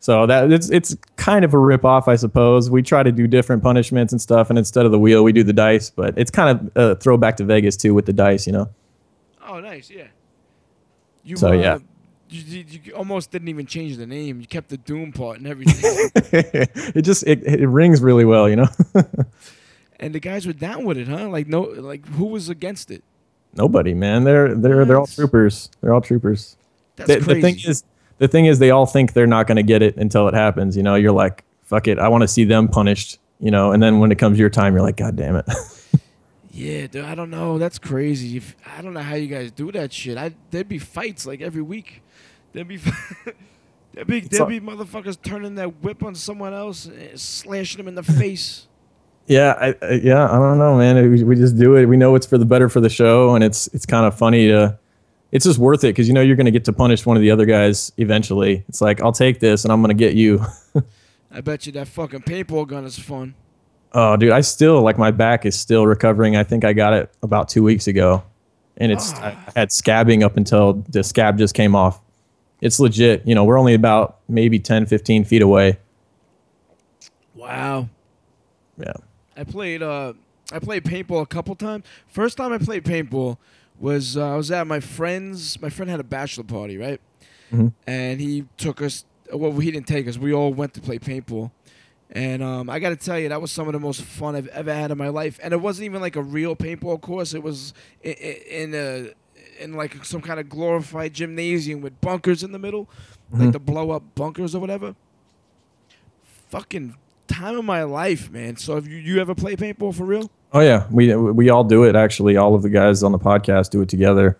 So 0.00 0.26
that 0.26 0.50
it's 0.50 0.70
it's 0.70 0.96
kind 1.16 1.44
of 1.44 1.54
a 1.54 1.58
rip 1.58 1.84
off, 1.84 2.08
I 2.08 2.16
suppose. 2.16 2.68
We 2.68 2.82
try 2.82 3.04
to 3.04 3.12
do 3.12 3.28
different 3.28 3.62
punishments 3.62 4.12
and 4.12 4.20
stuff, 4.20 4.50
and 4.50 4.58
instead 4.58 4.86
of 4.86 4.90
the 4.92 4.98
wheel, 4.98 5.22
we 5.22 5.32
do 5.32 5.44
the 5.44 5.52
dice. 5.52 5.90
But 5.90 6.14
it's 6.18 6.30
kind 6.32 6.58
of 6.58 6.76
a 6.76 6.96
throwback 6.96 7.36
to 7.36 7.44
Vegas 7.44 7.76
too 7.76 7.94
with 7.94 8.06
the 8.06 8.12
dice, 8.12 8.44
you 8.46 8.52
know. 8.52 8.68
Oh, 9.46 9.60
nice. 9.60 9.90
Yeah. 9.90 10.06
You, 11.24 11.36
So, 11.36 11.48
uh, 11.48 11.52
yeah. 11.52 11.78
You, 12.28 12.64
you, 12.66 12.92
almost 12.94 13.30
didn't 13.30 13.48
even 13.48 13.66
change 13.66 13.98
the 13.98 14.06
name. 14.06 14.40
You 14.40 14.46
kept 14.46 14.70
the 14.70 14.78
Doom 14.78 15.12
part 15.12 15.36
and 15.38 15.46
everything. 15.46 16.10
it 16.14 17.02
just 17.02 17.26
it, 17.26 17.42
it 17.44 17.66
rings 17.68 18.00
really 18.00 18.24
well, 18.24 18.48
you 18.48 18.56
know. 18.56 18.68
and 20.00 20.14
the 20.14 20.20
guys 20.20 20.46
were 20.46 20.54
down 20.54 20.84
with 20.84 20.96
it, 20.96 21.08
huh? 21.08 21.28
Like 21.28 21.46
no, 21.46 21.60
like 21.60 22.06
who 22.06 22.24
was 22.26 22.48
against 22.48 22.90
it? 22.90 23.04
Nobody, 23.54 23.92
man. 23.92 24.24
They're 24.24 24.54
they're 24.54 24.86
they're 24.86 24.98
all 24.98 25.06
troopers. 25.06 25.68
They're 25.82 25.92
all 25.92 26.00
troopers. 26.00 26.56
That's 26.96 27.08
The, 27.08 27.16
crazy. 27.20 27.34
the 27.34 27.40
thing 27.42 27.70
is, 27.70 27.84
the 28.16 28.28
thing 28.28 28.46
is, 28.46 28.58
they 28.58 28.70
all 28.70 28.86
think 28.86 29.12
they're 29.12 29.26
not 29.26 29.46
going 29.46 29.56
to 29.56 29.62
get 29.62 29.82
it 29.82 29.96
until 29.98 30.26
it 30.26 30.32
happens. 30.32 30.74
You 30.74 30.82
know, 30.82 30.94
you're 30.94 31.12
like, 31.12 31.44
fuck 31.64 31.86
it, 31.86 31.98
I 31.98 32.08
want 32.08 32.22
to 32.22 32.28
see 32.28 32.44
them 32.44 32.66
punished. 32.66 33.18
You 33.40 33.50
know, 33.50 33.72
and 33.72 33.82
then 33.82 33.98
when 33.98 34.10
it 34.10 34.18
comes 34.18 34.38
your 34.38 34.48
time, 34.48 34.72
you're 34.72 34.82
like, 34.82 34.96
god 34.96 35.16
damn 35.16 35.36
it. 35.36 35.44
Yeah, 36.54 36.86
dude, 36.86 37.04
I 37.06 37.14
don't 37.14 37.30
know. 37.30 37.56
That's 37.58 37.78
crazy. 37.78 38.36
If, 38.36 38.54
I 38.66 38.82
don't 38.82 38.92
know 38.92 39.00
how 39.00 39.14
you 39.14 39.26
guys 39.26 39.50
do 39.50 39.72
that 39.72 39.90
shit. 39.90 40.18
I 40.18 40.34
there'd 40.50 40.68
be 40.68 40.78
fights 40.78 41.26
like 41.26 41.40
every 41.40 41.62
week. 41.62 42.02
There'd 42.52 42.68
be 42.68 42.76
there'd 43.94 44.06
be 44.06 44.20
there'd 44.20 44.48
be 44.48 44.60
motherfuckers 44.60 45.20
turning 45.20 45.54
their 45.54 45.70
whip 45.70 46.02
on 46.02 46.14
someone 46.14 46.52
else, 46.52 46.84
and 46.84 47.18
slashing 47.18 47.78
them 47.78 47.88
in 47.88 47.94
the 47.94 48.02
face. 48.20 48.68
yeah, 49.26 49.54
I, 49.58 49.74
I, 49.80 49.92
yeah, 49.92 50.24
I 50.26 50.36
don't 50.38 50.58
know, 50.58 50.76
man. 50.76 51.10
We, 51.10 51.24
we 51.24 51.36
just 51.36 51.56
do 51.58 51.74
it. 51.76 51.86
We 51.86 51.96
know 51.96 52.14
it's 52.16 52.26
for 52.26 52.36
the 52.36 52.44
better 52.44 52.68
for 52.68 52.80
the 52.80 52.90
show, 52.90 53.34
and 53.34 53.42
it's 53.42 53.68
it's 53.68 53.86
kind 53.86 54.04
of 54.04 54.16
funny 54.16 54.48
to. 54.48 54.78
It's 55.30 55.46
just 55.46 55.58
worth 55.58 55.82
it 55.84 55.88
because 55.88 56.06
you 56.06 56.12
know 56.12 56.20
you're 56.20 56.36
going 56.36 56.44
to 56.44 56.52
get 56.52 56.66
to 56.66 56.74
punish 56.74 57.06
one 57.06 57.16
of 57.16 57.22
the 57.22 57.30
other 57.30 57.46
guys 57.46 57.90
eventually. 57.96 58.62
It's 58.68 58.82
like 58.82 59.00
I'll 59.00 59.12
take 59.12 59.40
this, 59.40 59.64
and 59.64 59.72
I'm 59.72 59.80
going 59.80 59.96
to 59.96 59.98
get 59.98 60.14
you. 60.14 60.44
I 61.30 61.40
bet 61.40 61.64
you 61.64 61.72
that 61.72 61.88
fucking 61.88 62.20
paintball 62.20 62.68
gun 62.68 62.84
is 62.84 62.98
fun. 62.98 63.34
Oh, 63.94 64.16
dude, 64.16 64.32
I 64.32 64.40
still 64.40 64.80
like 64.82 64.96
my 64.98 65.10
back 65.10 65.44
is 65.44 65.58
still 65.58 65.86
recovering. 65.86 66.36
I 66.36 66.44
think 66.44 66.64
I 66.64 66.72
got 66.72 66.92
it 66.94 67.10
about 67.22 67.48
two 67.48 67.62
weeks 67.62 67.86
ago, 67.86 68.22
and 68.78 68.90
it's 68.90 69.12
I 69.14 69.36
had 69.54 69.68
scabbing 69.68 70.22
up 70.22 70.36
until 70.36 70.82
the 70.88 71.02
scab 71.04 71.36
just 71.38 71.54
came 71.54 71.74
off. 71.76 72.00
It's 72.62 72.78
legit. 72.80 73.26
You 73.26 73.34
know, 73.34 73.44
we're 73.44 73.58
only 73.58 73.74
about 73.74 74.18
maybe 74.28 74.58
10, 74.58 74.86
15 74.86 75.24
feet 75.24 75.42
away. 75.42 75.78
Wow. 77.34 77.88
Yeah. 78.78 78.92
I 79.36 79.44
played 79.44 79.82
uh 79.82 80.12
I 80.52 80.58
played 80.58 80.84
paintball 80.84 81.22
a 81.22 81.26
couple 81.26 81.54
times. 81.54 81.84
First 82.08 82.36
time 82.36 82.52
I 82.52 82.58
played 82.58 82.84
paintball 82.84 83.38
was 83.80 84.16
uh, 84.16 84.34
I 84.34 84.36
was 84.36 84.50
at 84.50 84.66
my 84.66 84.80
friend's 84.80 85.60
my 85.60 85.68
friend 85.68 85.90
had 85.90 86.00
a 86.00 86.04
bachelor 86.04 86.44
party, 86.44 86.76
right? 86.78 87.00
Mhm. 87.52 87.72
And 87.86 88.20
he 88.20 88.44
took 88.56 88.80
us 88.80 89.04
well 89.32 89.52
he 89.58 89.70
didn't 89.70 89.86
take 89.88 90.06
us. 90.06 90.16
We 90.18 90.32
all 90.32 90.52
went 90.52 90.74
to 90.74 90.80
play 90.80 90.98
paintball. 90.98 91.50
And 92.14 92.42
um, 92.42 92.68
I 92.68 92.78
got 92.78 92.90
to 92.90 92.96
tell 92.96 93.18
you, 93.18 93.30
that 93.30 93.40
was 93.40 93.50
some 93.50 93.66
of 93.68 93.72
the 93.72 93.80
most 93.80 94.02
fun 94.02 94.36
I've 94.36 94.48
ever 94.48 94.72
had 94.74 94.90
in 94.90 94.98
my 94.98 95.08
life. 95.08 95.40
And 95.42 95.54
it 95.54 95.60
wasn't 95.62 95.86
even 95.86 96.02
like 96.02 96.14
a 96.16 96.22
real 96.22 96.54
paintball 96.54 97.00
course. 97.00 97.32
It 97.32 97.42
was 97.42 97.72
in 98.02 98.74
a 98.74 99.12
in 99.60 99.74
like 99.74 100.04
some 100.04 100.20
kind 100.20 100.38
of 100.40 100.48
glorified 100.48 101.14
gymnasium 101.14 101.80
with 101.80 101.98
bunkers 102.00 102.42
in 102.42 102.52
the 102.52 102.58
middle, 102.58 102.88
like 103.30 103.48
Mhm. 103.48 103.52
the 103.52 103.58
blow 103.60 103.90
up 103.92 104.02
bunkers 104.14 104.54
or 104.54 104.60
whatever. 104.60 104.94
Fucking 106.50 106.96
time 107.28 107.56
of 107.58 107.64
my 107.64 107.82
life, 107.82 108.30
man. 108.30 108.56
So 108.56 108.74
have 108.74 108.86
you 108.86 108.98
you 108.98 109.20
ever 109.20 109.34
play 109.34 109.56
paintball 109.56 109.94
for 109.94 110.04
real? 110.04 110.30
Oh 110.52 110.60
yeah, 110.60 110.86
we 110.90 111.14
we 111.16 111.48
all 111.48 111.64
do 111.64 111.84
it 111.84 111.96
actually. 111.96 112.36
All 112.36 112.54
of 112.54 112.62
the 112.62 112.68
guys 112.70 113.02
on 113.02 113.12
the 113.12 113.18
podcast 113.18 113.70
do 113.70 113.80
it 113.80 113.88
together. 113.88 114.36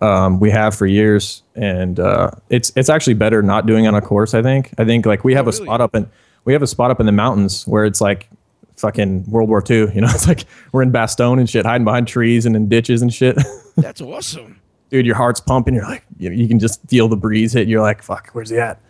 Um, 0.00 0.38
we 0.38 0.50
have 0.50 0.74
for 0.76 0.86
years, 0.86 1.42
and 1.56 1.98
uh, 1.98 2.30
it's 2.50 2.70
it's 2.76 2.88
actually 2.88 3.14
better 3.14 3.42
not 3.42 3.66
doing 3.66 3.84
it 3.84 3.88
on 3.88 3.94
a 3.96 4.00
course. 4.00 4.32
I 4.34 4.42
think. 4.42 4.72
I 4.78 4.84
think 4.84 5.06
like 5.06 5.24
we 5.24 5.34
have 5.34 5.46
Oh, 5.46 5.50
a 5.50 5.52
spot 5.52 5.80
up 5.80 5.94
in 5.96 6.08
we 6.46 6.54
have 6.54 6.62
a 6.62 6.66
spot 6.66 6.90
up 6.90 7.00
in 7.00 7.06
the 7.06 7.12
mountains 7.12 7.66
where 7.66 7.84
it's 7.84 8.00
like 8.00 8.30
fucking 8.76 9.30
World 9.30 9.50
War 9.50 9.62
II. 9.68 9.92
You 9.94 10.00
know, 10.00 10.08
it's 10.10 10.26
like 10.26 10.44
we're 10.72 10.82
in 10.82 10.92
Bastogne 10.92 11.38
and 11.38 11.50
shit, 11.50 11.66
hiding 11.66 11.84
behind 11.84 12.08
trees 12.08 12.46
and 12.46 12.56
in 12.56 12.68
ditches 12.70 13.02
and 13.02 13.12
shit. 13.12 13.36
That's 13.76 14.00
awesome. 14.00 14.60
Dude, 14.88 15.04
your 15.04 15.16
heart's 15.16 15.40
pumping. 15.40 15.74
You're 15.74 15.84
like, 15.84 16.04
you, 16.16 16.30
you 16.30 16.48
can 16.48 16.58
just 16.58 16.80
feel 16.88 17.08
the 17.08 17.16
breeze 17.16 17.52
hit. 17.52 17.68
You're 17.68 17.82
like, 17.82 18.02
fuck, 18.02 18.30
where's 18.32 18.50
he 18.50 18.58
at? 18.58 18.80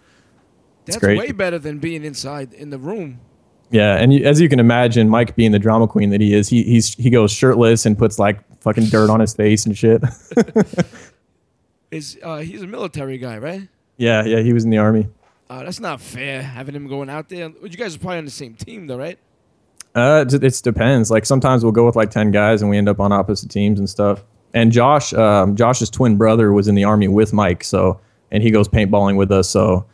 That's 0.85 0.99
great. 0.99 1.19
way 1.19 1.33
better 1.33 1.59
than 1.59 1.79
being 1.79 2.05
inside 2.05 2.53
in 2.53 2.71
the 2.71 2.79
room. 2.79 3.19
Yeah, 3.71 3.97
and 3.97 4.13
you, 4.13 4.25
as 4.25 4.41
you 4.41 4.49
can 4.49 4.61
imagine, 4.61 5.09
Mike 5.09 5.35
being 5.35 5.51
the 5.51 5.59
drama 5.59 5.89
queen 5.89 6.11
that 6.11 6.21
he 6.21 6.33
is, 6.33 6.49
he 6.49 6.63
he's 6.63 6.95
he 6.95 7.11
goes 7.11 7.33
shirtless 7.33 7.85
and 7.85 7.99
puts 7.99 8.17
like 8.17 8.39
fucking 8.61 8.85
dirt 8.85 9.11
on 9.11 9.19
his 9.19 9.35
face 9.35 9.67
and 9.67 9.77
shit. 9.77 10.05
Is 11.91 12.19
uh, 12.23 12.39
he's 12.39 12.63
a 12.63 12.67
military 12.67 13.17
guy, 13.17 13.39
right? 13.39 13.69
yeah, 13.97 14.25
yeah, 14.25 14.41
he 14.41 14.53
was 14.53 14.65
in 14.65 14.71
the 14.71 14.79
army. 14.79 15.09
Uh, 15.49 15.63
that's 15.63 15.81
not 15.81 16.01
fair 16.01 16.43
having 16.43 16.75
him 16.75 16.89
going 16.89 17.09
out 17.09 17.29
there. 17.29 17.53
You 17.63 17.69
guys 17.69 17.95
are 17.97 17.99
probably 17.99 18.19
on 18.19 18.25
the 18.25 18.31
same 18.31 18.55
team 18.55 18.87
though, 18.87 18.99
right? 18.99 19.19
Uh, 19.95 20.25
it, 20.27 20.43
it 20.43 20.61
depends. 20.63 21.11
Like 21.11 21.25
sometimes 21.25 21.63
we'll 21.63 21.73
go 21.73 21.87
with 21.87 21.97
like 21.97 22.11
ten 22.11 22.31
guys 22.31 22.63
and 22.63 22.71
we 22.71 22.77
end 22.77 22.89
up 22.89 23.01
on 23.01 23.13
opposite 23.13 23.51
teams 23.51 23.79
and 23.79 23.89
stuff. 23.89 24.25
And 24.55 24.73
Josh, 24.73 25.13
um, 25.13 25.57
Josh's 25.57 25.91
twin 25.91 26.17
brother 26.17 26.53
was 26.53 26.69
in 26.69 26.75
the 26.75 26.85
army 26.85 27.09
with 27.09 27.33
Mike, 27.33 27.63
so 27.63 28.01
and 28.31 28.43
he 28.43 28.51
goes 28.51 28.69
paintballing 28.69 29.17
with 29.17 29.31
us. 29.31 29.49
So 29.49 29.87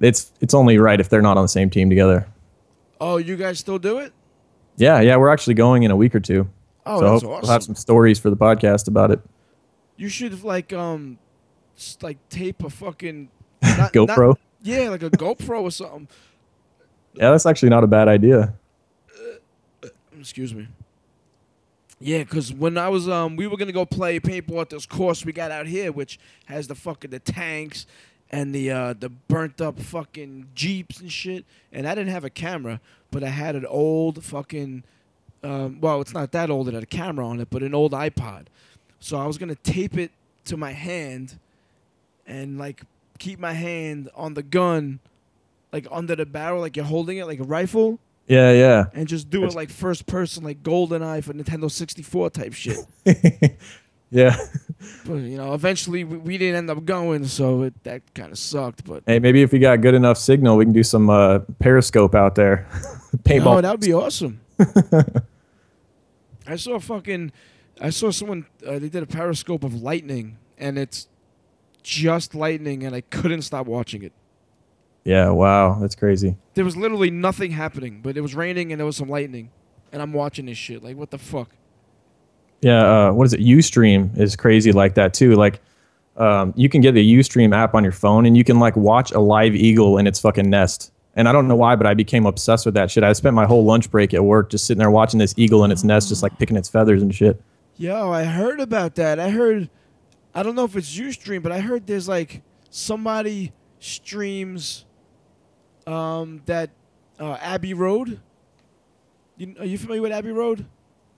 it's 0.00 0.32
it's 0.40 0.54
only 0.54 0.78
right 0.78 1.00
if 1.00 1.08
they're 1.08 1.22
not 1.22 1.36
on 1.36 1.44
the 1.44 1.48
same 1.48 1.70
team 1.70 1.88
together. 1.88 2.26
Oh, 3.00 3.16
you 3.16 3.36
guys 3.36 3.58
still 3.58 3.78
do 3.78 3.98
it? 3.98 4.12
Yeah, 4.76 5.00
yeah, 5.00 5.16
we're 5.16 5.30
actually 5.30 5.54
going 5.54 5.82
in 5.82 5.90
a 5.90 5.96
week 5.96 6.14
or 6.14 6.20
two. 6.20 6.48
Oh, 6.86 7.00
so 7.00 7.04
that's 7.04 7.24
awesome. 7.24 7.28
we'll 7.28 7.52
have 7.52 7.62
some 7.62 7.74
stories 7.74 8.18
for 8.18 8.30
the 8.30 8.36
podcast 8.36 8.88
about 8.88 9.10
it. 9.10 9.20
You 9.96 10.08
should 10.08 10.42
like 10.42 10.72
um, 10.72 11.18
like 12.00 12.16
tape 12.28 12.62
a 12.64 12.70
fucking 12.70 13.30
not, 13.62 13.92
GoPro. 13.92 14.28
Not, 14.28 14.38
yeah, 14.62 14.88
like 14.88 15.02
a 15.02 15.10
GoPro 15.10 15.62
or 15.62 15.70
something. 15.70 16.08
Yeah, 17.14 17.30
that's 17.30 17.46
actually 17.46 17.70
not 17.70 17.84
a 17.84 17.86
bad 17.86 18.08
idea. 18.08 18.54
Excuse 20.18 20.54
me. 20.54 20.68
Yeah, 21.98 22.24
cause 22.24 22.52
when 22.52 22.78
I 22.78 22.88
was 22.88 23.08
um, 23.08 23.36
we 23.36 23.46
were 23.46 23.56
gonna 23.56 23.72
go 23.72 23.84
play 23.84 24.18
paintball 24.20 24.62
at 24.62 24.70
this 24.70 24.86
course 24.86 25.24
we 25.24 25.32
got 25.32 25.50
out 25.50 25.66
here, 25.66 25.92
which 25.92 26.18
has 26.46 26.66
the 26.66 26.74
fucking 26.74 27.10
the 27.10 27.18
tanks 27.18 27.86
and 28.30 28.54
the 28.54 28.70
uh, 28.70 28.94
the 28.98 29.08
burnt 29.08 29.60
up 29.60 29.78
fucking 29.78 30.48
jeeps 30.54 31.00
and 31.00 31.12
shit. 31.12 31.44
And 31.72 31.86
I 31.86 31.94
didn't 31.94 32.10
have 32.10 32.24
a 32.24 32.30
camera, 32.30 32.80
but 33.10 33.22
I 33.22 33.28
had 33.28 33.54
an 33.54 33.66
old 33.66 34.24
fucking, 34.24 34.84
um, 35.42 35.80
well, 35.80 36.00
it's 36.00 36.14
not 36.14 36.32
that 36.32 36.48
old. 36.48 36.68
It 36.68 36.74
had 36.74 36.82
a 36.82 36.86
camera 36.86 37.26
on 37.26 37.40
it, 37.40 37.48
but 37.50 37.62
an 37.62 37.74
old 37.74 37.92
iPod. 37.92 38.46
So 38.98 39.18
I 39.18 39.26
was 39.26 39.36
gonna 39.36 39.56
tape 39.56 39.98
it 39.98 40.10
to 40.46 40.56
my 40.56 40.72
hand, 40.72 41.38
and 42.26 42.58
like 42.58 42.82
keep 43.20 43.38
my 43.38 43.52
hand 43.52 44.10
on 44.16 44.34
the 44.34 44.42
gun, 44.42 44.98
like 45.72 45.86
under 45.92 46.16
the 46.16 46.26
barrel, 46.26 46.60
like 46.60 46.74
you're 46.76 46.84
holding 46.84 47.18
it 47.18 47.26
like 47.26 47.38
a 47.38 47.44
rifle 47.44 48.00
Yeah, 48.26 48.50
yeah. 48.52 48.86
and 48.92 49.06
just 49.06 49.30
do 49.30 49.44
it 49.44 49.54
like 49.54 49.70
first 49.70 50.06
person, 50.06 50.42
like 50.42 50.64
GoldenEye 50.64 51.22
for 51.22 51.32
Nintendo 51.32 51.70
64 51.70 52.30
type 52.30 52.52
shit. 52.54 52.78
yeah. 54.10 54.36
but 55.06 55.14
you 55.14 55.36
know, 55.36 55.54
eventually 55.54 56.02
we, 56.02 56.16
we 56.16 56.38
didn't 56.38 56.56
end 56.56 56.70
up 56.70 56.84
going, 56.84 57.24
so 57.26 57.62
it, 57.62 57.84
that 57.84 58.02
kind 58.14 58.32
of 58.32 58.38
sucked. 58.38 58.84
But 58.84 59.04
Hey, 59.06 59.20
maybe 59.20 59.42
if 59.42 59.52
we 59.52 59.60
got 59.60 59.80
good 59.80 59.94
enough 59.94 60.18
signal, 60.18 60.56
we 60.56 60.64
can 60.64 60.72
do 60.72 60.82
some 60.82 61.08
uh, 61.10 61.40
Periscope 61.60 62.14
out 62.16 62.34
there. 62.34 62.66
Paintball. 63.22 63.58
oh, 63.58 63.60
that 63.60 63.70
would 63.70 63.80
be 63.80 63.92
awesome. 63.92 64.40
I 66.46 66.56
saw 66.56 66.78
fucking, 66.80 67.32
I 67.80 67.90
saw 67.90 68.10
someone 68.10 68.46
uh, 68.66 68.78
they 68.78 68.88
did 68.88 69.02
a 69.02 69.06
periscope 69.06 69.62
of 69.62 69.82
lightning, 69.82 70.38
and 70.58 70.78
it's 70.78 71.06
just 71.82 72.34
lightning, 72.34 72.84
and 72.84 72.94
I 72.94 73.00
couldn't 73.02 73.42
stop 73.42 73.66
watching 73.66 74.02
it. 74.02 74.12
yeah, 75.04 75.30
wow, 75.30 75.78
that's 75.80 75.94
crazy. 75.94 76.36
There 76.54 76.64
was 76.64 76.76
literally 76.76 77.10
nothing 77.10 77.50
happening, 77.52 78.00
but 78.02 78.16
it 78.16 78.20
was 78.20 78.34
raining 78.34 78.72
and 78.72 78.78
there 78.78 78.86
was 78.86 78.96
some 78.96 79.08
lightning, 79.08 79.50
and 79.92 80.02
I'm 80.02 80.12
watching 80.12 80.46
this 80.46 80.58
shit. 80.58 80.82
Like, 80.82 80.96
what 80.96 81.10
the 81.10 81.18
fuck? 81.18 81.50
Yeah, 82.62 83.08
uh, 83.08 83.12
what 83.12 83.24
is 83.24 83.32
it? 83.32 83.40
UStream 83.40 84.16
is 84.18 84.36
crazy 84.36 84.72
like 84.72 84.94
that 84.94 85.14
too. 85.14 85.34
Like, 85.34 85.60
um, 86.16 86.52
you 86.56 86.68
can 86.68 86.82
get 86.82 86.92
the 86.92 87.14
UStream 87.16 87.54
app 87.54 87.74
on 87.74 87.82
your 87.82 87.92
phone, 87.92 88.26
and 88.26 88.36
you 88.36 88.44
can 88.44 88.58
like 88.58 88.76
watch 88.76 89.12
a 89.12 89.20
live 89.20 89.54
eagle 89.54 89.96
in 89.98 90.06
its 90.06 90.20
fucking 90.20 90.50
nest. 90.50 90.92
And 91.16 91.28
I 91.28 91.32
don't 91.32 91.48
know 91.48 91.56
why, 91.56 91.74
but 91.74 91.86
I 91.86 91.94
became 91.94 92.24
obsessed 92.26 92.64
with 92.66 92.74
that 92.74 92.90
shit. 92.90 93.02
I 93.02 93.12
spent 93.14 93.34
my 93.34 93.44
whole 93.46 93.64
lunch 93.64 93.90
break 93.90 94.14
at 94.14 94.22
work 94.22 94.50
just 94.50 94.66
sitting 94.66 94.78
there 94.78 94.90
watching 94.90 95.18
this 95.18 95.34
eagle 95.36 95.64
in 95.64 95.72
its 95.72 95.82
nest, 95.82 96.08
just 96.08 96.22
like 96.22 96.38
picking 96.38 96.56
its 96.56 96.68
feathers 96.68 97.02
and 97.02 97.12
shit. 97.14 97.42
Yo, 97.78 98.12
I 98.12 98.24
heard 98.24 98.60
about 98.60 98.94
that. 98.96 99.18
I 99.18 99.30
heard, 99.30 99.70
I 100.34 100.42
don't 100.42 100.54
know 100.54 100.64
if 100.64 100.76
it's 100.76 100.96
UStream, 100.96 101.42
but 101.42 101.52
I 101.52 101.60
heard 101.60 101.86
there's 101.86 102.08
like 102.08 102.42
somebody 102.70 103.52
streams, 103.78 104.84
um, 105.86 106.42
that 106.46 106.70
uh, 107.18 107.36
Abbey 107.40 107.74
Road. 107.74 108.20
You, 109.36 109.54
are 109.58 109.64
you 109.64 109.78
familiar 109.78 110.02
with 110.02 110.12
Abbey 110.12 110.32
Road? 110.32 110.66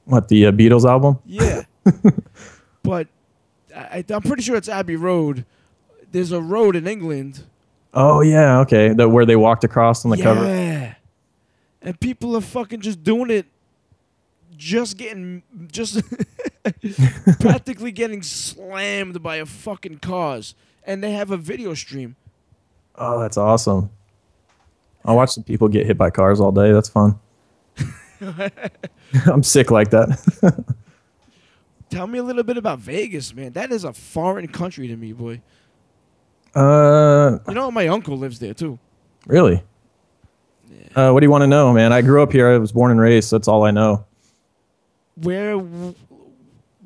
What 0.04 0.28
the 0.28 0.46
uh, 0.46 0.52
Beatles 0.52 0.84
album? 0.88 1.18
Yeah, 1.24 1.62
but 2.82 3.08
I, 3.74 4.04
I'm 4.08 4.22
pretty 4.22 4.42
sure 4.42 4.56
it's 4.56 4.68
Abbey 4.68 4.96
Road. 4.96 5.44
There's 6.10 6.32
a 6.32 6.40
road 6.40 6.76
in 6.76 6.86
England. 6.86 7.44
Oh 7.94 8.20
yeah, 8.20 8.60
okay. 8.60 8.92
The 8.92 9.08
where 9.08 9.26
they 9.26 9.36
walked 9.36 9.64
across 9.64 10.04
on 10.04 10.10
the 10.10 10.16
cover. 10.16 10.44
yeah, 10.44 10.80
cover. 10.80 10.96
and 11.82 12.00
people 12.00 12.36
are 12.36 12.40
fucking 12.40 12.80
just 12.80 13.02
doing 13.02 13.30
it, 13.30 13.46
just 14.62 14.96
getting 14.96 15.42
just 15.72 16.00
practically 17.40 17.90
getting 17.92 18.22
slammed 18.22 19.22
by 19.22 19.36
a 19.36 19.46
fucking 19.46 19.98
cars, 19.98 20.54
and 20.84 21.02
they 21.02 21.12
have 21.12 21.30
a 21.30 21.36
video 21.36 21.74
stream. 21.74 22.16
Oh, 22.94 23.18
that's 23.20 23.36
awesome. 23.36 23.90
I'll 25.04 25.16
watch 25.16 25.30
some 25.30 25.42
people 25.44 25.68
get 25.68 25.86
hit 25.86 25.98
by 25.98 26.10
cars 26.10 26.40
all 26.40 26.52
day. 26.52 26.70
That's 26.72 26.88
fun. 26.88 27.18
I'm 29.26 29.42
sick 29.42 29.70
like 29.70 29.90
that. 29.90 30.64
Tell 31.90 32.06
me 32.06 32.18
a 32.18 32.22
little 32.22 32.44
bit 32.44 32.56
about 32.56 32.78
Vegas, 32.78 33.34
man. 33.34 33.52
That 33.52 33.72
is 33.72 33.82
a 33.84 33.92
foreign 33.92 34.46
country 34.48 34.86
to 34.88 34.96
me, 34.96 35.12
boy. 35.12 35.42
uh, 36.54 37.38
You 37.48 37.54
know, 37.54 37.70
my 37.70 37.88
uncle 37.88 38.16
lives 38.16 38.38
there 38.38 38.54
too. 38.54 38.78
really? 39.26 39.62
Uh, 40.94 41.10
what 41.10 41.20
do 41.20 41.26
you 41.26 41.30
want 41.30 41.42
to 41.42 41.46
know, 41.46 41.72
man? 41.72 41.92
I 41.92 42.02
grew 42.02 42.22
up 42.22 42.32
here. 42.32 42.48
I 42.48 42.58
was 42.58 42.70
born 42.72 42.90
and 42.90 43.00
raised. 43.00 43.30
So 43.30 43.38
that's 43.38 43.48
all 43.48 43.64
I 43.64 43.70
know. 43.70 44.04
Where, 45.22 45.56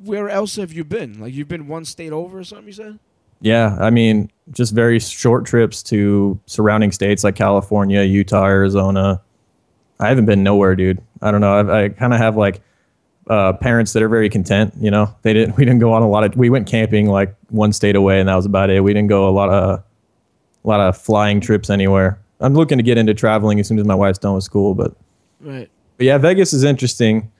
where 0.03 0.29
else 0.29 0.55
have 0.57 0.71
you 0.73 0.83
been? 0.83 1.19
Like 1.19 1.33
you've 1.33 1.47
been 1.47 1.67
one 1.67 1.85
state 1.85 2.11
over 2.11 2.39
or 2.39 2.43
something? 2.43 2.67
You 2.67 2.73
said? 2.73 2.99
Yeah, 3.41 3.77
I 3.79 3.89
mean, 3.91 4.31
just 4.51 4.73
very 4.73 4.99
short 4.99 5.45
trips 5.45 5.83
to 5.83 6.39
surrounding 6.47 6.91
states 6.91 7.23
like 7.23 7.35
California, 7.35 8.01
Utah, 8.03 8.45
Arizona. 8.45 9.21
I 9.99 10.07
haven't 10.09 10.25
been 10.25 10.43
nowhere, 10.43 10.75
dude. 10.75 11.01
I 11.21 11.31
don't 11.31 11.41
know. 11.41 11.53
I, 11.69 11.83
I 11.85 11.89
kind 11.89 12.13
of 12.13 12.19
have 12.19 12.35
like 12.35 12.61
uh, 13.29 13.53
parents 13.53 13.93
that 13.93 14.01
are 14.01 14.09
very 14.09 14.29
content. 14.29 14.73
You 14.79 14.89
know, 14.91 15.13
they 15.21 15.33
didn't. 15.33 15.55
We 15.57 15.65
didn't 15.65 15.79
go 15.79 15.93
on 15.93 16.01
a 16.01 16.09
lot 16.09 16.23
of. 16.23 16.35
We 16.35 16.49
went 16.49 16.67
camping 16.67 17.07
like 17.07 17.35
one 17.49 17.73
state 17.73 17.95
away, 17.95 18.19
and 18.19 18.29
that 18.29 18.35
was 18.35 18.45
about 18.45 18.69
it. 18.69 18.81
We 18.83 18.93
didn't 18.93 19.09
go 19.09 19.27
a 19.27 19.31
lot 19.31 19.49
of, 19.49 19.79
a 20.63 20.67
lot 20.67 20.79
of 20.79 20.97
flying 20.97 21.39
trips 21.39 21.69
anywhere. 21.69 22.19
I'm 22.39 22.53
looking 22.53 22.77
to 22.77 22.83
get 22.83 22.97
into 22.97 23.13
traveling 23.13 23.59
as 23.59 23.67
soon 23.67 23.79
as 23.79 23.85
my 23.85 23.95
wife's 23.95 24.19
done 24.19 24.33
with 24.35 24.43
school, 24.43 24.73
but 24.75 24.95
Right. 25.41 25.69
but 25.97 26.05
yeah, 26.05 26.17
Vegas 26.19 26.53
is 26.53 26.63
interesting. 26.63 27.31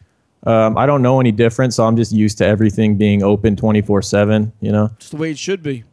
Um, 0.47 0.77
I 0.77 0.85
don't 0.85 1.01
know 1.01 1.19
any 1.19 1.31
different, 1.31 1.73
so 1.73 1.85
I'm 1.85 1.97
just 1.97 2.11
used 2.11 2.37
to 2.39 2.45
everything 2.45 2.97
being 2.97 3.21
open 3.21 3.55
24 3.55 4.01
seven. 4.01 4.51
You 4.61 4.71
know. 4.71 4.89
Just 4.99 5.11
the 5.11 5.17
way 5.17 5.31
it 5.31 5.37
should 5.37 5.61
be. 5.61 5.83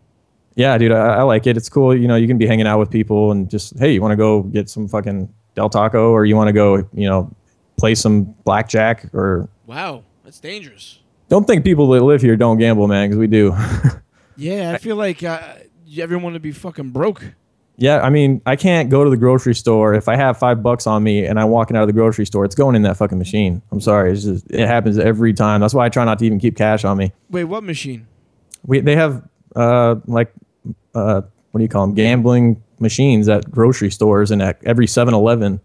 Yeah, 0.54 0.78
dude, 0.78 0.92
I, 0.92 1.16
I 1.16 1.22
like 1.22 1.46
it. 1.48 1.56
It's 1.56 1.68
cool. 1.68 1.96
You 1.96 2.06
know, 2.06 2.14
you 2.14 2.28
can 2.28 2.38
be 2.38 2.46
hanging 2.46 2.66
out 2.66 2.78
with 2.78 2.88
people 2.90 3.32
and 3.32 3.50
just, 3.50 3.76
hey, 3.78 3.92
you 3.92 4.00
want 4.00 4.12
to 4.12 4.16
go 4.16 4.42
get 4.42 4.70
some 4.70 4.86
fucking 4.86 5.28
Del 5.56 5.68
Taco 5.68 6.12
or 6.12 6.24
you 6.24 6.36
want 6.36 6.46
to 6.48 6.52
go, 6.52 6.76
you 6.92 7.08
know, 7.08 7.28
play 7.76 7.96
some 7.96 8.22
blackjack 8.44 9.12
or 9.12 9.48
Wow, 9.66 10.04
that's 10.22 10.38
dangerous. 10.38 11.00
don't 11.28 11.44
think 11.46 11.64
people 11.64 11.88
that 11.90 12.02
live 12.02 12.22
here 12.22 12.36
don't 12.36 12.58
gamble, 12.58 12.86
man, 12.86 13.08
because 13.08 13.18
we 13.18 13.26
do. 13.26 13.52
Yeah, 14.36 14.72
I 14.72 14.78
feel 14.78 14.96
like 14.96 15.22
uh, 15.22 15.40
everyone 15.96 16.32
would 16.32 16.42
be 16.42 16.50
fucking 16.52 16.90
broke. 16.90 17.24
Yeah, 17.76 18.00
I 18.02 18.08
mean, 18.10 18.40
I 18.46 18.54
can't 18.54 18.88
go 18.88 19.02
to 19.02 19.10
the 19.10 19.16
grocery 19.16 19.54
store 19.54 19.94
if 19.94 20.08
I 20.08 20.14
have 20.14 20.38
five 20.38 20.62
bucks 20.62 20.86
on 20.86 21.02
me 21.02 21.26
and 21.26 21.40
I'm 21.40 21.48
walking 21.48 21.76
out 21.76 21.82
of 21.82 21.88
the 21.88 21.92
grocery 21.92 22.24
store. 22.24 22.44
It's 22.44 22.54
going 22.54 22.76
in 22.76 22.82
that 22.82 22.96
fucking 22.96 23.18
machine. 23.18 23.62
I'm 23.72 23.80
sorry, 23.80 24.12
it's 24.12 24.22
just 24.22 24.48
it 24.50 24.66
happens 24.66 24.96
every 24.98 25.32
time. 25.32 25.60
That's 25.60 25.74
why 25.74 25.84
I 25.86 25.88
try 25.88 26.04
not 26.04 26.20
to 26.20 26.24
even 26.26 26.38
keep 26.38 26.56
cash 26.56 26.84
on 26.84 26.96
me. 26.96 27.12
Wait, 27.30 27.44
what 27.44 27.64
machine? 27.64 28.06
We 28.64 28.78
they 28.80 28.94
have 28.94 29.28
uh 29.56 29.96
like 30.06 30.32
uh 30.94 31.22
what 31.50 31.58
do 31.58 31.62
you 31.64 31.68
call 31.68 31.86
them 31.86 31.94
gambling 31.96 32.62
machines 32.78 33.28
at 33.28 33.50
grocery 33.50 33.90
stores 33.90 34.30
and 34.30 34.40
at 34.42 34.58
every 34.64 34.86
7-Eleven. 34.86 35.60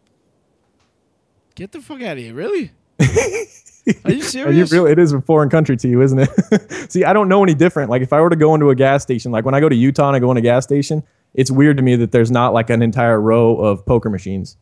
Get 1.55 1.71
the 1.71 1.81
fuck 1.81 2.01
out 2.01 2.13
of 2.17 2.23
here! 2.23 2.33
Really? 2.33 2.71
Are 2.99 4.11
you 4.11 4.19
Are 4.19 4.21
serious? 4.23 4.71
you 4.71 4.77
really? 4.77 4.91
It 4.91 4.99
is 4.99 5.13
a 5.13 5.21
foreign 5.21 5.49
country 5.49 5.75
to 5.77 5.87
you, 5.87 6.01
isn't 6.01 6.19
it? 6.19 6.91
See, 6.91 7.03
I 7.03 7.11
don't 7.13 7.27
know 7.27 7.43
any 7.43 7.53
different. 7.55 7.89
Like 7.89 8.01
if 8.01 8.13
I 8.13 8.21
were 8.21 8.29
to 8.29 8.35
go 8.35 8.53
into 8.53 8.69
a 8.69 8.75
gas 8.75 9.01
station, 9.03 9.31
like 9.31 9.45
when 9.45 9.55
I 9.55 9.59
go 9.59 9.67
to 9.69 9.75
Utah 9.75 10.07
and 10.07 10.15
I 10.15 10.19
go 10.19 10.29
in 10.31 10.37
a 10.37 10.41
gas 10.41 10.63
station, 10.63 11.03
it's 11.33 11.51
weird 11.51 11.77
to 11.77 11.83
me 11.83 11.95
that 11.95 12.11
there's 12.11 12.31
not 12.31 12.53
like 12.53 12.69
an 12.69 12.81
entire 12.81 13.19
row 13.19 13.55
of 13.57 13.85
poker 13.85 14.09
machines. 14.09 14.57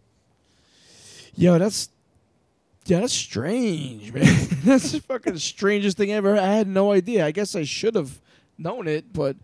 Yo, 1.36 1.58
that's 1.58 1.90
yeah, 2.86 3.02
that's 3.02 3.14
strange, 3.14 4.14
man. 4.14 4.24
that's 4.64 4.92
the 4.94 5.02
fucking 5.02 5.38
strangest 5.38 5.98
thing 5.98 6.12
ever. 6.12 6.38
I 6.38 6.54
had 6.54 6.68
no 6.68 6.92
idea. 6.92 7.26
I 7.26 7.32
guess 7.32 7.56
I 7.56 7.64
should 7.64 7.96
have 7.96 8.20
known 8.58 8.88
it, 8.88 9.12
but 9.14 9.36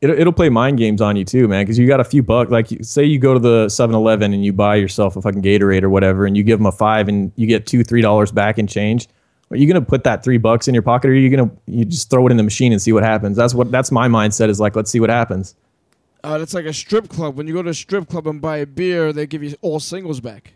It, 0.00 0.10
it'll 0.10 0.32
play 0.32 0.48
mind 0.48 0.76
games 0.78 1.00
on 1.00 1.16
you 1.16 1.24
too, 1.24 1.48
man, 1.48 1.64
because 1.64 1.78
you 1.78 1.86
got 1.86 2.00
a 2.00 2.04
few 2.04 2.22
bucks. 2.22 2.50
Like, 2.50 2.66
say 2.82 3.04
you 3.04 3.18
go 3.18 3.32
to 3.32 3.40
the 3.40 3.66
7-Eleven 3.66 4.34
and 4.34 4.44
you 4.44 4.52
buy 4.52 4.74
yourself 4.74 5.16
a 5.16 5.22
fucking 5.22 5.40
Gatorade 5.42 5.82
or 5.82 5.88
whatever, 5.88 6.26
and 6.26 6.36
you 6.36 6.42
give 6.42 6.58
them 6.58 6.66
a 6.66 6.72
five 6.72 7.08
and 7.08 7.32
you 7.36 7.46
get 7.46 7.66
two, 7.66 7.82
three 7.84 8.02
dollars 8.02 8.32
back 8.32 8.58
in 8.58 8.66
change. 8.66 9.08
Are 9.50 9.56
you 9.56 9.68
gonna 9.68 9.80
put 9.80 10.02
that 10.04 10.24
three 10.24 10.38
bucks 10.38 10.66
in 10.66 10.74
your 10.74 10.82
pocket, 10.82 11.08
or 11.08 11.12
are 11.12 11.16
you 11.16 11.30
gonna 11.34 11.50
you 11.66 11.84
just 11.84 12.10
throw 12.10 12.26
it 12.26 12.32
in 12.32 12.36
the 12.36 12.42
machine 12.42 12.72
and 12.72 12.82
see 12.82 12.92
what 12.92 13.04
happens? 13.04 13.36
That's 13.36 13.54
what 13.54 13.70
that's 13.70 13.92
my 13.92 14.08
mindset 14.08 14.48
is 14.48 14.58
like. 14.58 14.74
Let's 14.74 14.90
see 14.90 14.98
what 14.98 15.10
happens. 15.10 15.54
Uh, 16.24 16.38
that's 16.38 16.54
like 16.54 16.64
a 16.66 16.72
strip 16.72 17.08
club. 17.08 17.36
When 17.36 17.46
you 17.46 17.52
go 17.54 17.62
to 17.62 17.70
a 17.70 17.74
strip 17.74 18.08
club 18.08 18.26
and 18.26 18.40
buy 18.40 18.58
a 18.58 18.66
beer, 18.66 19.12
they 19.12 19.26
give 19.26 19.42
you 19.42 19.54
all 19.62 19.80
singles 19.80 20.20
back. 20.20 20.52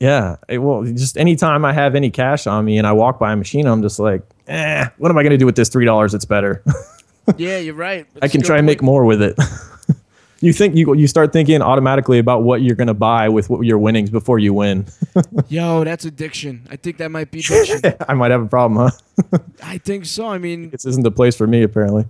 Yeah. 0.00 0.36
it- 0.48 0.58
well, 0.58 0.84
just 0.84 1.16
anytime 1.16 1.64
I 1.64 1.72
have 1.72 1.94
any 1.94 2.10
cash 2.10 2.46
on 2.46 2.64
me 2.64 2.78
and 2.78 2.86
I 2.86 2.92
walk 2.92 3.18
by 3.18 3.32
a 3.32 3.36
machine, 3.36 3.66
I'm 3.66 3.82
just 3.82 3.98
like, 3.98 4.22
eh, 4.48 4.86
what 4.98 5.10
am 5.10 5.18
I 5.18 5.22
gonna 5.22 5.38
do 5.38 5.46
with 5.46 5.56
this 5.56 5.68
three 5.68 5.84
dollars? 5.84 6.14
It's 6.14 6.24
better. 6.24 6.62
yeah, 7.36 7.58
you're 7.58 7.74
right. 7.74 8.06
I 8.22 8.28
can 8.28 8.42
try 8.42 8.58
and 8.58 8.66
make 8.66 8.82
more 8.82 9.04
with 9.04 9.22
it. 9.22 9.38
you 10.40 10.52
think 10.52 10.74
you 10.74 10.94
you 10.94 11.06
start 11.06 11.32
thinking 11.32 11.62
automatically 11.62 12.18
about 12.18 12.42
what 12.42 12.60
you're 12.60 12.74
gonna 12.76 12.92
buy 12.92 13.28
with 13.30 13.48
what 13.48 13.62
your 13.64 13.78
winnings 13.78 14.10
before 14.10 14.38
you 14.38 14.52
win. 14.52 14.86
Yo, 15.48 15.84
that's 15.84 16.04
addiction. 16.04 16.66
I 16.70 16.76
think 16.76 16.98
that 16.98 17.10
might 17.10 17.30
be 17.30 17.38
addiction. 17.40 17.80
I 18.08 18.12
might 18.14 18.30
have 18.30 18.42
a 18.42 18.46
problem, 18.48 18.90
huh? 19.30 19.38
I 19.62 19.78
think 19.78 20.04
so. 20.04 20.26
I 20.26 20.36
mean, 20.38 20.70
This 20.70 20.84
isn't 20.84 21.02
the 21.04 21.10
place 21.10 21.34
for 21.36 21.46
me, 21.46 21.62
apparently. 21.62 22.04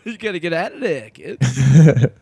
you 0.04 0.18
gotta 0.18 0.38
get 0.38 0.52
out 0.52 0.72
of 0.72 0.80
there, 0.80 1.10
kid. 1.10 1.38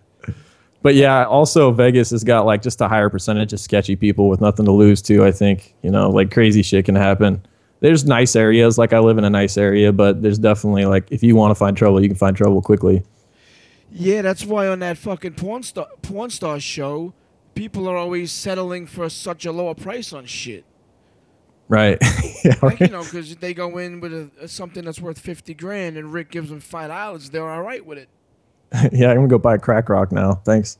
But 0.80 0.94
yeah, 0.94 1.24
also 1.24 1.72
Vegas 1.72 2.10
has 2.10 2.22
got 2.22 2.46
like 2.46 2.62
just 2.62 2.80
a 2.80 2.88
higher 2.88 3.10
percentage 3.10 3.52
of 3.52 3.60
sketchy 3.60 3.96
people 3.96 4.28
with 4.28 4.40
nothing 4.40 4.64
to 4.66 4.72
lose 4.72 5.02
too. 5.02 5.24
I 5.24 5.32
think 5.32 5.74
you 5.82 5.90
know, 5.90 6.10
like 6.10 6.30
crazy 6.30 6.62
shit 6.62 6.84
can 6.84 6.94
happen. 6.94 7.44
There's 7.80 8.04
nice 8.04 8.34
areas, 8.34 8.78
like 8.78 8.92
I 8.92 8.98
live 8.98 9.18
in 9.18 9.24
a 9.24 9.30
nice 9.30 9.56
area, 9.56 9.92
but 9.92 10.22
there's 10.22 10.38
definitely 10.38 10.84
like 10.86 11.10
if 11.10 11.22
you 11.22 11.36
want 11.36 11.50
to 11.50 11.54
find 11.56 11.76
trouble, 11.76 12.00
you 12.00 12.08
can 12.08 12.16
find 12.16 12.36
trouble 12.36 12.62
quickly. 12.62 13.02
Yeah, 13.90 14.22
that's 14.22 14.44
why 14.44 14.68
on 14.68 14.80
that 14.80 14.98
fucking 14.98 15.34
porn 15.34 15.62
star 15.62 15.88
porn 16.02 16.30
star 16.30 16.60
show, 16.60 17.12
people 17.54 17.88
are 17.88 17.96
always 17.96 18.30
settling 18.30 18.86
for 18.86 19.08
such 19.08 19.46
a 19.46 19.52
lower 19.52 19.74
price 19.74 20.12
on 20.12 20.26
shit. 20.26 20.64
Right. 21.68 21.98
yeah, 22.44 22.54
Like, 22.62 22.80
you 22.80 22.88
know, 22.88 23.02
because 23.02 23.36
they 23.36 23.52
go 23.52 23.76
in 23.78 24.00
with 24.00 24.12
a, 24.12 24.30
a, 24.40 24.48
something 24.48 24.84
that's 24.84 25.00
worth 25.00 25.18
fifty 25.18 25.52
grand, 25.54 25.96
and 25.96 26.12
Rick 26.12 26.30
gives 26.30 26.48
them 26.48 26.60
five 26.60 26.88
dollars. 26.88 27.30
They're 27.30 27.48
all 27.48 27.62
right 27.62 27.84
with 27.84 27.98
it. 27.98 28.08
yeah, 28.92 29.10
I'm 29.10 29.16
gonna 29.16 29.28
go 29.28 29.38
buy 29.38 29.54
a 29.56 29.58
crack 29.58 29.88
rock 29.88 30.10
now. 30.12 30.34
Thanks. 30.44 30.78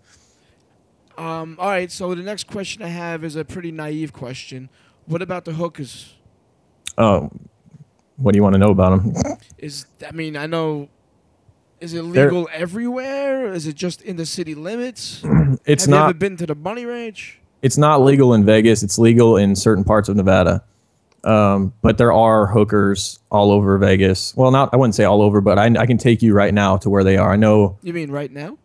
Um, 1.16 1.56
all 1.58 1.68
right. 1.68 1.90
So 1.90 2.14
the 2.14 2.22
next 2.22 2.46
question 2.46 2.82
I 2.82 2.88
have 2.88 3.24
is 3.24 3.36
a 3.36 3.44
pretty 3.44 3.72
naive 3.72 4.12
question. 4.12 4.70
What 5.06 5.20
about 5.20 5.44
the 5.44 5.52
hookers? 5.52 6.14
Oh, 6.96 7.30
what 8.16 8.32
do 8.32 8.36
you 8.38 8.42
want 8.42 8.54
to 8.54 8.58
know 8.58 8.70
about 8.70 9.02
them? 9.02 9.14
Is 9.58 9.86
I 10.06 10.12
mean, 10.12 10.36
I 10.36 10.46
know. 10.46 10.88
Is 11.80 11.94
it 11.94 12.02
They're- 12.12 12.26
legal 12.26 12.48
everywhere? 12.52 13.52
Is 13.52 13.66
it 13.66 13.74
just 13.76 14.02
in 14.02 14.16
the 14.16 14.26
city 14.26 14.54
limits? 14.54 15.22
It's 15.64 15.84
have 15.86 15.88
you 15.88 15.94
not. 15.94 16.04
ever 16.10 16.14
been 16.14 16.36
to 16.38 16.46
the 16.46 16.54
bunny 16.54 16.84
ranch? 16.86 17.40
it's 17.60 17.76
not 17.76 18.00
legal 18.02 18.34
in 18.34 18.44
Vegas. 18.44 18.82
It's 18.84 18.98
legal 18.98 19.36
in 19.36 19.56
certain 19.56 19.82
parts 19.84 20.08
of 20.08 20.14
Nevada. 20.16 20.62
Um, 21.28 21.74
but 21.82 21.98
there 21.98 22.10
are 22.10 22.46
hookers 22.46 23.18
all 23.30 23.52
over 23.52 23.76
Vegas. 23.76 24.34
Well, 24.34 24.50
not 24.50 24.72
I 24.72 24.78
wouldn't 24.78 24.94
say 24.94 25.04
all 25.04 25.20
over, 25.20 25.42
but 25.42 25.58
I, 25.58 25.66
I 25.78 25.84
can 25.84 25.98
take 25.98 26.22
you 26.22 26.32
right 26.32 26.54
now 26.54 26.78
to 26.78 26.88
where 26.88 27.04
they 27.04 27.18
are. 27.18 27.30
I 27.30 27.36
know. 27.36 27.78
You 27.82 27.92
mean 27.92 28.10
right 28.10 28.32
now? 28.32 28.56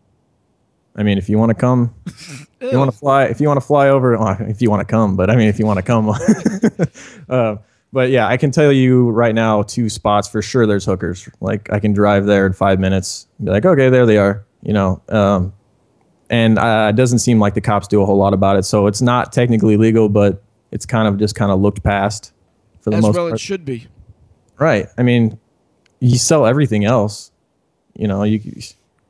I 0.96 1.02
mean, 1.02 1.18
if 1.18 1.28
you 1.28 1.36
want 1.36 1.50
to 1.50 1.54
come, 1.54 1.94
if 2.06 2.72
you 2.72 2.78
want 2.78 2.90
to 2.90 2.96
fly, 2.96 3.24
if 3.24 3.38
you 3.38 3.48
want 3.48 3.60
to 3.60 3.66
fly 3.66 3.88
over, 3.90 4.16
well, 4.16 4.36
if 4.40 4.62
you 4.62 4.70
want 4.70 4.80
to 4.80 4.90
come, 4.90 5.14
but 5.14 5.28
I 5.28 5.36
mean, 5.36 5.48
if 5.48 5.58
you 5.58 5.66
want 5.66 5.76
to 5.76 5.82
come, 5.82 6.08
uh, 7.28 7.56
but 7.92 8.08
yeah, 8.08 8.26
I 8.26 8.38
can 8.38 8.50
tell 8.50 8.72
you 8.72 9.10
right 9.10 9.34
now 9.34 9.62
two 9.62 9.90
spots 9.90 10.26
for 10.26 10.40
sure. 10.40 10.66
There's 10.66 10.86
hookers. 10.86 11.28
Like 11.42 11.70
I 11.70 11.80
can 11.80 11.92
drive 11.92 12.24
there 12.24 12.46
in 12.46 12.54
five 12.54 12.80
minutes. 12.80 13.26
Be 13.42 13.50
like, 13.50 13.66
okay, 13.66 13.90
there 13.90 14.06
they 14.06 14.16
are. 14.16 14.42
You 14.62 14.72
know, 14.72 15.02
um, 15.10 15.52
and 16.30 16.58
uh, 16.58 16.86
it 16.94 16.96
doesn't 16.96 17.18
seem 17.18 17.40
like 17.40 17.52
the 17.52 17.60
cops 17.60 17.88
do 17.88 18.00
a 18.00 18.06
whole 18.06 18.16
lot 18.16 18.32
about 18.32 18.56
it. 18.56 18.62
So 18.62 18.86
it's 18.86 19.02
not 19.02 19.34
technically 19.34 19.76
legal, 19.76 20.08
but 20.08 20.42
it's 20.70 20.86
kind 20.86 21.06
of 21.06 21.18
just 21.18 21.34
kind 21.34 21.52
of 21.52 21.60
looked 21.60 21.82
past 21.82 22.32
for 22.84 22.90
the 22.90 22.96
As 22.96 23.02
most 23.02 23.14
well, 23.14 23.28
part. 23.28 23.40
it 23.40 23.40
should 23.40 23.64
be. 23.64 23.86
Right. 24.58 24.86
I 24.98 25.02
mean, 25.02 25.38
you 26.00 26.18
sell 26.18 26.44
everything 26.44 26.84
else. 26.84 27.32
You 27.94 28.06
know, 28.06 28.22
you. 28.24 28.40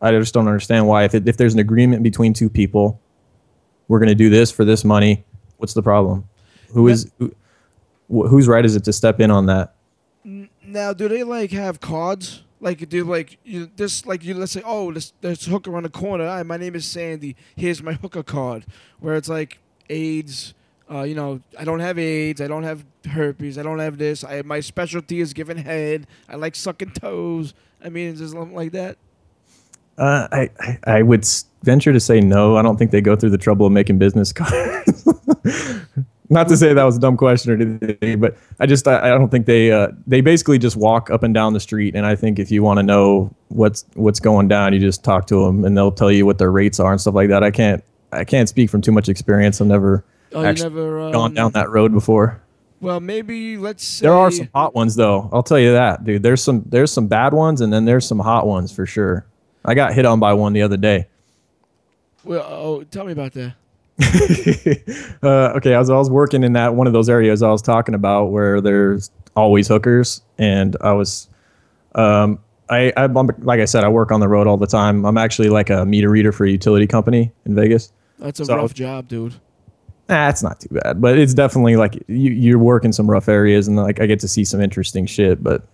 I 0.00 0.12
just 0.12 0.32
don't 0.32 0.46
understand 0.46 0.86
why 0.86 1.04
if 1.04 1.14
it, 1.14 1.26
if 1.26 1.36
there's 1.36 1.54
an 1.54 1.60
agreement 1.60 2.02
between 2.02 2.32
two 2.34 2.48
people, 2.48 3.00
we're 3.88 3.98
going 3.98 4.10
to 4.10 4.14
do 4.14 4.30
this 4.30 4.50
for 4.52 4.64
this 4.64 4.84
money. 4.84 5.24
What's 5.56 5.74
the 5.74 5.82
problem? 5.82 6.28
Who 6.72 6.88
is 6.88 7.10
who, 7.18 7.34
whose 8.08 8.46
right 8.46 8.64
is 8.64 8.76
it 8.76 8.84
to 8.84 8.92
step 8.92 9.18
in 9.18 9.30
on 9.30 9.46
that? 9.46 9.74
Now, 10.24 10.92
do 10.92 11.08
they 11.08 11.24
like 11.24 11.50
have 11.50 11.80
cards? 11.80 12.42
Like, 12.60 12.88
do 12.88 13.04
like 13.04 13.38
you 13.44 13.70
this 13.76 14.06
like 14.06 14.24
you 14.24 14.34
let's 14.34 14.52
say, 14.52 14.62
oh, 14.64 14.92
this 14.92 15.12
there's 15.20 15.46
a 15.46 15.50
hooker 15.50 15.76
on 15.76 15.82
the 15.82 15.88
corner. 15.88 16.26
Hi, 16.26 16.42
my 16.44 16.58
name 16.58 16.74
is 16.74 16.86
Sandy. 16.86 17.36
Here's 17.56 17.82
my 17.82 17.94
hooker 17.94 18.22
card. 18.22 18.66
Where 19.00 19.16
it's 19.16 19.28
like 19.28 19.58
AIDS. 19.90 20.54
Uh, 20.90 21.02
you 21.02 21.14
know, 21.14 21.40
I 21.58 21.64
don't 21.64 21.80
have 21.80 21.98
AIDS. 21.98 22.40
I 22.40 22.46
don't 22.46 22.62
have 22.62 22.84
herpes. 23.06 23.58
I 23.58 23.62
don't 23.62 23.78
have 23.78 23.98
this. 23.98 24.22
I 24.22 24.42
my 24.42 24.60
specialty 24.60 25.20
is 25.20 25.32
giving 25.32 25.56
head. 25.56 26.06
I 26.28 26.36
like 26.36 26.54
sucking 26.54 26.92
toes. 26.92 27.54
I 27.82 27.88
mean, 27.88 28.12
is 28.12 28.18
there 28.20 28.28
something 28.28 28.54
like 28.54 28.72
that? 28.72 28.98
Uh, 29.96 30.28
I, 30.30 30.50
I 30.60 30.78
I 30.98 31.02
would 31.02 31.26
venture 31.62 31.92
to 31.92 32.00
say 32.00 32.20
no. 32.20 32.56
I 32.56 32.62
don't 32.62 32.76
think 32.76 32.90
they 32.90 33.00
go 33.00 33.16
through 33.16 33.30
the 33.30 33.38
trouble 33.38 33.66
of 33.66 33.72
making 33.72 33.98
business 33.98 34.32
cards. 34.34 35.08
Not 36.30 36.48
to 36.48 36.56
say 36.56 36.72
that 36.72 36.84
was 36.84 36.96
a 36.96 37.00
dumb 37.00 37.16
question 37.16 37.52
or 37.52 37.54
anything, 37.54 38.18
but 38.18 38.36
I 38.58 38.66
just 38.66 38.88
I, 38.88 38.98
I 38.98 39.08
don't 39.10 39.30
think 39.30 39.46
they 39.46 39.70
uh, 39.70 39.88
they 40.06 40.20
basically 40.20 40.58
just 40.58 40.76
walk 40.76 41.10
up 41.10 41.22
and 41.22 41.32
down 41.32 41.52
the 41.52 41.60
street. 41.60 41.94
And 41.94 42.06
I 42.06 42.16
think 42.16 42.38
if 42.38 42.50
you 42.50 42.62
want 42.62 42.78
to 42.78 42.82
know 42.82 43.34
what's 43.48 43.84
what's 43.94 44.20
going 44.20 44.48
down, 44.48 44.72
you 44.72 44.80
just 44.80 45.04
talk 45.04 45.26
to 45.28 45.44
them 45.44 45.64
and 45.64 45.76
they'll 45.76 45.92
tell 45.92 46.10
you 46.10 46.26
what 46.26 46.38
their 46.38 46.50
rates 46.50 46.80
are 46.80 46.92
and 46.92 47.00
stuff 47.00 47.14
like 47.14 47.28
that. 47.28 47.42
I 47.42 47.50
can't 47.50 47.84
I 48.10 48.24
can't 48.24 48.48
speak 48.48 48.70
from 48.70 48.80
too 48.80 48.92
much 48.92 49.08
experience. 49.08 49.60
I've 49.60 49.66
never 49.66 50.04
Oh, 50.34 50.40
you 50.40 50.46
actually 50.46 50.70
never 50.70 51.00
um, 51.00 51.12
gone 51.12 51.34
down 51.34 51.52
that 51.52 51.70
road 51.70 51.92
before. 51.92 52.40
Well, 52.80 53.00
maybe 53.00 53.56
let's 53.56 53.82
say 53.84 54.04
There 54.04 54.12
are 54.12 54.30
some 54.30 54.48
hot 54.54 54.74
ones 54.74 54.94
though. 54.96 55.30
I'll 55.32 55.42
tell 55.42 55.58
you 55.58 55.72
that, 55.72 56.04
dude. 56.04 56.22
There's 56.22 56.42
some 56.42 56.64
there's 56.66 56.92
some 56.92 57.06
bad 57.06 57.32
ones 57.32 57.60
and 57.60 57.72
then 57.72 57.84
there's 57.84 58.06
some 58.06 58.18
hot 58.18 58.46
ones 58.46 58.72
for 58.72 58.84
sure. 58.84 59.24
I 59.64 59.74
got 59.74 59.94
hit 59.94 60.04
on 60.04 60.20
by 60.20 60.34
one 60.34 60.52
the 60.52 60.62
other 60.62 60.76
day. 60.76 61.06
Well, 62.24 62.42
oh, 62.46 62.82
tell 62.84 63.04
me 63.06 63.12
about 63.12 63.32
that. 63.32 63.54
uh, 65.22 65.52
okay, 65.56 65.74
I 65.74 65.78
was 65.78 65.88
I 65.88 65.96
was 65.96 66.10
working 66.10 66.42
in 66.42 66.54
that 66.54 66.74
one 66.74 66.86
of 66.86 66.92
those 66.92 67.08
areas 67.08 67.42
I 67.42 67.50
was 67.50 67.62
talking 67.62 67.94
about 67.94 68.26
where 68.26 68.60
there's 68.60 69.10
always 69.36 69.68
hookers, 69.68 70.20
and 70.38 70.76
I 70.80 70.92
was, 70.92 71.28
um, 71.94 72.38
I, 72.68 72.92
I 72.96 73.06
like 73.06 73.60
I 73.60 73.64
said, 73.66 73.84
I 73.84 73.88
work 73.88 74.10
on 74.10 74.20
the 74.20 74.28
road 74.28 74.46
all 74.46 74.56
the 74.56 74.66
time. 74.66 75.04
I'm 75.04 75.16
actually 75.18 75.48
like 75.48 75.70
a 75.70 75.84
meter 75.86 76.10
reader 76.10 76.32
for 76.32 76.44
a 76.44 76.50
utility 76.50 76.86
company 76.86 77.30
in 77.46 77.54
Vegas. 77.54 77.92
That's 78.18 78.40
a 78.40 78.44
So- 78.46 78.56
rough 78.56 78.74
job, 78.74 79.08
dude. 79.08 79.34
Nah, 80.08 80.28
it's 80.28 80.42
not 80.42 80.60
too 80.60 80.68
bad, 80.70 81.00
but 81.00 81.18
it's 81.18 81.32
definitely 81.32 81.76
like 81.76 81.94
you 82.08 82.30
you're 82.30 82.58
working 82.58 82.92
some 82.92 83.10
rough 83.10 83.28
areas, 83.28 83.66
and 83.66 83.76
like 83.76 84.00
I 84.00 84.06
get 84.06 84.20
to 84.20 84.28
see 84.28 84.44
some 84.44 84.60
interesting 84.60 85.06
shit. 85.06 85.42
But 85.42 85.66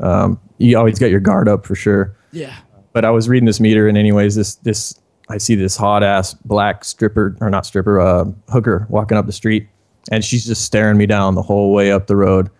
um, 0.00 0.40
you 0.58 0.76
always 0.76 0.98
got 0.98 1.10
your 1.10 1.20
guard 1.20 1.48
up 1.48 1.64
for 1.64 1.74
sure. 1.74 2.16
Yeah. 2.32 2.56
but 2.92 3.04
I 3.04 3.10
was 3.10 3.28
reading 3.28 3.46
this 3.46 3.60
meter, 3.60 3.86
and 3.88 3.96
anyways, 3.96 4.34
this 4.34 4.56
this 4.56 4.98
I 5.28 5.38
see 5.38 5.54
this 5.54 5.76
hot 5.76 6.02
ass 6.02 6.34
black 6.34 6.84
stripper 6.84 7.36
or 7.40 7.50
not 7.50 7.64
stripper, 7.64 8.00
uh, 8.00 8.24
hooker 8.48 8.86
walking 8.88 9.16
up 9.16 9.26
the 9.26 9.32
street, 9.32 9.68
and 10.10 10.24
she's 10.24 10.44
just 10.44 10.64
staring 10.64 10.96
me 10.96 11.06
down 11.06 11.34
the 11.36 11.42
whole 11.42 11.72
way 11.72 11.92
up 11.92 12.08
the 12.08 12.16
road, 12.16 12.50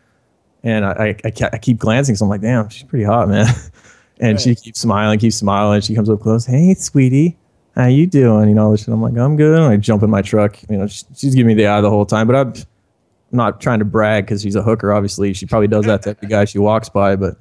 and 0.62 0.84
I 0.84 1.16
I, 1.24 1.28
I, 1.28 1.50
I 1.54 1.58
keep 1.58 1.78
glancing, 1.78 2.14
so 2.14 2.24
I'm 2.26 2.28
like, 2.28 2.42
damn, 2.42 2.68
she's 2.68 2.84
pretty 2.84 3.04
hot, 3.04 3.28
man, 3.28 3.52
and 4.20 4.40
she 4.40 4.54
keeps 4.54 4.80
smiling, 4.80 5.18
keeps 5.18 5.36
smiling, 5.36 5.80
she 5.80 5.94
comes 5.94 6.08
up 6.08 6.20
close, 6.20 6.46
hey, 6.46 6.74
sweetie. 6.74 7.36
How 7.74 7.86
you 7.86 8.06
doing? 8.06 8.50
You 8.50 8.54
know, 8.54 8.66
all 8.66 8.70
this 8.72 8.80
shit. 8.80 8.88
I'm 8.88 9.00
like, 9.00 9.16
I'm 9.16 9.36
good. 9.36 9.58
And 9.58 9.64
I 9.64 9.76
jump 9.78 10.02
in 10.02 10.10
my 10.10 10.22
truck. 10.22 10.58
You 10.68 10.78
know, 10.78 10.86
she, 10.86 11.04
she's 11.16 11.34
giving 11.34 11.48
me 11.48 11.54
the 11.54 11.66
eye 11.66 11.80
the 11.80 11.90
whole 11.90 12.04
time. 12.04 12.26
But 12.26 12.36
I'm 12.36 12.54
not 13.30 13.60
trying 13.60 13.78
to 13.78 13.84
brag 13.84 14.26
because 14.26 14.42
she's 14.42 14.56
a 14.56 14.62
hooker. 14.62 14.92
Obviously, 14.92 15.32
she 15.32 15.46
probably 15.46 15.68
does 15.68 15.86
that 15.86 16.02
to 16.02 16.10
every 16.10 16.28
guy 16.28 16.44
she 16.44 16.58
walks 16.58 16.88
by. 16.88 17.16
But 17.16 17.36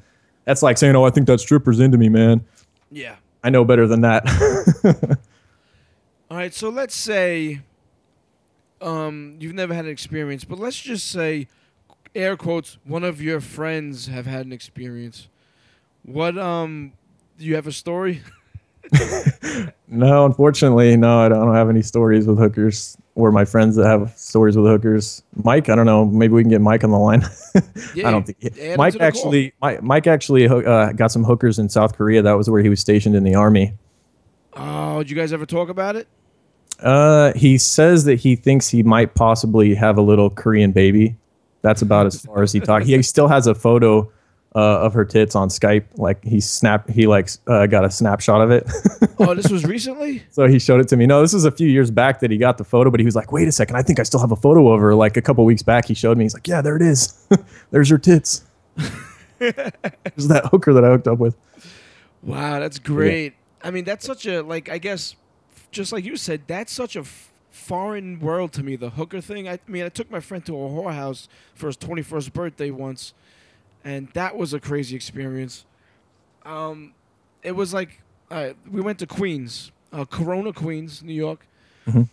that's 0.45 0.63
like 0.63 0.77
saying, 0.77 0.95
"Oh, 0.95 1.05
I 1.05 1.09
think 1.09 1.27
that 1.27 1.39
stripper's 1.39 1.79
into 1.79 1.97
me, 1.97 2.09
man." 2.09 2.45
Yeah. 2.91 3.15
I 3.43 3.49
know 3.49 3.65
better 3.65 3.88
than 3.88 4.01
that. 4.01 4.23
All 6.29 6.38
right, 6.38 6.53
so 6.53 6.69
let's 6.69 6.95
say 6.95 7.61
um, 8.82 9.38
you've 9.39 9.53
never 9.53 9.73
had 9.73 9.86
an 9.86 9.91
experience, 9.91 10.43
but 10.43 10.59
let's 10.59 10.79
just 10.79 11.07
say, 11.09 11.47
air 12.15 12.38
quotes, 12.38 12.77
one 12.84 13.03
of 13.03 13.21
your 13.21 13.41
friends 13.41 14.07
have 14.07 14.25
had 14.25 14.45
an 14.45 14.53
experience. 14.53 15.27
What 16.03 16.38
um, 16.38 16.93
do 17.38 17.45
you 17.45 17.55
have 17.55 17.67
a 17.67 17.71
story? 17.71 18.21
No, 19.93 20.25
unfortunately, 20.25 20.95
no. 20.95 21.19
I 21.19 21.27
don't 21.27 21.53
have 21.53 21.69
any 21.69 21.81
stories 21.81 22.25
with 22.25 22.39
hookers 22.39 22.97
or 23.15 23.29
my 23.29 23.43
friends 23.43 23.75
that 23.75 23.85
have 23.85 24.17
stories 24.17 24.55
with 24.55 24.65
hookers. 24.65 25.21
Mike, 25.35 25.67
I 25.67 25.75
don't 25.75 25.85
know. 25.85 26.05
Maybe 26.05 26.33
we 26.33 26.43
can 26.43 26.49
get 26.49 26.61
Mike 26.61 26.85
on 26.85 26.91
the 26.91 26.97
line. 26.97 27.23
Yeah, 27.93 28.07
I 28.07 28.11
don't 28.11 28.25
think 28.25 28.41
him 28.41 28.77
Mike 28.77 28.93
to 28.93 28.99
the 28.99 29.01
call. 29.01 29.07
actually. 29.09 29.53
Mike, 29.61 29.83
Mike 29.83 30.07
actually 30.07 30.47
uh, 30.47 30.93
got 30.93 31.11
some 31.11 31.25
hookers 31.25 31.59
in 31.59 31.67
South 31.67 31.97
Korea. 31.97 32.21
That 32.21 32.37
was 32.37 32.49
where 32.49 32.61
he 32.63 32.69
was 32.69 32.79
stationed 32.79 33.15
in 33.15 33.25
the 33.25 33.35
army. 33.35 33.73
Oh, 34.53 34.99
did 34.99 35.09
you 35.09 35.17
guys 35.17 35.33
ever 35.33 35.45
talk 35.45 35.67
about 35.67 35.97
it? 35.97 36.07
Uh, 36.79 37.33
he 37.33 37.57
says 37.57 38.05
that 38.05 38.15
he 38.19 38.37
thinks 38.37 38.69
he 38.69 38.81
might 38.83 39.13
possibly 39.13 39.75
have 39.75 39.97
a 39.97 40.01
little 40.01 40.29
Korean 40.29 40.71
baby. 40.71 41.17
That's 41.63 41.81
about 41.81 42.05
as 42.05 42.21
far 42.21 42.41
as 42.43 42.53
he 42.53 42.61
talked. 42.61 42.85
He 42.85 43.01
still 43.03 43.27
has 43.27 43.45
a 43.45 43.53
photo 43.53 44.09
uh, 44.56 44.82
of 44.82 44.93
her 44.93 45.06
tits 45.06 45.36
on 45.36 45.49
Skype. 45.49 45.86
Like 45.95 46.24
he 46.24 46.39
snap, 46.41 46.89
he 46.89 47.08
like 47.08 47.30
uh, 47.47 47.68
got 47.68 47.86
a 47.86 47.91
snapshot 47.91 48.41
of 48.41 48.52
it. 48.52 48.70
Oh, 49.24 49.36
this 49.36 49.52
was 49.52 49.66
recently. 49.66 50.24
so 50.32 50.47
he 50.47 50.58
showed 50.58 50.80
it 50.82 50.88
to 50.88 50.97
me. 50.97 51.06
No, 51.06 51.22
this 51.22 51.32
was 51.32 51.45
a 51.45 51.52
few 51.52 51.68
years 51.68 51.91
back 51.91 52.22
that 52.22 52.32
he 52.32 52.38
got 52.39 52.58
the 52.58 52.64
photo, 52.64 52.89
but 52.89 52.99
he 52.99 53.06
was 53.06 53.16
like, 53.16 53.32
"Wait 53.32 53.47
a 53.47 53.52
second, 53.52 53.76
I 53.76 53.84
think 53.84 53.99
I 53.99 54.04
still 54.04 54.20
have 54.20 54.32
a 54.32 54.36
photo 54.36 54.70
of 54.70 54.80
her." 54.82 54.95
Like 54.95 55.16
a 55.16 55.22
couple 55.22 55.45
weeks 55.45 55.62
back, 55.62 55.86
he 55.86 55.93
showed 55.93 56.18
me. 56.18 56.24
He's 56.26 56.34
like, 56.34 56.47
"Yeah, 56.47 56.62
there 56.62 56.76
it 56.76 56.82
is. 56.82 57.28
There's 57.72 57.89
her 57.89 57.99
tits." 57.99 58.43
There's 59.38 60.28
that 60.28 60.47
hooker 60.52 60.74
that 60.74 60.84
I 60.84 60.89
hooked 60.89 61.08
up 61.08 61.20
with. 61.20 61.36
Wow, 62.24 62.60
that's 62.60 62.80
great. 62.80 63.34
I 63.64 63.70
mean, 63.70 63.84
that's 63.84 64.06
such 64.06 64.26
a 64.26 64.41
like. 64.41 64.70
I 64.70 64.80
guess, 64.80 65.16
just 65.72 65.91
like 65.91 66.04
you 66.04 66.16
said, 66.16 66.41
that's 66.47 66.72
such 66.74 66.95
a 66.95 67.02
f- 67.02 67.32
foreign 67.52 68.20
world 68.20 68.54
to 68.54 68.64
me. 68.64 68.76
The 68.76 68.89
hooker 68.91 69.22
thing. 69.22 69.47
I, 69.47 69.60
mean, 69.68 69.84
I 69.84 69.89
took 69.89 70.10
my 70.10 70.20
friend 70.20 70.43
to 70.47 70.56
a 70.56 70.68
whorehouse 70.70 71.28
for 71.54 71.68
his 71.68 71.78
twenty-first 71.78 72.34
birthday 72.34 72.72
once, 72.72 73.14
and 73.84 74.07
that 74.13 74.36
was 74.38 74.53
a 74.53 74.59
crazy 74.59 74.95
experience. 74.95 75.65
Um, 76.45 76.93
it 77.43 77.53
was 77.53 77.73
like 77.73 78.01
uh, 78.29 78.51
we 78.69 78.82
went 78.82 78.99
to 78.99 79.07
Queens, 79.07 79.71
uh, 79.93 80.05
Corona, 80.05 80.53
Queens, 80.53 81.03
New 81.03 81.13
York, 81.13 81.45
Mhm. 81.88 82.09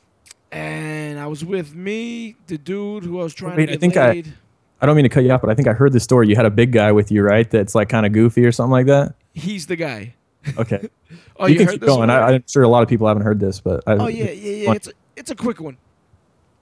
and 0.50 1.18
I 1.18 1.26
was 1.26 1.44
with 1.44 1.74
me, 1.74 2.36
the 2.46 2.58
dude 2.58 3.04
who 3.04 3.20
I 3.20 3.22
was 3.24 3.34
trying 3.34 3.56
Wait, 3.56 3.66
to 3.66 3.74
I 3.74 3.76
think 3.76 3.96
I- 3.96 4.08
laid. 4.10 4.34
I 4.80 4.86
don't 4.86 4.94
mean 4.94 5.02
to 5.02 5.08
cut 5.08 5.24
you 5.24 5.32
off, 5.32 5.40
but 5.40 5.50
I 5.50 5.54
think 5.56 5.66
I 5.66 5.72
heard 5.72 5.92
this 5.92 6.04
story. 6.04 6.28
You 6.28 6.36
had 6.36 6.46
a 6.46 6.50
big 6.50 6.70
guy 6.70 6.92
with 6.92 7.10
you, 7.10 7.22
right? 7.22 7.50
That's 7.50 7.74
like 7.74 7.88
kind 7.88 8.06
of 8.06 8.12
goofy 8.12 8.46
or 8.46 8.52
something 8.52 8.70
like 8.70 8.86
that. 8.86 9.14
He's 9.34 9.66
the 9.66 9.74
guy. 9.74 10.14
Okay, 10.56 10.88
Oh, 11.36 11.46
you, 11.46 11.54
you, 11.54 11.58
can 11.58 11.66
heard 11.66 11.72
keep 11.72 11.80
going. 11.82 12.10
I, 12.10 12.34
I'm 12.34 12.44
sure 12.46 12.62
a 12.62 12.68
lot 12.68 12.84
of 12.84 12.88
people 12.88 13.08
haven't 13.08 13.24
heard 13.24 13.40
this, 13.40 13.60
but 13.60 13.82
I, 13.88 13.94
Oh 13.94 14.06
yeah, 14.06 14.30
yeah, 14.30 14.52
yeah. 14.66 14.72
It's 14.74 14.86
a, 14.88 14.92
it's 15.16 15.30
a 15.32 15.34
quick 15.34 15.60
one. 15.60 15.76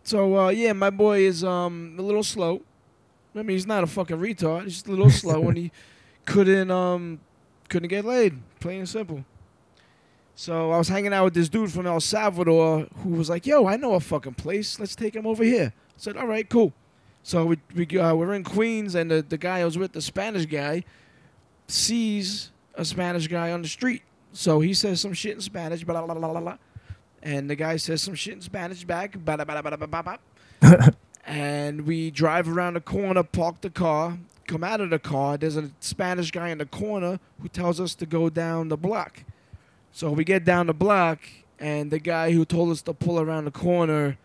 So 0.03 0.39
uh, 0.39 0.49
yeah, 0.49 0.73
my 0.73 0.89
boy 0.91 1.21
is 1.27 1.45
um 1.45 1.97
a 1.99 2.03
little 2.03 2.23
slow. 2.23 2.63
I 3.37 3.43
mean, 3.43 3.57
he's 3.57 3.67
not 3.67 3.85
a 3.85 3.87
fucking 3.87 4.17
retard. 4.17 4.65
He's 4.65 4.75
just 4.75 4.87
a 4.87 4.91
little 4.91 5.11
slow, 5.11 5.49
and 5.49 5.57
he 5.57 5.73
couldn't 6.25 6.71
um 6.71 7.21
couldn't 7.69 7.89
get 7.89 8.05
laid. 8.05 8.41
Plain 8.61 8.81
and 8.81 8.89
simple. 8.89 9.25
So 10.35 10.71
I 10.71 10.79
was 10.79 10.89
hanging 10.89 11.13
out 11.13 11.25
with 11.25 11.35
this 11.35 11.49
dude 11.49 11.73
from 11.73 11.87
El 11.87 12.01
Salvador 12.01 12.87
who 13.03 13.11
was 13.11 13.31
like, 13.31 13.47
"Yo, 13.47 13.67
I 13.67 13.77
know 13.77 13.95
a 13.95 14.01
fucking 14.01 14.35
place. 14.35 14.79
Let's 14.79 14.95
take 14.95 15.15
him 15.17 15.27
over 15.27 15.45
here." 15.45 15.73
I 15.75 15.93
said, 15.97 16.17
"All 16.17 16.27
right, 16.27 16.49
cool." 16.49 16.73
So 17.23 17.47
we 17.47 17.59
we 17.75 17.99
uh, 17.99 18.15
we're 18.15 18.35
in 18.35 18.45
Queens, 18.45 18.95
and 18.95 19.11
the 19.11 19.23
the 19.23 19.39
guy 19.39 19.61
I 19.61 19.65
was 19.65 19.79
with, 19.79 19.93
the 19.93 20.03
Spanish 20.03 20.47
guy, 20.47 20.85
sees 21.69 22.53
a 22.75 22.85
Spanish 22.85 23.27
guy 23.29 23.53
on 23.53 23.63
the 23.63 23.69
street. 23.69 24.03
So 24.33 24.61
he 24.61 24.75
says 24.75 25.01
some 25.01 25.15
shit 25.15 25.35
in 25.35 25.41
Spanish, 25.41 25.85
blah 25.85 26.05
blah 26.05 26.15
blah 26.15 26.33
blah 26.33 26.41
blah. 26.41 26.59
And 27.23 27.51
the 27.51 27.57
guy 27.57 27.77
says 27.77 28.03
some 28.03 28.15
shit 28.15 28.35
in 28.35 28.41
Spanish 28.41 28.85
back, 28.85 29.19
blah, 29.19 29.35
blah, 29.35 29.45
blah, 29.45 29.61
blah, 29.61 29.77
blah, 29.77 29.87
blah, 29.87 30.03
blah. 30.61 30.89
And 31.27 31.85
we 31.87 32.11
drive 32.11 32.49
around 32.49 32.75
the 32.75 32.81
corner, 32.81 33.25
park 33.25 33.61
the 33.61 33.71
car, 33.71 34.17
come 34.47 34.63
out 34.63 34.81
of 34.81 34.91
the 34.91 34.99
car. 34.99 35.37
There's 35.37 35.57
a 35.57 35.71
Spanish 35.81 36.31
guy 36.31 36.51
in 36.51 36.59
the 36.59 36.67
corner 36.67 37.19
who 37.43 37.49
tells 37.49 37.81
us 37.81 37.95
to 37.97 38.07
go 38.07 38.31
down 38.31 38.69
the 38.69 38.77
block. 38.77 39.25
So 39.93 40.13
we 40.13 40.25
get 40.25 40.45
down 40.45 40.69
the 40.69 40.75
block, 40.75 41.19
and 41.59 41.91
the 41.91 41.99
guy 41.99 42.31
who 42.31 42.45
told 42.45 42.71
us 42.71 42.83
to 42.83 42.95
pull 42.95 43.19
around 43.19 43.47
the 43.47 43.51
corner, 43.51 44.19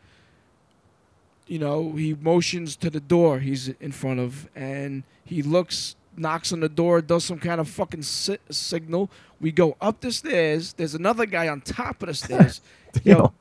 you 1.47 1.58
know, 1.58 1.93
he 1.93 2.14
motions 2.14 2.76
to 2.78 2.89
the 2.89 2.99
door 2.99 3.39
he's 3.39 3.70
in 3.70 3.91
front 3.91 4.20
of, 4.20 4.47
and 4.56 5.04
he 5.26 5.41
looks, 5.41 5.95
knocks 6.16 6.54
on 6.54 6.60
the 6.60 6.70
door, 6.70 7.02
does 7.02 7.24
some 7.24 7.39
kind 7.39 7.60
of 7.60 7.68
fucking 7.68 8.04
si- 8.04 8.38
signal. 8.52 9.10
We 9.39 9.52
go 9.52 9.76
up 9.82 10.02
the 10.02 10.12
stairs. 10.12 10.74
There's 10.74 10.93
another 10.93 11.26
guy 11.26 11.47
on 11.47 11.62
top 11.62 12.04
of 12.04 12.10
the 12.10 12.14
stairs. 12.14 12.62
Yo, 13.04 13.34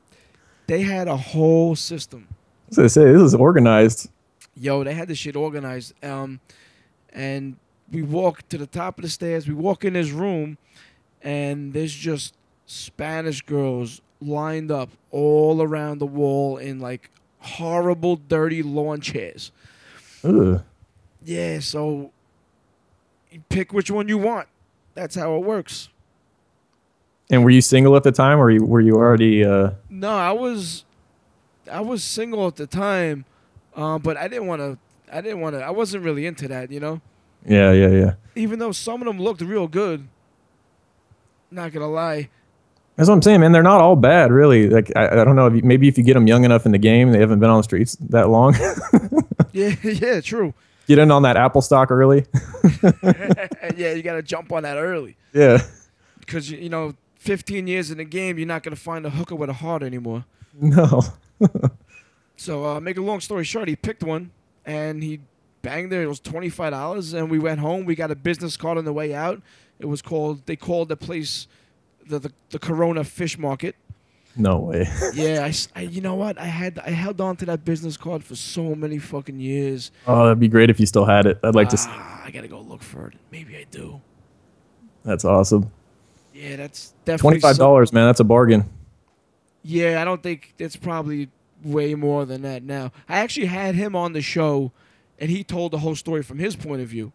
they 0.65 0.81
had 0.81 1.07
a 1.07 1.17
whole 1.17 1.75
system. 1.75 2.27
So 2.71 2.81
they 2.81 2.87
say 2.87 3.11
this 3.11 3.21
is 3.21 3.35
organized. 3.35 4.09
Yo, 4.55 4.83
they 4.83 4.93
had 4.93 5.07
this 5.07 5.17
shit 5.17 5.35
organized. 5.35 5.93
Um, 6.03 6.39
and 7.13 7.57
we 7.91 8.01
walk 8.01 8.47
to 8.49 8.57
the 8.57 8.67
top 8.67 8.97
of 8.97 9.03
the 9.03 9.09
stairs. 9.09 9.47
We 9.47 9.53
walk 9.53 9.83
in 9.85 9.93
his 9.95 10.11
room, 10.11 10.57
and 11.21 11.73
there's 11.73 11.93
just 11.93 12.33
Spanish 12.65 13.41
girls 13.41 14.01
lined 14.21 14.71
up 14.71 14.89
all 15.09 15.61
around 15.61 15.99
the 15.99 16.05
wall 16.05 16.57
in 16.57 16.79
like 16.79 17.09
horrible, 17.39 18.15
dirty 18.15 18.61
lawn 18.63 19.01
chairs. 19.01 19.51
Ugh. 20.23 20.61
Yeah, 21.23 21.59
so 21.59 22.11
you 23.31 23.43
pick 23.49 23.73
which 23.73 23.91
one 23.91 24.07
you 24.07 24.17
want. 24.17 24.47
That's 24.93 25.15
how 25.15 25.35
it 25.35 25.43
works. 25.43 25.89
And 27.29 27.43
were 27.43 27.49
you 27.49 27.61
single 27.61 27.95
at 27.95 28.03
the 28.03 28.11
time, 28.11 28.39
or 28.39 28.51
you, 28.51 28.63
were 28.65 28.81
you 28.81 28.95
already? 28.95 29.43
Uh, 29.45 29.71
No, 29.89 30.09
I 30.09 30.31
was, 30.33 30.83
I 31.69 31.81
was 31.81 32.03
single 32.03 32.47
at 32.47 32.55
the 32.55 32.67
time, 32.67 33.25
uh, 33.75 33.99
but 33.99 34.17
I 34.17 34.27
didn't 34.27 34.47
want 34.47 34.61
to. 34.61 34.77
I 35.11 35.21
didn't 35.21 35.41
want 35.41 35.55
to. 35.55 35.61
I 35.63 35.71
wasn't 35.71 36.03
really 36.03 36.25
into 36.25 36.47
that, 36.47 36.71
you 36.71 36.79
know. 36.79 37.01
yeah, 37.45 37.71
yeah, 37.73 37.89
yeah. 37.89 38.13
even 38.35 38.59
though 38.59 38.71
some 38.71 39.01
of 39.01 39.07
them 39.07 39.19
looked 39.19 39.41
real 39.41 39.67
good. 39.67 40.07
Not 41.49 41.73
gonna 41.73 41.89
lie. 41.89 42.29
That's 42.95 43.09
what 43.09 43.15
I'm 43.15 43.21
saying, 43.21 43.41
man. 43.41 43.51
They're 43.51 43.63
not 43.63 43.81
all 43.81 43.95
bad, 43.95 44.31
really. 44.31 44.69
Like 44.69 44.91
I, 44.95 45.21
I 45.21 45.25
don't 45.25 45.35
know. 45.35 45.47
If 45.47 45.55
you, 45.55 45.61
maybe 45.63 45.87
if 45.87 45.97
you 45.97 46.03
get 46.03 46.13
them 46.13 46.27
young 46.27 46.45
enough 46.45 46.65
in 46.65 46.71
the 46.71 46.77
game, 46.77 47.11
they 47.11 47.19
haven't 47.19 47.39
been 47.39 47.49
on 47.49 47.57
the 47.57 47.63
streets 47.63 47.97
that 48.09 48.29
long. 48.29 48.55
Yeah, 49.53 49.75
yeah, 49.83 50.21
true. 50.21 50.53
get 50.87 50.99
in 50.99 51.11
on 51.11 51.23
that 51.23 51.37
Apple 51.37 51.61
stock 51.61 51.91
early. 51.91 52.25
yeah, 53.75 53.93
you 53.93 54.01
gotta 54.01 54.21
jump 54.23 54.51
on 54.51 54.63
that 54.63 54.77
early 54.77 55.17
yeah. 55.33 55.61
because 56.19 56.49
you 56.49 56.69
know, 56.69 56.95
15 57.15 57.67
years 57.67 57.91
in 57.91 57.97
the 57.97 58.05
game, 58.05 58.37
you're 58.37 58.47
not 58.47 58.63
gonna 58.63 58.75
find 58.75 59.05
a 59.05 59.09
hooker 59.09 59.35
with 59.35 59.49
a 59.49 59.53
heart 59.53 59.83
anymore. 59.83 60.25
No. 60.59 61.01
So, 62.37 62.65
uh, 62.65 62.79
make 62.79 62.97
a 62.97 63.01
long 63.01 63.19
story 63.19 63.43
short, 63.43 63.67
he 63.67 63.75
picked 63.75 64.03
one 64.03 64.31
and 64.65 65.03
he 65.03 65.19
banged 65.61 65.91
there. 65.91 66.01
It 66.03 66.07
was 66.07 66.19
twenty 66.19 66.49
five 66.49 66.71
dollars, 66.71 67.13
and 67.13 67.29
we 67.29 67.37
went 67.39 67.59
home. 67.59 67.85
We 67.85 67.95
got 67.95 68.09
a 68.11 68.15
business 68.15 68.57
card 68.57 68.77
on 68.77 68.85
the 68.85 68.93
way 68.93 69.13
out. 69.13 69.41
It 69.79 69.85
was 69.85 70.01
called. 70.01 70.45
They 70.47 70.55
called 70.55 70.89
the 70.89 70.97
place 70.97 71.47
the 72.07 72.19
the, 72.19 72.31
the 72.49 72.59
Corona 72.59 73.03
Fish 73.03 73.37
Market. 73.37 73.75
No 74.35 74.57
way. 74.59 74.87
Yeah, 75.13 75.43
I, 75.45 75.53
I- 75.79 75.83
you 75.83 75.99
know 76.01 76.15
what? 76.15 76.37
I 76.39 76.45
had 76.45 76.79
I 76.79 76.89
held 76.91 77.19
on 77.21 77.35
to 77.37 77.45
that 77.47 77.63
business 77.65 77.95
card 77.97 78.23
for 78.23 78.35
so 78.35 78.73
many 78.75 78.97
fucking 78.97 79.39
years. 79.39 79.91
Oh, 80.07 80.23
that'd 80.23 80.39
be 80.39 80.47
great 80.47 80.69
if 80.69 80.79
you 80.79 80.85
still 80.85 81.05
had 81.05 81.25
it. 81.27 81.37
I'd 81.43 81.53
like 81.53 81.69
to. 81.69 81.77
See. 81.77 81.89
Ah, 81.91 82.23
I 82.25 82.31
gotta 82.31 82.47
go 82.47 82.61
look 82.61 82.81
for 82.81 83.07
it. 83.07 83.13
Maybe 83.31 83.55
I 83.57 83.65
do. 83.69 84.01
That's 85.03 85.25
awesome. 85.25 85.69
Yeah, 86.33 86.55
that's 86.55 86.93
definitely 87.05 87.21
Twenty 87.21 87.39
five 87.41 87.57
dollars, 87.57 87.91
man. 87.93 88.07
That's 88.07 88.19
a 88.21 88.23
bargain. 88.23 88.69
Yeah, 89.63 90.01
I 90.01 90.05
don't 90.05 90.23
think 90.23 90.53
it's 90.57 90.75
probably 90.75 91.29
way 91.63 91.95
more 91.95 92.25
than 92.25 92.41
that 92.41 92.63
now. 92.63 92.91
I 93.07 93.19
actually 93.19 93.47
had 93.47 93.75
him 93.75 93.95
on 93.95 94.13
the 94.13 94.21
show, 94.21 94.71
and 95.19 95.29
he 95.29 95.43
told 95.43 95.71
the 95.71 95.79
whole 95.79 95.95
story 95.95 96.23
from 96.23 96.39
his 96.39 96.55
point 96.55 96.81
of 96.81 96.87
view. 96.87 97.11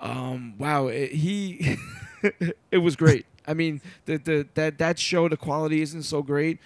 Um, 0.00 0.54
wow, 0.58 0.86
it, 0.86 1.12
he, 1.12 1.76
it 2.70 2.78
was 2.78 2.96
great. 2.96 3.26
I 3.46 3.54
mean, 3.54 3.80
the, 4.04 4.16
the 4.18 4.48
that 4.54 4.78
that 4.78 4.98
show, 4.98 5.28
the 5.28 5.36
quality 5.36 5.80
isn't 5.80 6.02
so 6.02 6.22
great, 6.22 6.58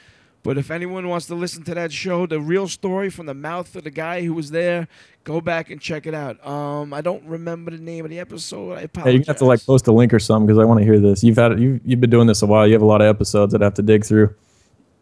but 0.42 0.56
if 0.56 0.70
anyone 0.70 1.08
wants 1.08 1.26
to 1.26 1.34
listen 1.34 1.62
to 1.64 1.74
that 1.74 1.92
show, 1.92 2.26
the 2.26 2.40
real 2.40 2.66
story 2.68 3.10
from 3.10 3.26
the 3.26 3.34
mouth 3.34 3.76
of 3.76 3.84
the 3.84 3.90
guy 3.90 4.22
who 4.22 4.32
was 4.32 4.50
there, 4.50 4.88
go 5.24 5.40
back 5.40 5.70
and 5.70 5.80
check 5.80 6.06
it 6.06 6.14
out. 6.14 6.44
Um, 6.46 6.94
I 6.94 7.02
don't 7.02 7.24
remember 7.24 7.70
the 7.70 7.78
name 7.78 8.04
of 8.04 8.10
the 8.10 8.18
episode. 8.18 8.72
I 8.72 8.82
apologize. 8.82 9.12
Hey, 9.12 9.18
you 9.18 9.24
have 9.26 9.36
to 9.36 9.44
like 9.44 9.64
post 9.64 9.86
a 9.86 9.92
link 9.92 10.14
or 10.14 10.18
something 10.18 10.46
because 10.46 10.58
I 10.58 10.64
want 10.64 10.80
to 10.80 10.84
hear 10.84 10.98
this. 10.98 11.22
You've 11.22 11.36
had 11.36 11.60
you 11.60 11.80
you've 11.84 12.00
been 12.00 12.10
doing 12.10 12.26
this 12.26 12.42
a 12.42 12.46
while. 12.46 12.66
You 12.66 12.72
have 12.72 12.82
a 12.82 12.86
lot 12.86 13.02
of 13.02 13.06
episodes 13.06 13.52
that 13.52 13.60
I 13.60 13.66
have 13.66 13.74
to 13.74 13.82
dig 13.82 14.04
through. 14.04 14.34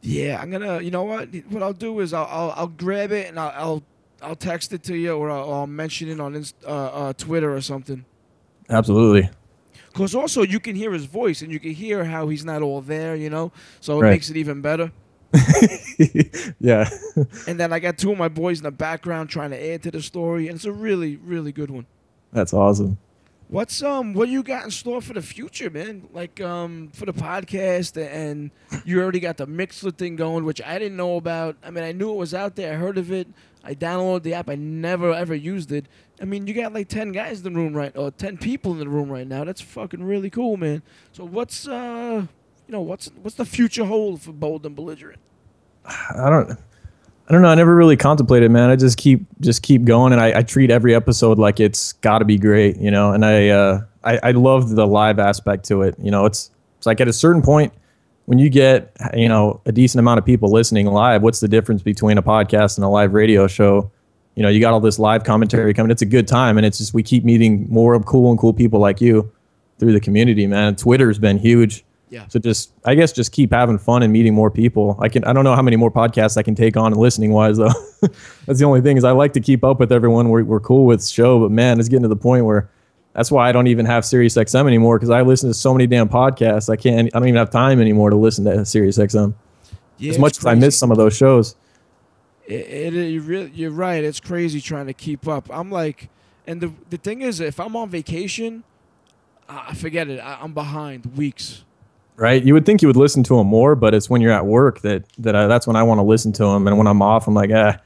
Yeah, 0.01 0.38
I'm 0.40 0.51
gonna. 0.51 0.80
You 0.80 0.90
know 0.90 1.03
what? 1.05 1.28
What 1.51 1.62
I'll 1.62 1.72
do 1.72 2.01
is 2.01 2.12
I'll 2.14 2.26
I'll, 2.30 2.51
I'll 2.57 2.66
grab 2.68 3.11
it 3.12 3.26
and 3.28 3.38
I'll, 3.38 3.53
I'll 3.57 3.82
I'll 4.22 4.36
text 4.36 4.72
it 4.72 4.82
to 4.84 4.96
you 4.96 5.12
or 5.16 5.30
I'll, 5.30 5.53
I'll 5.53 5.66
mention 5.66 6.09
it 6.09 6.20
on 6.20 6.34
Inst- 6.36 6.55
uh, 6.64 6.68
uh, 6.68 7.12
Twitter 7.14 7.55
or 7.55 7.61
something. 7.61 8.05
Absolutely. 8.68 9.28
Cause 9.94 10.14
also 10.14 10.42
you 10.42 10.61
can 10.61 10.76
hear 10.76 10.92
his 10.92 11.07
voice 11.07 11.42
and 11.42 11.51
you 11.51 11.59
can 11.59 11.72
hear 11.72 12.05
how 12.05 12.28
he's 12.28 12.44
not 12.44 12.62
all 12.62 12.80
there. 12.80 13.16
You 13.16 13.30
know, 13.30 13.51
so 13.80 13.99
it 13.99 14.03
Right. 14.03 14.11
makes 14.11 14.30
it 14.30 14.36
even 14.36 14.61
better. 14.61 14.92
yeah. 16.61 16.88
And 17.46 17.59
then 17.59 17.72
I 17.72 17.78
got 17.80 17.99
two 17.99 18.12
of 18.12 18.18
my 18.18 18.28
boys 18.28 18.59
in 18.59 18.64
the 18.64 18.70
background 18.70 19.28
trying 19.30 19.51
to 19.51 19.72
add 19.72 19.82
to 19.84 19.90
the 19.90 20.01
story, 20.03 20.49
and 20.49 20.57
it's 20.57 20.64
a 20.64 20.72
really 20.72 21.16
really 21.16 21.53
good 21.53 21.70
one. 21.70 21.86
That's 22.32 22.53
awesome. 22.55 22.99
What's 23.51 23.82
um 23.82 24.12
what 24.12 24.28
you 24.28 24.42
got 24.42 24.64
in 24.64 24.70
store 24.70 25.01
for 25.01 25.14
the 25.14 25.22
future, 25.22 25.70
man? 25.70 26.07
Like 26.12 26.38
um 26.38 26.90
for 26.92 27.07
the 27.07 27.14
podcast 27.14 27.96
and 27.96 28.51
you 28.84 29.01
already 29.01 29.20
got 29.20 29.38
the 29.38 29.46
Mixlr 29.46 29.96
thing 29.96 30.16
going, 30.16 30.44
which 30.44 30.61
I 30.61 30.78
didn't 30.78 30.99
know 30.99 31.16
about. 31.16 31.57
I 31.62 31.70
mean, 31.70 31.82
I 31.82 31.92
knew 31.92 32.11
it 32.11 32.16
was 32.16 32.34
out 32.34 32.57
there. 32.57 32.74
I 32.74 32.76
heard 32.76 32.99
of 32.99 33.11
it. 33.11 33.26
I 33.64 33.74
downloaded 33.74 34.24
the 34.24 34.34
app. 34.34 34.51
I 34.51 34.55
never 34.55 35.14
ever 35.14 35.34
used 35.34 35.72
it. 35.72 35.86
I 36.20 36.26
mean, 36.26 36.46
you 36.46 36.53
got 36.53 36.74
like 36.74 36.88
ten 36.88 37.11
guys 37.11 37.38
in 37.38 37.44
the 37.44 37.59
room 37.59 37.72
right, 37.72 37.96
or 37.96 38.11
ten 38.11 38.36
people 38.36 38.72
in 38.72 38.80
the 38.80 38.88
room 38.88 39.11
right 39.11 39.26
now. 39.26 39.44
That's 39.44 39.62
fucking 39.62 40.03
really 40.03 40.28
cool, 40.28 40.59
man. 40.59 40.82
So 41.12 41.24
what's 41.24 41.66
uh 41.66 42.26
you 42.66 42.72
know 42.72 42.82
what's 42.82 43.11
what's 43.22 43.36
the 43.36 43.46
future 43.46 43.86
hold 43.86 44.20
for 44.20 44.32
Bold 44.32 44.66
and 44.66 44.76
Belligerent? 44.76 45.20
I 45.86 46.28
don't. 46.28 46.59
I 47.29 47.33
don't 47.33 47.43
know. 47.43 47.49
I 47.49 47.55
never 47.57 47.76
really 47.76 47.97
contemplated, 47.97 48.51
man. 48.51 48.70
I 48.70 48.76
just 48.76 48.97
keep 48.97 49.26
just 49.41 49.62
keep 49.62 49.85
going, 49.85 50.12
and 50.14 50.20
I, 50.20 50.39
I 50.39 50.43
treat 50.43 50.70
every 50.70 50.95
episode 50.95 51.39
like 51.39 51.61
it's 51.61 51.93
got 51.95 52.20
to 52.20 52.24
be 52.24 52.39
great, 52.39 52.79
you 52.79 52.91
know. 52.91 53.12
And 53.12 53.22
I, 53.22 53.49
uh, 53.49 53.83
I 54.03 54.18
I 54.22 54.31
love 54.31 54.70
the 54.70 54.87
live 54.87 55.18
aspect 55.18 55.66
to 55.66 55.83
it. 55.83 55.95
You 56.03 56.11
know, 56.11 56.24
it's 56.24 56.51
it's 56.79 56.87
like 56.87 57.03
at 57.03 57.09
a 57.09 57.12
certain 57.12 57.43
point 57.43 57.74
when 58.24 58.39
you 58.39 58.49
get 58.49 58.97
you 59.14 59.29
know 59.29 59.61
a 59.66 59.72
decent 59.72 60.01
amount 60.01 60.18
of 60.18 60.24
people 60.24 60.51
listening 60.51 60.87
live. 60.87 61.22
What's 61.22 61.41
the 61.41 61.49
difference 61.49 61.83
between 61.83 62.16
a 62.16 62.22
podcast 62.22 62.79
and 62.79 62.85
a 62.85 62.89
live 62.89 63.12
radio 63.12 63.47
show? 63.47 63.91
You 64.35 64.43
know, 64.43 64.49
you 64.49 64.61
got 64.61 64.72
all 64.72 64.81
this 64.81 64.99
live 64.99 65.24
commentary 65.24 65.74
coming. 65.74 65.91
It's 65.91 66.03
a 66.03 66.07
good 66.07 66.29
time, 66.29 66.57
and 66.57 66.64
it's 66.64 66.79
just 66.79 66.95
we 66.95 67.03
keep 67.03 67.24
meeting 67.24 67.66
more 67.68 68.01
cool 68.01 68.31
and 68.31 68.39
cool 68.39 68.55
people 68.55 68.81
like 68.81 69.03
you 69.03 69.31
through 69.79 69.93
the 69.93 70.01
community, 70.01 70.47
man. 70.47 70.76
Twitter's 70.76 71.18
been 71.18 71.37
huge. 71.37 71.85
Yeah. 72.11 72.27
So 72.29 72.39
just, 72.39 72.73
I 72.85 72.95
guess, 72.95 73.13
just 73.13 73.33
keep 73.33 73.53
having 73.53 73.79
fun 73.79 74.03
and 74.03 74.13
meeting 74.13 74.35
more 74.35 74.51
people. 74.51 74.97
I 75.01 75.09
can, 75.09 75.25
I 75.25 75.33
don't 75.33 75.45
know 75.45 75.55
how 75.55 75.63
many 75.63 75.77
more 75.77 75.91
podcasts 75.91 76.37
I 76.37 76.43
can 76.43 76.55
take 76.55 76.77
on 76.77 76.93
and 76.93 77.01
listening 77.01 77.33
wise 77.33 77.59
though. 77.59 77.73
that's 78.47 78.59
the 78.59 78.65
only 78.65 78.81
thing 78.81 78.97
is 78.97 79.05
I 79.05 79.13
like 79.13 79.35
to 79.35 79.41
keep 79.41 79.63
up 79.63 79.79
with 79.79 79.93
everyone. 79.93 80.31
We're, 80.31 80.45
we're 80.45 80.61
cool 80.61 80.87
with 80.87 81.07
show, 81.07 81.41
but 81.41 81.51
man, 81.51 81.79
it's 81.79 81.89
getting 81.89 82.03
to 82.03 82.09
the 82.09 82.17
point 82.17 82.45
where 82.45 82.71
that's 83.13 83.31
why 83.31 83.49
I 83.49 83.53
don't 83.53 83.67
even 83.67 83.85
have 83.87 84.05
Sirius 84.05 84.35
XM 84.37 84.67
anymore 84.67 84.97
because 84.97 85.11
I 85.11 85.23
listen 85.23 85.51
to 85.51 85.55
so 85.55 85.75
many 85.75 85.87
damn 85.87 86.09
podcasts. 86.09 86.71
I 86.71 86.77
can't, 86.77 87.15
I 87.15 87.19
don't 87.19 87.29
even 87.29 87.39
have 87.39 87.51
time 87.51 87.81
anymore 87.81 88.11
to 88.11 88.17
listen 88.17 88.45
to 88.45 88.65
Sirius 88.65 88.97
XM. 88.97 89.35
Yeah, 89.99 90.13
as 90.13 90.19
much 90.19 90.39
as 90.39 90.47
I 90.47 90.55
miss 90.55 90.79
some 90.79 90.91
of 90.91 90.97
those 90.97 91.17
shows. 91.17 91.57
It, 92.47 92.95
it, 92.95 93.11
you 93.11 93.21
really, 93.21 93.51
you're 93.55 93.71
right. 93.71 94.03
It's 94.03 94.21
crazy 94.21 94.61
trying 94.61 94.87
to 94.87 94.95
keep 94.95 95.29
up. 95.29 95.51
I'm 95.53 95.71
like, 95.71 96.09
and 96.47 96.61
the 96.61 96.73
the 96.89 96.97
thing 96.97 97.21
is, 97.21 97.41
if 97.41 97.61
I'm 97.61 97.77
on 97.77 97.91
vacation, 97.91 98.65
I 99.49 99.67
I 99.71 99.75
forget 99.75 100.09
it. 100.09 100.21
I, 100.21 100.39
I'm 100.41 100.55
behind 100.55 101.17
weeks. 101.17 101.65
Right? 102.19 102.43
You 102.43 102.53
would 102.55 102.66
think 102.66 102.83
you 102.83 102.89
would 102.89 102.97
listen 102.97 103.23
to 103.23 103.37
them 103.37 103.47
more, 103.47 103.77
but 103.77 103.95
it's 103.95 104.11
when 104.11 104.21
you're 104.21 104.33
at 104.33 104.45
work 104.45 104.81
that 104.81 105.05
that 105.19 105.37
I, 105.37 105.47
that's 105.47 105.66
when 105.69 105.77
I 105.77 105.85
want 105.85 105.99
to 105.99 106.03
listen 106.03 106.33
to 106.33 106.45
them, 106.45 106.66
and 106.66 106.77
when 106.77 106.89
I'm 106.89 107.01
off, 107.01 107.29
I'm 107.29 107.35
like, 107.35 107.51
ah, 107.55 107.79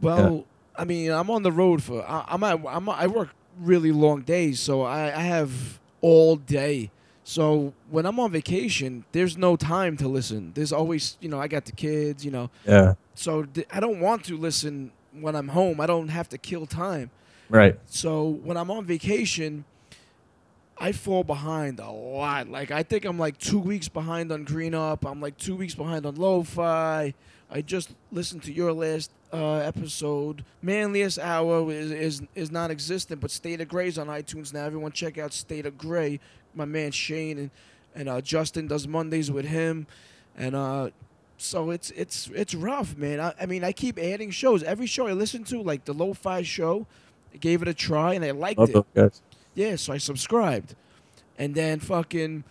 Well, 0.00 0.44
I 0.76 0.84
mean, 0.84 1.10
I'm 1.10 1.28
on 1.28 1.42
the 1.42 1.50
road 1.50 1.82
for. 1.82 2.08
I, 2.08 2.24
I'm 2.28 2.44
at. 2.44 2.60
I'm. 2.68 2.88
I 2.88 3.08
work 3.08 3.30
really 3.60 3.90
long 3.90 4.22
days, 4.22 4.60
so 4.60 4.82
I, 4.82 5.06
I 5.06 5.22
have 5.22 5.80
all 6.00 6.36
day. 6.36 6.92
So 7.24 7.74
when 7.90 8.06
I'm 8.06 8.18
on 8.20 8.30
vacation, 8.30 9.04
there's 9.12 9.36
no 9.36 9.56
time 9.56 9.96
to 9.98 10.08
listen. 10.08 10.52
There's 10.54 10.72
always, 10.72 11.18
you 11.20 11.28
know, 11.28 11.38
I 11.38 11.46
got 11.46 11.66
the 11.66 11.72
kids, 11.72 12.24
you 12.24 12.30
know, 12.30 12.48
yeah, 12.64 12.94
so 13.14 13.42
th- 13.42 13.66
I 13.70 13.80
don't 13.80 14.00
want 14.00 14.24
to 14.26 14.36
listen 14.38 14.92
when 15.12 15.36
I'm 15.36 15.48
home. 15.48 15.78
I 15.78 15.86
don't 15.86 16.08
have 16.08 16.30
to 16.30 16.38
kill 16.38 16.64
time. 16.64 17.10
right, 17.50 17.78
So 17.84 18.28
when 18.44 18.56
I'm 18.56 18.70
on 18.70 18.86
vacation, 18.86 19.66
I 20.80 20.92
fall 20.92 21.24
behind 21.24 21.80
a 21.80 21.90
lot. 21.90 22.48
Like 22.48 22.70
I 22.70 22.82
think 22.82 23.04
I'm 23.04 23.18
like 23.18 23.38
two 23.38 23.58
weeks 23.58 23.88
behind 23.88 24.30
on 24.30 24.44
Green 24.44 24.74
Up. 24.74 25.04
I'm 25.04 25.20
like 25.20 25.36
two 25.36 25.56
weeks 25.56 25.74
behind 25.74 26.06
on 26.06 26.14
Lo-Fi. 26.14 27.14
I 27.50 27.62
just 27.62 27.94
listened 28.12 28.42
to 28.44 28.52
your 28.52 28.72
last 28.72 29.10
uh, 29.32 29.56
episode. 29.56 30.44
Manliest 30.62 31.18
Hour 31.18 31.70
is, 31.72 31.90
is 31.90 32.22
is 32.34 32.50
non-existent, 32.50 33.20
but 33.20 33.30
State 33.30 33.60
of 33.60 33.68
Gray's 33.68 33.98
on 33.98 34.06
iTunes 34.06 34.52
now. 34.52 34.64
Everyone 34.64 34.92
check 34.92 35.18
out 35.18 35.32
State 35.32 35.66
of 35.66 35.76
Gray. 35.78 36.20
My 36.54 36.64
man 36.64 36.90
Shane 36.92 37.38
and 37.38 37.50
and 37.94 38.08
uh, 38.08 38.20
Justin 38.20 38.68
does 38.68 38.86
Mondays 38.86 39.30
with 39.30 39.46
him, 39.46 39.86
and 40.36 40.54
uh, 40.54 40.90
so 41.36 41.70
it's 41.70 41.90
it's 41.92 42.30
it's 42.34 42.54
rough, 42.54 42.96
man. 42.96 43.20
I, 43.20 43.34
I 43.40 43.46
mean, 43.46 43.64
I 43.64 43.72
keep 43.72 43.98
adding 43.98 44.30
shows. 44.30 44.62
Every 44.62 44.86
show 44.86 45.06
I 45.06 45.12
listen 45.12 45.44
to, 45.44 45.60
like 45.60 45.84
the 45.84 45.94
Lo-Fi 45.94 46.42
show, 46.42 46.86
I 47.32 47.38
gave 47.38 47.62
it 47.62 47.68
a 47.68 47.74
try 47.74 48.14
and 48.14 48.24
I 48.24 48.30
liked 48.32 48.58
love 48.58 48.86
it. 48.94 49.20
Yeah, 49.58 49.74
so 49.74 49.92
I 49.92 49.98
subscribed, 49.98 50.76
and 51.36 51.52
then 51.52 51.80
fucking 51.80 52.44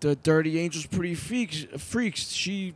the 0.00 0.14
Dirty 0.16 0.60
Angels 0.60 0.84
Pretty 0.84 1.14
Freaks, 1.14 1.64
freaks 1.78 2.28
she 2.32 2.74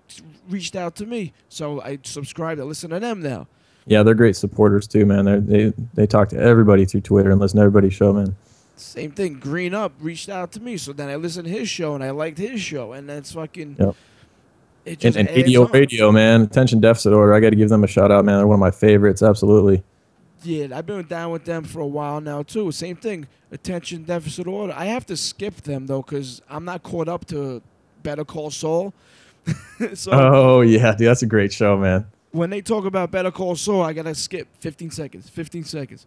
reached 0.49 0.75
out 0.75 0.97
to 0.97 1.07
me, 1.07 1.35
so 1.51 1.83
I 1.83 1.99
subscribed. 2.03 2.63
I 2.63 2.65
listen 2.65 2.89
to 2.91 2.99
them 2.99 3.21
now. 3.21 3.47
Yeah, 3.87 4.03
they're 4.03 4.15
great 4.15 4.37
supporters 4.37 4.87
too, 4.87 5.05
man. 5.05 5.27
They're, 5.27 5.41
they 5.41 5.73
they 5.93 6.07
talk 6.07 6.31
to 6.31 6.39
everybody 6.39 6.87
through 6.87 7.03
Twitter 7.03 7.31
and 7.31 7.39
listen 7.39 7.59
to 7.59 7.63
everybody's 7.63 7.93
show, 7.93 8.15
man. 8.15 8.35
Same 8.77 9.11
thing. 9.11 9.35
Green 9.35 9.75
Up 9.75 9.93
reached 10.01 10.31
out 10.31 10.51
to 10.53 10.61
me, 10.61 10.79
so 10.79 10.95
then 10.95 11.11
I 11.11 11.17
listened 11.17 11.45
to 11.45 11.51
his 11.51 11.69
show 11.69 11.95
and 11.95 12.03
I 12.03 12.09
liked 12.09 12.39
his 12.39 12.63
show, 12.63 12.95
and 12.95 13.07
that's 13.07 13.33
fucking. 13.33 13.77
Yep. 13.79 13.97
It 14.87 14.91
And, 14.93 15.01
just 15.01 15.19
and 15.19 15.29
adds 15.29 15.39
ADO 15.51 15.67
on. 15.67 15.73
Radio, 15.73 16.11
man, 16.11 16.41
attention 16.41 16.81
deficit 16.81 17.13
order. 17.13 17.35
I 17.35 17.41
got 17.41 17.51
to 17.51 17.57
give 17.57 17.69
them 17.69 17.85
a 17.85 17.87
shout 17.87 18.11
out, 18.11 18.25
man. 18.25 18.39
They're 18.39 18.47
one 18.47 18.55
of 18.57 18.61
my 18.61 18.71
favorites, 18.71 19.23
absolutely. 19.23 19.83
Yeah, 20.45 20.77
I've 20.77 20.87
been 20.87 21.07
down 21.07 21.33
with 21.33 21.45
them 21.45 21.65
for 21.65 21.81
a 21.81 21.87
while 21.87 22.21
now 22.21 22.43
too. 22.43 22.71
Same 22.73 22.97
thing. 22.97 23.27
Attention 23.51 24.05
deficit 24.05 24.47
order. 24.47 24.75
I 24.77 24.87
have 24.87 25.07
to 25.07 25.17
skip 25.17 25.57
them 25.63 25.87
though 25.87 26.03
because 26.03 26.43
I'm 26.49 26.65
not 26.65 26.83
caught 26.83 27.09
up 27.09 27.25
to 27.27 27.63
Better 28.03 28.25
Call 28.25 28.51
Saul. 28.51 28.93
so 29.95 30.11
Oh 30.13 30.61
yeah, 30.61 30.95
dude, 30.95 31.09
that's 31.09 31.23
a 31.23 31.27
great 31.27 31.53
show, 31.53 31.77
man. 31.77 32.07
when 32.33 32.51
they 32.51 32.61
talk 32.61 32.85
about 32.85 33.11
Better 33.11 33.31
Call 33.31 33.57
Saul, 33.57 33.83
I 33.83 33.93
gotta 33.93 34.15
skip 34.15 34.49
15 34.61 34.91
seconds. 34.91 35.29
15 35.29 35.65
seconds. 35.65 36.07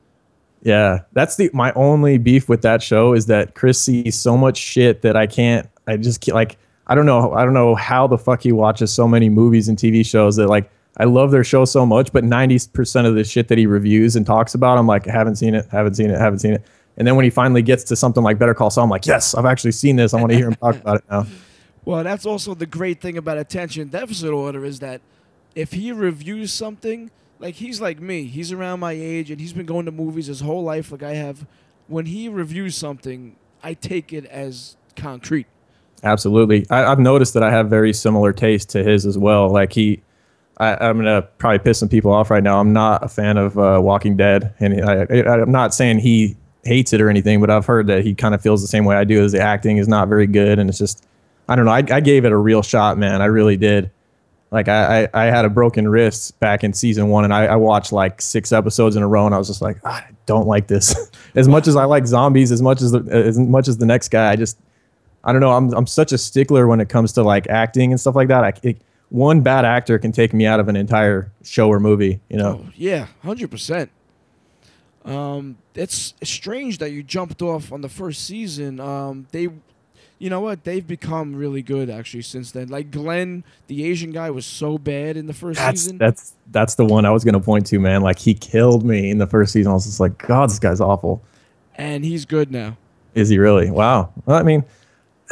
Yeah, 0.63 1.01
that's 1.13 1.35
the 1.35 1.49
my 1.53 1.71
only 1.73 2.17
beef 2.17 2.49
with 2.49 2.61
that 2.63 2.81
show 2.81 3.13
is 3.13 3.27
that 3.27 3.55
Chris 3.55 3.79
sees 3.81 4.19
so 4.19 4.35
much 4.35 4.57
shit 4.57 5.01
that 5.03 5.15
I 5.15 5.27
can't. 5.27 5.69
I 5.87 5.97
just 5.97 6.21
can't, 6.21 6.35
like 6.35 6.57
I 6.87 6.95
don't 6.95 7.05
know. 7.05 7.33
I 7.33 7.45
don't 7.45 7.53
know 7.53 7.75
how 7.75 8.07
the 8.07 8.17
fuck 8.17 8.41
he 8.41 8.51
watches 8.51 8.91
so 8.91 9.07
many 9.07 9.29
movies 9.29 9.67
and 9.69 9.77
TV 9.77 10.05
shows 10.05 10.35
that 10.37 10.47
like 10.47 10.69
I 10.97 11.05
love 11.05 11.31
their 11.31 11.43
show 11.43 11.65
so 11.65 11.85
much, 11.85 12.11
but 12.11 12.23
ninety 12.23 12.59
percent 12.73 13.07
of 13.07 13.15
the 13.15 13.23
shit 13.23 13.47
that 13.49 13.57
he 13.57 13.65
reviews 13.65 14.15
and 14.15 14.25
talks 14.25 14.55
about, 14.55 14.77
I'm 14.77 14.87
like, 14.87 15.05
haven't 15.05 15.35
seen 15.35 15.53
it, 15.53 15.67
haven't 15.71 15.95
seen 15.95 16.09
it, 16.09 16.19
haven't 16.19 16.39
seen 16.39 16.53
it. 16.53 16.63
And 16.97 17.07
then 17.07 17.15
when 17.15 17.23
he 17.23 17.29
finally 17.29 17.61
gets 17.61 17.83
to 17.85 17.95
something 17.95 18.23
like 18.23 18.39
Better 18.39 18.55
Call 18.55 18.71
Saul, 18.71 18.85
I'm 18.85 18.89
like, 18.89 19.05
yes, 19.05 19.35
I've 19.35 19.45
actually 19.45 19.73
seen 19.73 19.95
this. 19.95 20.13
I 20.13 20.19
want 20.19 20.31
to 20.31 20.37
hear 20.37 20.47
him 20.47 20.55
talk 20.55 20.75
about 20.75 20.97
it 20.97 21.03
now. 21.09 21.25
Well, 21.85 22.03
that's 22.03 22.25
also 22.25 22.53
the 22.53 22.65
great 22.65 22.99
thing 22.99 23.17
about 23.17 23.37
attention 23.37 23.87
deficit 23.87 24.33
order 24.33 24.65
is 24.65 24.79
that 24.79 24.99
if 25.55 25.71
he 25.71 25.93
reviews 25.93 26.51
something, 26.51 27.11
like 27.39 27.55
he's 27.55 27.79
like 27.79 28.01
me, 28.01 28.25
he's 28.25 28.51
around 28.51 28.81
my 28.81 28.91
age 28.91 29.31
and 29.31 29.39
he's 29.39 29.53
been 29.53 29.65
going 29.65 29.85
to 29.85 29.91
movies 29.91 30.27
his 30.27 30.41
whole 30.41 30.63
life, 30.63 30.91
like 30.91 31.01
I 31.01 31.13
have. 31.13 31.47
When 31.87 32.07
he 32.07 32.27
reviews 32.27 32.75
something, 32.75 33.37
I 33.63 33.73
take 33.73 34.11
it 34.11 34.25
as 34.25 34.75
concrete. 34.97 35.47
Absolutely. 36.03 36.67
I, 36.69 36.83
I've 36.83 36.99
noticed 36.99 37.33
that 37.35 37.43
I 37.43 37.51
have 37.51 37.69
very 37.69 37.93
similar 37.93 38.33
taste 38.33 38.67
to 38.71 38.83
his 38.83 39.05
as 39.05 39.17
well. 39.17 39.49
Like 39.49 39.71
he, 39.71 40.01
I, 40.59 40.87
I'm 40.87 40.97
gonna 40.97 41.21
probably 41.37 41.59
piss 41.59 41.79
some 41.79 41.89
people 41.89 42.11
off 42.11 42.31
right 42.31 42.43
now. 42.43 42.59
I'm 42.59 42.73
not 42.73 43.03
a 43.03 43.07
fan 43.07 43.37
of 43.37 43.57
uh, 43.57 43.79
Walking 43.81 44.17
Dead, 44.17 44.53
and 44.59 44.83
I, 44.83 45.05
I'm 45.41 45.51
not 45.51 45.73
saying 45.73 45.99
he 45.99 46.35
hates 46.63 46.93
it 46.93 47.01
or 47.01 47.09
anything, 47.09 47.39
but 47.39 47.49
I've 47.49 47.65
heard 47.65 47.87
that 47.87 48.03
he 48.03 48.15
kind 48.15 48.33
of 48.33 48.41
feels 48.41 48.61
the 48.61 48.67
same 48.67 48.85
way 48.85 48.95
I 48.95 49.03
do. 49.03 49.23
As 49.23 49.31
the 49.31 49.39
acting 49.39 49.77
is 49.77 49.87
not 49.87 50.07
very 50.07 50.27
good, 50.27 50.57
and 50.57 50.69
it's 50.69 50.79
just, 50.79 51.05
I 51.47 51.55
don't 51.55 51.65
know. 51.65 51.71
I, 51.71 51.83
I 51.91 51.99
gave 51.99 52.25
it 52.25 52.31
a 52.31 52.37
real 52.37 52.63
shot, 52.63 52.97
man. 52.97 53.21
I 53.21 53.25
really 53.25 53.55
did. 53.55 53.91
Like 54.49 54.67
I, 54.67 55.03
I, 55.03 55.09
I 55.13 55.25
had 55.25 55.45
a 55.45 55.49
broken 55.49 55.87
wrist 55.87 56.39
back 56.39 56.63
in 56.63 56.73
season 56.73 57.09
one, 57.09 57.23
and 57.23 57.33
I, 57.33 57.47
I 57.47 57.55
watched 57.55 57.91
like 57.91 58.21
six 58.21 58.51
episodes 58.51 58.95
in 58.95 59.03
a 59.03 59.07
row, 59.07 59.25
and 59.25 59.35
I 59.35 59.37
was 59.37 59.47
just 59.47 59.61
like, 59.61 59.77
"Ah, 59.83 60.05
I 60.07 60.09
don't 60.25 60.47
like 60.47 60.67
this. 60.67 61.11
as 61.35 61.47
much 61.47 61.67
as 61.67 61.75
I 61.75 61.83
like 61.83 62.07
zombies, 62.07 62.51
as 62.51 62.61
much 62.61 62.81
as 62.81 62.93
the, 62.93 62.99
as 63.11 63.37
much 63.37 63.67
as 63.67 63.77
the 63.77 63.85
next 63.85 64.07
guy, 64.07 64.31
I 64.31 64.35
just 64.35 64.57
I 65.23 65.33
don't 65.33 65.41
know. 65.41 65.51
I'm 65.51 65.71
I'm 65.73 65.85
such 65.85 66.13
a 66.13 66.17
stickler 66.17 66.65
when 66.65 66.79
it 66.79 66.89
comes 66.89 67.11
to 67.13 67.23
like 67.23 67.47
acting 67.47 67.91
and 67.91 67.99
stuff 67.99 68.15
like 68.15 68.29
that. 68.29 68.43
I, 68.43 68.53
it, 68.63 68.81
one 69.09 69.41
bad 69.41 69.65
actor 69.65 69.97
can 69.99 70.11
take 70.11 70.33
me 70.33 70.45
out 70.45 70.59
of 70.59 70.67
an 70.67 70.75
entire 70.75 71.31
show 71.43 71.69
or 71.69 71.79
movie. 71.79 72.19
You 72.29 72.37
know. 72.37 72.61
Oh, 72.65 72.71
yeah, 72.75 73.07
hundred 73.23 73.51
percent. 73.51 73.89
Um, 75.05 75.57
it's 75.73 76.13
strange 76.23 76.79
that 76.79 76.91
you 76.91 77.01
jumped 77.03 77.41
off 77.41 77.71
on 77.71 77.81
the 77.81 77.87
first 77.89 78.25
season. 78.25 78.81
Um, 78.81 79.27
they, 79.31 79.47
you 80.19 80.29
know 80.29 80.41
what? 80.41 80.65
They've 80.65 80.85
become 80.85 81.33
really 81.33 81.61
good 81.61 81.89
actually 81.89 82.23
since 82.23 82.51
then. 82.51 82.67
Like 82.67 82.91
Glenn, 82.91 83.45
the 83.67 83.85
Asian 83.85 84.11
guy, 84.11 84.29
was 84.31 84.45
so 84.45 84.77
bad 84.77 85.15
in 85.15 85.25
the 85.27 85.33
first 85.33 85.59
That's 85.59 85.81
season. 85.81 85.97
that's 85.97 86.33
that's 86.51 86.75
the 86.75 86.83
one 86.85 87.05
I 87.05 87.11
was 87.11 87.23
gonna 87.23 87.39
point 87.39 87.65
to, 87.67 87.79
man. 87.79 88.01
Like 88.01 88.19
he 88.19 88.33
killed 88.33 88.83
me 88.83 89.09
in 89.09 89.17
the 89.17 89.27
first 89.27 89.53
season. 89.53 89.71
I 89.71 89.75
was 89.75 89.85
just 89.85 90.01
like, 90.01 90.17
God, 90.17 90.49
this 90.49 90.59
guy's 90.59 90.81
awful. 90.81 91.21
and 91.75 92.03
he's 92.03 92.25
good 92.25 92.51
now. 92.51 92.75
Is 93.15 93.29
he 93.29 93.37
really? 93.39 93.71
Wow. 93.71 94.11
Well, 94.25 94.37
I 94.37 94.43
mean, 94.43 94.65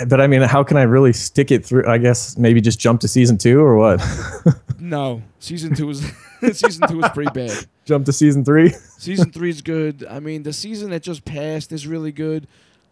but 0.08 0.20
I 0.22 0.28
mean, 0.28 0.42
how 0.42 0.64
can 0.64 0.78
I 0.78 0.84
really 0.84 1.14
stick 1.14 1.52
it 1.52 1.66
through? 1.66 1.88
I 1.88 1.98
guess 1.98 2.38
maybe 2.38 2.62
just 2.62 2.80
jump 2.80 3.02
to 3.02 3.08
season 3.08 3.38
two 3.38 3.60
or 3.60 3.76
what? 3.78 4.02
No, 4.78 5.24
season 5.40 5.74
two 5.74 5.88
was 5.88 6.02
season 6.54 6.88
two 6.88 6.98
was 6.98 7.10
pretty 7.12 7.32
bad. 7.32 7.66
jump 7.86 8.06
to 8.06 8.14
season 8.14 8.44
three. 8.46 8.70
Season 8.98 9.32
three 9.32 9.50
is 9.50 9.62
good. 9.62 10.06
I 10.08 10.20
mean, 10.20 10.44
the 10.44 10.54
season 10.54 10.90
that 10.92 11.02
just 11.02 11.26
passed 11.26 11.72
is 11.72 11.88
really 11.88 12.12
good. 12.12 12.46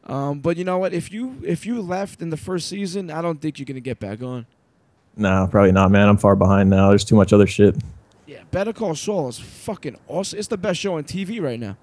Um, 0.06 0.40
but 0.40 0.58
you 0.58 0.64
know 0.64 0.78
what? 0.80 0.94
If 0.94 1.12
you 1.12 1.36
if 1.46 1.66
you 1.66 1.82
left 1.82 2.22
in 2.22 2.30
the 2.30 2.38
first 2.38 2.68
season, 2.70 3.12
I 3.12 3.22
don't 3.22 3.40
think 3.42 3.60
you're 3.60 3.66
gonna 3.66 3.80
get 3.80 4.00
back 4.00 4.24
on. 4.24 4.46
no, 5.18 5.48
probably 5.52 5.72
not, 5.72 5.92
man. 5.92 6.08
I'm 6.08 6.18
far 6.18 6.36
behind 6.36 6.70
now. 6.70 6.90
There's 6.90 7.04
too 7.04 7.16
much 7.16 7.32
other 7.34 7.46
shit. 7.48 7.76
Yeah, 8.26 8.40
Better 8.50 8.74
Call 8.74 8.96
Saul 8.96 9.28
is 9.28 9.38
fucking 9.40 9.98
awesome. 10.08 10.40
It's 10.40 10.48
the 10.48 10.58
best 10.58 10.80
show 10.80 10.96
on 10.98 11.04
TV 11.04 11.40
right 11.42 11.60
now. 11.60 11.78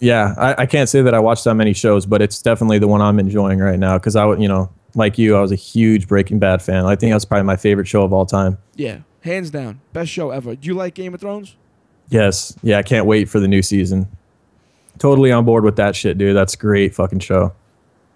Yeah, 0.00 0.34
I, 0.38 0.62
I 0.62 0.66
can't 0.66 0.88
say 0.88 1.02
that 1.02 1.12
I 1.14 1.18
watched 1.18 1.44
that 1.44 1.54
many 1.54 1.72
shows, 1.72 2.06
but 2.06 2.22
it's 2.22 2.40
definitely 2.40 2.78
the 2.78 2.86
one 2.88 3.00
I'm 3.02 3.18
enjoying 3.18 3.58
right 3.58 3.78
now 3.78 3.98
because 3.98 4.14
I, 4.16 4.24
would- 4.24 4.40
you 4.40 4.48
know, 4.48 4.70
like 4.94 5.18
you, 5.18 5.36
I 5.36 5.40
was 5.40 5.52
a 5.52 5.56
huge 5.56 6.06
Breaking 6.08 6.38
Bad 6.38 6.62
fan. 6.62 6.86
I 6.86 6.94
think 6.96 7.12
that's 7.12 7.24
probably 7.24 7.44
my 7.44 7.56
favorite 7.56 7.86
show 7.88 8.02
of 8.02 8.12
all 8.12 8.24
time. 8.26 8.58
Yeah, 8.76 8.98
hands 9.22 9.50
down, 9.50 9.80
best 9.92 10.10
show 10.10 10.30
ever. 10.30 10.54
Do 10.56 10.66
you 10.66 10.74
like 10.74 10.94
Game 10.94 11.14
of 11.14 11.20
Thrones? 11.20 11.56
Yes, 12.10 12.56
yeah, 12.62 12.78
I 12.78 12.82
can't 12.82 13.06
wait 13.06 13.28
for 13.28 13.38
the 13.40 13.48
new 13.48 13.60
season. 13.62 14.06
Totally 14.98 15.30
on 15.30 15.44
board 15.44 15.62
with 15.64 15.76
that 15.76 15.94
shit, 15.94 16.16
dude. 16.18 16.34
That's 16.36 16.54
a 16.54 16.56
great 16.56 16.94
fucking 16.94 17.20
show. 17.20 17.52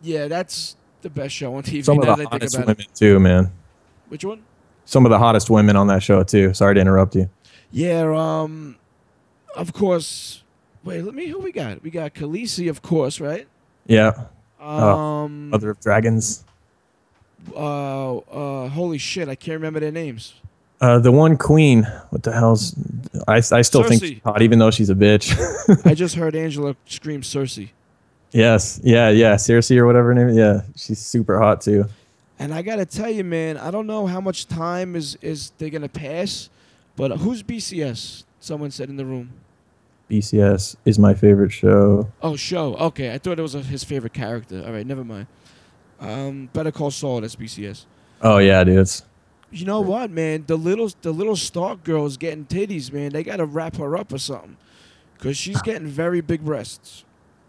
Yeah, 0.00 0.28
that's 0.28 0.76
the 1.02 1.10
best 1.10 1.34
show 1.34 1.54
on 1.54 1.62
TV. 1.62 1.84
Some 1.84 1.98
of 1.98 2.06
the 2.06 2.26
hottest 2.26 2.54
about 2.56 2.66
women 2.68 2.80
it. 2.82 2.94
too, 2.94 3.20
man. 3.20 3.52
Which 4.08 4.24
one? 4.24 4.42
Some 4.84 5.04
of 5.06 5.10
the 5.10 5.18
hottest 5.18 5.48
women 5.50 5.76
on 5.76 5.86
that 5.88 6.02
show 6.02 6.22
too. 6.24 6.54
Sorry 6.54 6.74
to 6.74 6.80
interrupt 6.80 7.14
you. 7.14 7.28
Yeah, 7.70 8.12
um, 8.16 8.76
of 9.56 9.72
course. 9.72 10.41
Wait, 10.84 11.02
let 11.04 11.14
me. 11.14 11.26
Who 11.28 11.38
we 11.38 11.52
got? 11.52 11.82
We 11.82 11.90
got 11.90 12.14
Khaleesi, 12.14 12.68
of 12.68 12.82
course, 12.82 13.20
right? 13.20 13.46
Yeah, 13.86 14.12
Um, 14.60 15.50
Mother 15.50 15.70
of 15.70 15.80
Dragons. 15.80 16.44
uh, 17.54 18.16
uh, 18.18 18.68
holy 18.68 18.98
shit, 18.98 19.28
I 19.28 19.34
can't 19.34 19.54
remember 19.56 19.80
their 19.80 19.90
names. 19.92 20.34
Uh, 20.80 20.98
the 20.98 21.12
one 21.12 21.36
queen. 21.36 21.84
What 22.10 22.22
the 22.24 22.32
hell's? 22.32 22.74
I, 23.28 23.36
I 23.36 23.62
still 23.62 23.84
think 23.84 24.02
she's 24.02 24.20
hot, 24.24 24.42
even 24.42 24.58
though 24.58 24.70
she's 24.70 24.90
a 24.90 24.94
bitch. 24.94 25.32
I 25.86 25.94
just 25.94 26.14
heard 26.20 26.34
Angela 26.34 26.74
scream 26.86 27.22
Cersei, 27.22 27.68
yes, 28.32 28.80
yeah, 28.82 29.08
yeah. 29.10 29.34
Cersei 29.36 29.76
or 29.76 29.86
whatever 29.86 30.08
her 30.08 30.14
name. 30.14 30.28
is. 30.30 30.36
Yeah, 30.36 30.62
she's 30.74 30.98
super 30.98 31.38
hot 31.38 31.60
too. 31.60 31.84
and 32.38 32.52
I 32.52 32.62
gotta 32.62 32.84
tell 32.84 33.10
you, 33.10 33.22
man, 33.22 33.56
I 33.56 33.70
don't 33.70 33.86
know 33.86 34.06
how 34.06 34.20
much 34.20 34.48
time 34.48 34.96
is 34.96 35.16
is 35.22 35.52
they 35.58 35.70
gonna 35.70 35.88
pass, 35.88 36.50
but 36.96 37.12
who's 37.18 37.42
BCS? 37.44 38.24
Someone 38.40 38.72
said 38.72 38.88
in 38.88 38.96
the 38.96 39.04
room. 39.06 39.30
BCS 40.10 40.76
is 40.84 40.98
my 40.98 41.14
favorite 41.14 41.50
show. 41.52 42.10
Oh, 42.22 42.36
show. 42.36 42.74
Okay, 42.76 43.12
I 43.14 43.18
thought 43.18 43.38
it 43.38 43.42
was 43.42 43.54
a, 43.54 43.60
his 43.62 43.82
favorite 43.84 44.12
character. 44.12 44.62
All 44.66 44.72
right, 44.72 44.86
never 44.86 45.04
mind. 45.04 45.26
Um, 46.00 46.48
Better 46.52 46.72
Call 46.72 46.90
Saul. 46.90 47.20
That's 47.20 47.36
BCS. 47.36 47.86
Oh 48.20 48.38
yeah, 48.38 48.62
dude. 48.64 48.78
It's 48.78 49.04
You 49.50 49.64
know 49.66 49.80
what, 49.80 50.10
man? 50.10 50.44
The 50.46 50.56
little 50.56 50.90
the 51.02 51.12
little 51.12 51.36
Stark 51.36 51.84
girl's 51.84 52.16
getting 52.16 52.44
titties, 52.44 52.92
man. 52.92 53.12
They 53.12 53.22
gotta 53.22 53.44
wrap 53.46 53.76
her 53.76 53.96
up 53.96 54.12
or 54.12 54.18
something, 54.18 54.56
cause 55.18 55.36
she's 55.36 55.62
getting 55.62 55.86
very 55.86 56.20
big 56.20 56.44
breasts. 56.44 57.04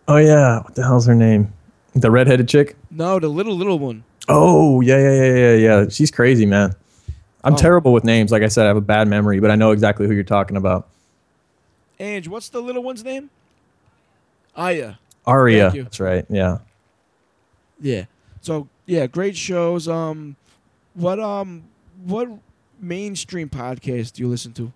oh 0.08 0.18
yeah. 0.18 0.62
What 0.62 0.76
the 0.76 0.84
hell's 0.84 1.06
her 1.08 1.16
name? 1.16 1.51
The 1.95 2.10
redheaded 2.12 2.47
chick. 2.47 2.76
No, 2.91 3.20
the 3.20 3.28
little 3.28 3.56
little 3.56 3.80
one. 3.80 4.04
Oh 4.30 4.82
yeah, 4.82 4.97
yeah, 4.97 5.12
yeah, 5.24 5.34
yeah, 5.36 5.54
yeah. 5.56 5.86
She's 5.89 6.12
crazy, 6.12 6.45
man. 6.45 6.74
I'm 7.43 7.54
Oh. 7.56 7.58
terrible 7.58 7.91
with 7.91 8.04
names. 8.04 8.32
Like 8.32 8.41
I 8.43 8.47
said, 8.47 8.64
I 8.66 8.68
have 8.68 8.78
a 8.78 8.82
bad 8.82 9.08
memory, 9.08 9.39
but 9.39 9.51
I 9.51 9.56
know 9.56 9.72
exactly 9.72 10.08
who 10.08 10.14
you're 10.14 10.24
talking 10.24 10.58
about. 10.58 10.88
Ange, 12.04 12.28
what's 12.28 12.49
the 12.49 12.62
little 12.62 12.84
one's 12.84 13.04
name? 13.04 13.30
Arya. 14.56 14.99
You. 15.74 15.84
That's 15.84 15.99
right. 15.99 16.26
Yeah. 16.30 16.58
Yeah. 17.80 18.06
So 18.41 18.68
yeah, 18.86 19.08
great 19.08 19.38
shows. 19.38 19.88
Um, 19.88 20.36
what 20.95 21.20
um, 21.20 21.64
what 22.04 22.30
mainstream 22.80 23.49
podcast 23.49 24.14
do 24.14 24.24
you 24.24 24.28
listen 24.28 24.51
to? 24.54 24.72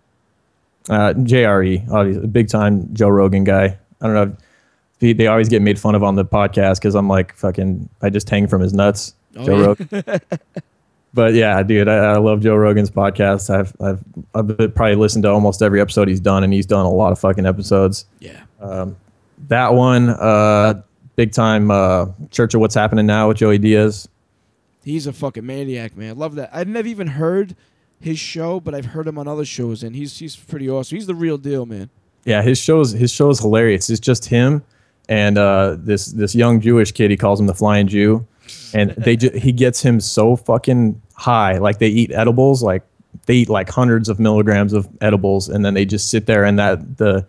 Uh, 0.89 1.13
JRE, 1.13 1.89
obviously, 1.91 2.27
big 2.27 2.47
time 2.47 2.93
Joe 2.93 3.09
Rogan 3.09 3.43
guy. 3.43 3.77
I 4.01 4.07
don't 4.07 4.13
know. 4.13 4.37
He, 4.99 5.13
they 5.13 5.27
always 5.27 5.49
get 5.49 5.61
made 5.61 5.77
fun 5.77 5.95
of 5.95 6.03
on 6.03 6.15
the 6.15 6.25
podcast 6.25 6.75
because 6.75 6.95
I'm 6.95 7.09
like 7.09 7.35
fucking. 7.35 7.89
I 8.01 8.09
just 8.09 8.29
hang 8.29 8.47
from 8.47 8.61
his 8.61 8.73
nuts. 8.73 9.13
Oh, 9.35 9.45
Joe 9.45 9.57
yeah. 9.57 9.65
Rogan. 9.65 10.21
But 11.17 11.33
yeah, 11.33 11.63
dude, 11.63 11.87
I, 11.87 11.95
I 11.95 12.17
love 12.17 12.41
Joe 12.41 12.55
Rogan's 12.55 12.91
podcast. 12.91 13.49
I've 13.49 13.75
I've 13.81 14.03
I've 14.35 14.75
probably 14.75 14.93
listened 14.93 15.23
to 15.23 15.31
almost 15.31 15.63
every 15.63 15.81
episode 15.81 16.07
he's 16.07 16.19
done, 16.19 16.43
and 16.43 16.53
he's 16.53 16.67
done 16.67 16.85
a 16.85 16.91
lot 16.91 17.11
of 17.11 17.17
fucking 17.17 17.47
episodes. 17.47 18.05
Yeah. 18.19 18.43
Um, 18.61 18.95
That 19.47 19.73
one, 19.73 20.11
uh, 20.11 20.83
big 21.15 21.31
time 21.31 21.71
uh, 21.71 22.05
Church 22.29 22.53
of 22.53 22.61
What's 22.61 22.75
Happening 22.75 23.07
Now 23.07 23.29
with 23.29 23.37
Joey 23.37 23.57
Diaz. 23.57 24.07
He's 24.83 25.07
a 25.07 25.11
fucking 25.11 25.43
maniac, 25.43 25.97
man. 25.97 26.09
I 26.11 26.13
love 26.13 26.35
that. 26.35 26.51
I've 26.53 26.67
never 26.67 26.87
even 26.87 27.07
heard 27.07 27.55
his 27.99 28.19
show, 28.19 28.59
but 28.59 28.75
I've 28.75 28.85
heard 28.85 29.07
him 29.07 29.17
on 29.17 29.27
other 29.27 29.43
shows, 29.43 29.81
and 29.81 29.95
he's 29.95 30.19
he's 30.19 30.35
pretty 30.35 30.69
awesome. 30.69 30.97
He's 30.97 31.07
the 31.07 31.15
real 31.15 31.39
deal, 31.39 31.65
man. 31.65 31.89
Yeah, 32.25 32.43
his 32.43 32.59
shows 32.59 32.91
his 32.91 33.11
show 33.11 33.31
is 33.31 33.39
hilarious. 33.39 33.89
It's 33.89 33.99
just 33.99 34.25
him 34.25 34.63
and 35.09 35.39
uh, 35.39 35.77
this 35.79 36.05
this 36.05 36.35
young 36.35 36.61
Jewish 36.61 36.91
kid. 36.91 37.09
He 37.09 37.17
calls 37.17 37.39
him 37.39 37.47
the 37.47 37.55
Flying 37.55 37.87
Jew, 37.87 38.27
and 38.75 38.91
they 38.91 39.15
ju- 39.15 39.31
he 39.33 39.51
gets 39.51 39.81
him 39.81 39.99
so 39.99 40.35
fucking 40.35 41.01
high. 41.17 41.57
Like 41.57 41.79
they 41.79 41.89
eat 41.89 42.11
edibles, 42.13 42.63
like 42.63 42.83
they 43.25 43.35
eat 43.35 43.49
like 43.49 43.69
hundreds 43.69 44.07
of 44.07 44.19
milligrams 44.19 44.71
of 44.73 44.87
edibles, 45.01 45.49
and 45.49 45.65
then 45.65 45.73
they 45.73 45.83
just 45.85 46.09
sit 46.09 46.25
there. 46.25 46.45
And 46.45 46.57
that 46.59 46.97
the 46.97 47.25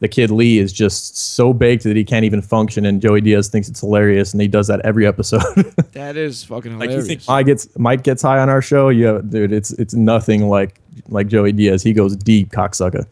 the 0.00 0.08
kid 0.08 0.30
Lee 0.32 0.58
is 0.58 0.72
just 0.72 1.16
so 1.16 1.52
baked 1.52 1.84
that 1.84 1.94
he 1.94 2.02
can't 2.04 2.24
even 2.24 2.42
function. 2.42 2.84
And 2.86 3.00
Joey 3.00 3.20
Diaz 3.20 3.48
thinks 3.48 3.68
it's 3.68 3.80
hilarious, 3.80 4.32
and 4.32 4.40
he 4.40 4.48
does 4.48 4.66
that 4.68 4.80
every 4.80 5.06
episode. 5.06 5.42
That 5.92 6.16
is 6.16 6.42
fucking 6.44 6.78
like 6.78 6.88
you 6.88 6.96
hilarious. 6.96 7.06
think 7.06 7.28
Mike 7.28 7.46
gets 7.46 7.68
Mike 7.78 8.02
gets 8.02 8.22
high 8.22 8.38
on 8.38 8.48
our 8.48 8.62
show? 8.62 8.88
Yeah, 8.88 9.20
dude, 9.28 9.52
it's 9.52 9.72
it's 9.72 9.92
nothing 9.94 10.48
like 10.48 10.80
like 11.08 11.28
Joey 11.28 11.52
Diaz. 11.52 11.82
He 11.82 11.92
goes 11.92 12.16
deep, 12.16 12.50
cocksucker. 12.50 13.06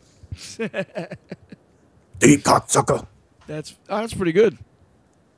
deep 2.18 2.40
cocksucker. 2.42 3.06
that's 3.46 3.76
oh, 3.88 3.98
that's 3.98 4.14
pretty 4.14 4.32
good. 4.32 4.56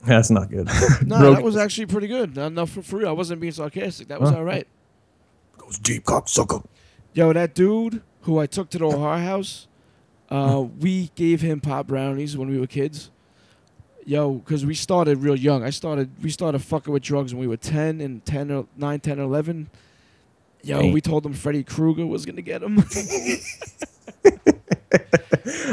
That's 0.05 0.31
not 0.31 0.51
good. 0.51 0.69
No, 1.07 1.33
that 1.35 1.43
was 1.43 1.57
actually 1.57 1.87
pretty 1.87 2.09
good. 2.09 2.35
No, 2.37 2.49
no, 2.49 2.67
for, 2.67 2.97
real. 2.97 3.09
I 3.09 3.13
wasn't 3.13 3.41
being 3.41 3.53
sarcastic. 3.53 4.09
That 4.09 4.21
was 4.21 4.31
Huh? 4.31 4.37
all 4.39 4.45
right. 4.45 4.67
Goes 5.73 5.79
deep 5.79 6.05
cocksucker. 6.05 6.65
Yo, 7.15 7.33
that 7.33 7.55
dude 7.55 8.03
who 8.23 8.39
I 8.39 8.47
took 8.47 8.71
to 8.71 8.79
the 8.79 8.87
O'Hare 8.87 9.25
house, 9.25 9.67
uh, 10.31 10.65
we 10.81 11.11
gave 11.15 11.41
him 11.41 11.61
pop 11.61 11.87
brownies 11.87 12.37
when 12.37 12.49
we 12.49 12.59
were 12.59 12.67
kids. 12.67 13.11
Yo, 14.05 14.35
because 14.35 14.67
we 14.67 14.75
started 14.75 15.19
real 15.19 15.37
young. 15.37 15.63
I 15.63 15.71
started, 15.71 16.11
we 16.23 16.31
started 16.31 16.61
fucking 16.61 16.93
with 16.93 17.03
drugs 17.03 17.33
when 17.35 17.41
we 17.41 17.47
were 17.47 17.57
10 17.57 18.01
and 18.01 18.25
10 18.25 18.51
or 18.51 18.67
9, 18.77 19.01
10 19.01 19.21
or 19.21 19.23
11. 19.23 19.71
Yo, 20.65 20.81
Dang. 20.81 20.93
we 20.93 21.01
told 21.01 21.25
him 21.27 21.33
Freddy 21.33 21.63
Krueger 21.63 22.07
was 22.07 22.25
going 22.25 22.37
to 22.37 22.43
get 22.43 22.63
him. 22.63 22.85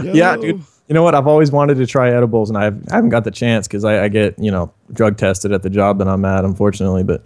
Yeah, 0.02 0.38
dude. 0.38 0.64
You 0.88 0.96
know 0.96 1.04
what? 1.04 1.14
I've 1.14 1.28
always 1.28 1.52
wanted 1.52 1.76
to 1.76 1.86
try 1.86 2.10
edibles, 2.10 2.50
and 2.50 2.58
I've, 2.58 2.82
I 2.90 2.96
haven't 2.96 3.12
got 3.12 3.24
the 3.24 3.32
chance 3.32 3.68
because 3.68 3.84
I, 3.84 4.06
I 4.06 4.08
get 4.08 4.40
you 4.40 4.50
know 4.50 4.74
drug 4.92 5.18
tested 5.18 5.52
at 5.52 5.62
the 5.62 5.70
job 5.70 6.00
that 6.00 6.08
I'm 6.08 6.26
at, 6.26 6.46
unfortunately. 6.46 7.04
But 7.04 7.24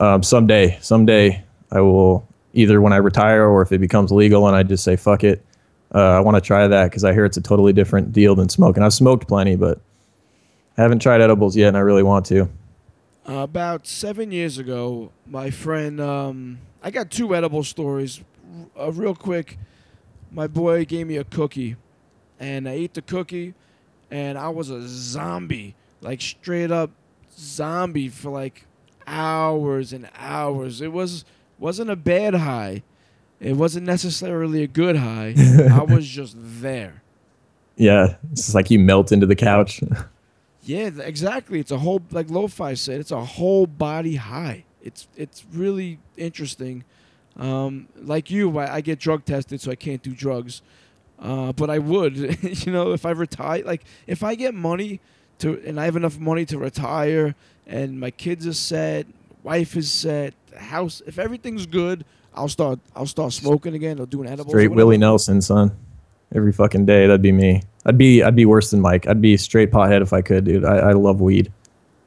um, 0.00 0.22
someday, 0.22 0.78
someday, 0.80 1.44
I 1.70 1.80
will 1.80 2.26
either 2.52 2.80
when 2.80 2.92
I 2.92 2.96
retire 2.96 3.46
or 3.46 3.62
if 3.62 3.72
it 3.72 3.78
becomes 3.78 4.12
legal, 4.12 4.46
and 4.46 4.56
I 4.56 4.62
just 4.62 4.84
say 4.84 4.96
fuck 4.96 5.24
it. 5.24 5.44
Uh, 5.94 5.98
I 5.98 6.20
want 6.20 6.36
to 6.36 6.40
try 6.40 6.66
that 6.66 6.90
because 6.90 7.04
I 7.04 7.12
hear 7.12 7.24
it's 7.24 7.36
a 7.36 7.42
totally 7.42 7.72
different 7.72 8.12
deal 8.12 8.34
than 8.34 8.48
smoking. 8.48 8.82
I've 8.82 8.92
smoked 8.92 9.28
plenty, 9.28 9.56
but 9.56 9.80
I 10.76 10.82
haven't 10.82 11.00
tried 11.00 11.20
edibles 11.20 11.56
yet, 11.56 11.68
and 11.68 11.76
I 11.76 11.80
really 11.80 12.02
want 12.02 12.26
to. 12.26 12.48
About 13.24 13.86
seven 13.86 14.30
years 14.30 14.58
ago, 14.58 15.10
my 15.26 15.50
friend, 15.50 16.00
um, 16.00 16.58
I 16.82 16.90
got 16.90 17.10
two 17.10 17.34
edible 17.34 17.64
stories. 17.64 18.20
Uh, 18.78 18.92
real 18.92 19.14
quick, 19.14 19.58
my 20.30 20.46
boy 20.46 20.84
gave 20.84 21.06
me 21.06 21.16
a 21.16 21.24
cookie, 21.24 21.76
and 22.38 22.68
I 22.68 22.72
ate 22.72 22.94
the 22.94 23.02
cookie, 23.02 23.54
and 24.10 24.38
I 24.38 24.48
was 24.48 24.70
a 24.70 24.86
zombie, 24.86 25.74
like 26.00 26.20
straight 26.20 26.70
up 26.70 26.90
zombie 27.36 28.08
for 28.08 28.30
like 28.30 28.66
hours 29.06 29.92
and 29.92 30.08
hours. 30.16 30.80
It 30.80 30.92
was 30.92 31.24
wasn't 31.58 31.90
a 31.90 31.96
bad 31.96 32.34
high, 32.34 32.82
it 33.40 33.54
wasn't 33.54 33.86
necessarily 33.86 34.62
a 34.62 34.66
good 34.66 34.96
high. 34.96 35.34
I 35.70 35.82
was 35.82 36.06
just 36.06 36.34
there. 36.38 37.02
Yeah, 37.76 38.16
it's 38.32 38.54
like 38.54 38.70
you 38.70 38.78
melt 38.78 39.12
into 39.12 39.26
the 39.26 39.36
couch. 39.36 39.82
Yeah, 40.66 40.90
exactly. 40.98 41.60
It's 41.60 41.70
a 41.70 41.78
whole 41.78 42.02
like 42.10 42.28
lo-fi 42.28 42.74
said. 42.74 42.98
It's 42.98 43.12
a 43.12 43.24
whole 43.24 43.68
body 43.68 44.16
high. 44.16 44.64
It's 44.82 45.06
it's 45.16 45.46
really 45.52 46.00
interesting. 46.16 46.82
Um, 47.36 47.86
like 48.02 48.32
you, 48.32 48.58
I, 48.58 48.74
I 48.74 48.80
get 48.80 48.98
drug 48.98 49.24
tested, 49.24 49.60
so 49.60 49.70
I 49.70 49.76
can't 49.76 50.02
do 50.02 50.12
drugs. 50.12 50.62
Uh, 51.20 51.52
but 51.52 51.70
I 51.70 51.78
would, 51.78 52.16
you 52.66 52.72
know, 52.72 52.92
if 52.92 53.06
I 53.06 53.12
retire, 53.12 53.62
like 53.64 53.84
if 54.08 54.24
I 54.24 54.34
get 54.34 54.54
money 54.54 55.00
to, 55.38 55.62
and 55.64 55.78
I 55.80 55.84
have 55.84 55.94
enough 55.94 56.18
money 56.18 56.44
to 56.46 56.58
retire, 56.58 57.36
and 57.66 58.00
my 58.00 58.10
kids 58.10 58.44
are 58.44 58.52
set, 58.52 59.06
wife 59.44 59.76
is 59.76 59.90
set, 59.90 60.34
house, 60.56 61.02
if 61.06 61.18
everything's 61.18 61.66
good, 61.66 62.04
I'll 62.34 62.48
start. 62.48 62.78
I'll 62.94 63.06
start 63.06 63.32
smoking 63.32 63.74
again 63.74 63.98
or 63.98 64.06
doing 64.06 64.28
edibles. 64.28 64.52
Straight. 64.52 64.68
Willie 64.68 64.98
Nelson, 64.98 65.40
son. 65.40 65.76
Every 66.34 66.52
fucking 66.52 66.86
day, 66.86 67.06
that'd 67.06 67.22
be 67.22 67.32
me. 67.32 67.62
I'd 67.84 67.96
be 67.96 68.22
I'd 68.22 68.36
be 68.36 68.46
worse 68.46 68.70
than 68.70 68.80
Mike. 68.80 69.06
I'd 69.06 69.20
be 69.22 69.36
straight 69.36 69.70
pothead 69.70 70.02
if 70.02 70.12
I 70.12 70.20
could, 70.22 70.44
dude. 70.44 70.64
I, 70.64 70.76
I 70.78 70.92
love 70.92 71.20
weed. 71.20 71.52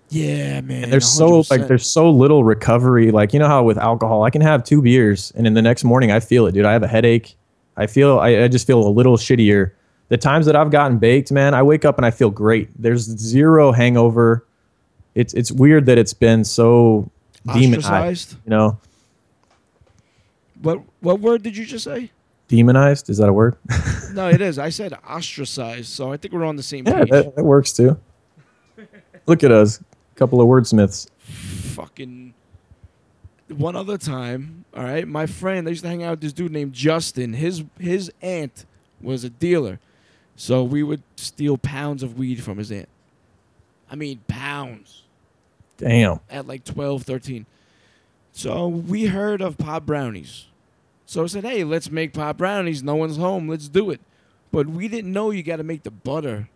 Yeah, 0.10 0.62
man. 0.62 0.84
And 0.84 0.94
there's 0.94 1.08
so 1.10 1.44
like 1.50 1.68
there's 1.68 1.90
so 1.90 2.10
little 2.10 2.44
recovery. 2.44 3.12
Like 3.12 3.34
you 3.34 3.40
know 3.40 3.48
how 3.48 3.64
with 3.64 3.78
alcohol, 3.78 4.24
I 4.24 4.30
can 4.30 4.42
have 4.42 4.64
two 4.64 4.82
beers 4.82 5.32
and 5.36 5.48
in 5.48 5.54
the 5.54 5.62
next 5.62 5.84
morning 5.84 6.12
I 6.12 6.20
feel 6.20 6.48
it, 6.48 6.52
dude. 6.54 6.66
I 6.66 6.74
have 6.74 6.84
a 6.84 6.88
headache. 6.88 7.36
I 7.78 7.88
feel 7.88 8.20
I, 8.20 8.44
I 8.44 8.48
just 8.48 8.68
feel 8.68 8.86
a 8.86 8.90
little 8.90 9.18
shittier. 9.18 9.72
The 10.10 10.18
times 10.18 10.48
that 10.48 10.56
I've 10.56 10.72
gotten 10.72 10.98
baked, 10.98 11.32
man, 11.32 11.54
I 11.54 11.62
wake 11.64 11.86
up 11.86 11.98
and 11.98 12.06
I 12.06 12.12
feel 12.12 12.32
great. 12.32 12.70
There's 12.78 13.04
zero 13.04 13.72
hangover. 13.72 14.46
It's 15.16 15.34
it's 15.34 15.52
weird 15.52 15.86
that 15.86 15.98
it's 15.98 16.14
been 16.14 16.44
so 16.44 17.10
demonized. 17.46 18.36
You 18.46 18.50
know, 18.50 18.78
What 20.62 20.82
what 21.02 21.20
word 21.20 21.44
did 21.44 21.56
you 21.58 21.66
just 21.66 21.84
say? 21.86 22.12
demonized. 22.48 23.10
Is 23.10 23.18
that 23.18 23.30
a 23.30 23.34
word? 23.34 23.56
No, 24.12 24.28
it 24.28 24.42
is. 24.42 24.58
I 24.58 24.70
said 24.70 24.98
ostracized, 25.08 25.86
so 25.86 26.12
I 26.12 26.18
think 26.18 26.34
we're 26.34 26.44
on 26.44 26.56
the 26.56 26.64
same 26.64 26.88
yeah, 26.88 27.02
page. 27.02 27.10
that, 27.12 27.36
that 27.36 27.44
works 27.44 27.72
too. 27.72 27.96
Look 29.28 29.44
at 29.44 29.52
us, 29.52 29.80
a 29.80 30.16
couple 30.16 30.42
of 30.42 30.48
wordsmiths. 30.48 31.08
Fucking 31.20 32.34
one 33.50 33.76
other 33.76 34.00
time, 34.00 34.66
all 34.76 34.84
right. 34.84 35.08
My 35.08 35.28
friend, 35.28 35.68
I 35.68 35.70
used 35.70 35.84
to 35.84 35.90
hang 35.90 36.02
out 36.02 36.10
with 36.12 36.22
this 36.22 36.34
dude 36.34 36.52
named 36.52 36.74
Justin. 36.74 37.34
His 37.34 37.64
his 37.80 38.12
aunt 38.24 38.66
was 39.00 39.24
a 39.24 39.30
dealer, 39.30 39.80
so 40.36 40.64
we 40.64 40.82
would 40.82 41.04
steal 41.18 41.60
pounds 41.60 42.02
of 42.02 42.18
weed 42.18 42.42
from 42.44 42.58
his 42.58 42.72
aunt. 42.72 42.90
I 43.92 43.96
mean, 43.96 44.22
pounds. 44.28 45.04
Damn. 45.80 46.20
at 46.30 46.46
like 46.48 46.64
12, 46.64 47.04
13. 47.04 47.46
So 48.32 48.68
we 48.68 49.08
heard 49.08 49.42
of 49.42 49.58
pop 49.58 49.86
brownies. 49.86 50.48
So 51.06 51.24
I 51.24 51.28
said, 51.28 51.44
hey, 51.44 51.64
let's 51.64 51.90
make 51.90 52.14
pop 52.14 52.38
brownies. 52.38 52.84
No 52.84 52.96
one's 52.96 53.18
home. 53.18 53.48
Let's 53.48 53.68
do 53.68 53.90
it. 53.90 54.00
But 54.52 54.68
we 54.68 54.88
didn't 54.88 55.12
know 55.12 55.32
you 55.32 55.42
got 55.42 55.56
to 55.56 55.64
make 55.64 55.84
the 55.84 55.92
butter. 55.92 56.50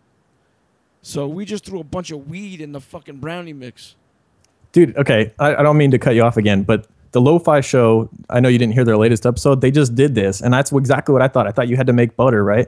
So 1.02 1.26
we 1.26 1.44
just 1.44 1.64
threw 1.64 1.80
a 1.80 1.84
bunch 1.84 2.10
of 2.10 2.28
weed 2.28 2.60
in 2.60 2.72
the 2.72 2.80
fucking 2.80 3.16
brownie 3.16 3.52
mix. 3.52 3.96
Dude, 4.72 4.96
okay, 4.96 5.32
I, 5.38 5.56
I 5.56 5.62
don't 5.62 5.76
mean 5.76 5.90
to 5.90 5.98
cut 5.98 6.14
you 6.14 6.22
off 6.22 6.36
again, 6.36 6.62
but 6.62 6.86
the 7.12 7.20
Lo-Fi 7.20 7.60
Show, 7.60 8.08
I 8.28 8.40
know 8.40 8.48
you 8.48 8.58
didn't 8.58 8.74
hear 8.74 8.84
their 8.84 8.96
latest 8.96 9.24
episode. 9.24 9.60
They 9.60 9.70
just 9.70 9.94
did 9.94 10.14
this, 10.14 10.40
and 10.40 10.52
that's 10.52 10.72
exactly 10.72 11.12
what 11.12 11.22
I 11.22 11.28
thought. 11.28 11.46
I 11.46 11.52
thought 11.52 11.68
you 11.68 11.76
had 11.76 11.86
to 11.86 11.92
make 11.92 12.16
butter, 12.16 12.42
right? 12.42 12.66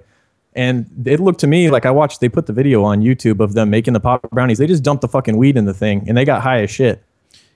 And 0.56 0.90
it 1.04 1.20
looked 1.20 1.40
to 1.40 1.46
me 1.46 1.70
like 1.70 1.84
I 1.86 1.90
watched. 1.90 2.20
They 2.20 2.30
put 2.30 2.46
the 2.46 2.52
video 2.52 2.82
on 2.82 3.02
YouTube 3.02 3.40
of 3.40 3.52
them 3.52 3.70
making 3.70 3.92
the 3.92 4.00
pop 4.00 4.28
brownies. 4.30 4.58
They 4.58 4.66
just 4.66 4.82
dumped 4.82 5.02
the 5.02 5.08
fucking 5.08 5.36
weed 5.36 5.56
in 5.56 5.66
the 5.66 5.74
thing, 5.74 6.04
and 6.08 6.16
they 6.16 6.24
got 6.24 6.42
high 6.42 6.62
as 6.62 6.70
shit. 6.70 7.04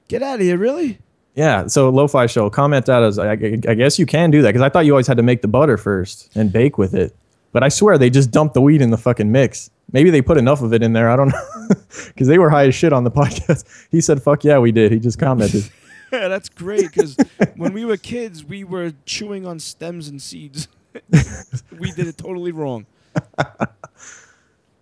Get 0.09 0.23
out 0.23 0.35
of 0.35 0.41
here, 0.43 0.59
really? 0.59 0.99
Yeah. 1.35 1.67
So 1.67 1.89
Lo-Fi 1.89 2.27
Show, 2.27 2.51
comment 2.51 2.87
that 2.87 3.03
as 3.03 3.19
I, 3.19 3.33
I 3.33 3.37
guess 3.37 3.99
you 3.99 4.05
can 4.05 4.31
do 4.31 4.43
that 4.43 4.49
because 4.51 4.63
I 4.63 4.69
thought 4.69 4.85
you 4.85 4.93
always 4.93 5.07
had 5.07 5.17
to 5.17 5.23
make 5.23 5.41
the 5.41 5.49
butter 5.49 5.77
first 5.77 6.31
and 6.37 6.53
bake 6.53 6.77
with 6.77 6.95
it. 6.95 7.17
But 7.53 7.63
I 7.63 7.69
swear 7.69 7.97
they 7.97 8.11
just 8.11 8.31
dumped 8.31 8.55
the 8.55 8.61
weed 8.61 8.83
in 8.83 8.91
the 8.91 8.99
fucking 8.99 9.33
mix. 9.33 9.71
Maybe 9.93 10.11
they 10.11 10.23
put 10.23 10.37
enough 10.37 10.63
of 10.63 10.73
it 10.73 10.83
in 10.83 10.93
there. 10.93 11.11
I 11.11 11.17
don't 11.17 11.29
know 11.29 11.49
because 12.09 12.29
they 12.29 12.39
were 12.39 12.51
high 12.51 12.67
as 12.67 12.75
shit 12.75 12.93
on 12.93 13.05
the 13.05 13.11
podcast. 13.23 13.65
He 13.91 14.01
said, 14.01 14.23
"Fuck 14.23 14.45
yeah, 14.45 14.59
we 14.59 14.73
did." 14.73 14.93
He 14.93 14.99
just 14.99 15.19
commented. 15.19 15.69
Yeah, 16.13 16.29
that's 16.29 16.49
great 16.49 16.93
because 16.93 17.17
when 17.57 17.73
we 17.73 17.85
were 17.85 17.97
kids, 17.97 18.45
we 18.45 18.65
were 18.65 18.93
chewing 19.05 19.47
on 19.47 19.59
stems 19.59 20.09
and 20.09 20.21
seeds. 20.21 20.69
we 21.79 21.91
did 21.93 22.07
it 22.07 22.19
totally 22.19 22.53
wrong. 22.53 22.87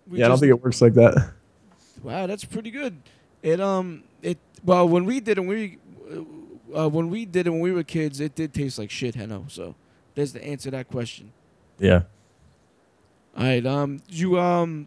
We 0.06 0.18
yeah, 0.18 0.24
I 0.24 0.28
don't 0.28 0.32
just- 0.32 0.40
think 0.40 0.50
it 0.50 0.62
works 0.62 0.80
like 0.80 0.94
that. 0.94 1.32
Wow, 2.02 2.26
that's 2.26 2.44
pretty 2.44 2.70
good. 2.70 2.96
It 3.42 3.60
um 3.60 4.04
it 4.22 4.38
well 4.64 4.88
when 4.88 5.04
we 5.04 5.20
did 5.20 5.38
it 5.38 5.40
when 5.40 5.48
we 5.48 5.78
uh, 6.76 6.88
when 6.88 7.08
we 7.10 7.24
did 7.24 7.46
it 7.46 7.50
when 7.50 7.60
we 7.60 7.72
were 7.72 7.82
kids, 7.82 8.20
it 8.20 8.34
did 8.34 8.54
taste 8.54 8.78
like 8.78 8.90
shit, 8.90 9.14
Henno. 9.14 9.50
So 9.50 9.74
there's 10.14 10.32
the 10.32 10.44
answer 10.44 10.70
to 10.70 10.76
that 10.76 10.88
question. 10.88 11.32
Yeah. 11.78 12.02
All 13.36 13.44
right, 13.44 13.64
um, 13.64 14.00
you 14.08 14.38
um, 14.38 14.86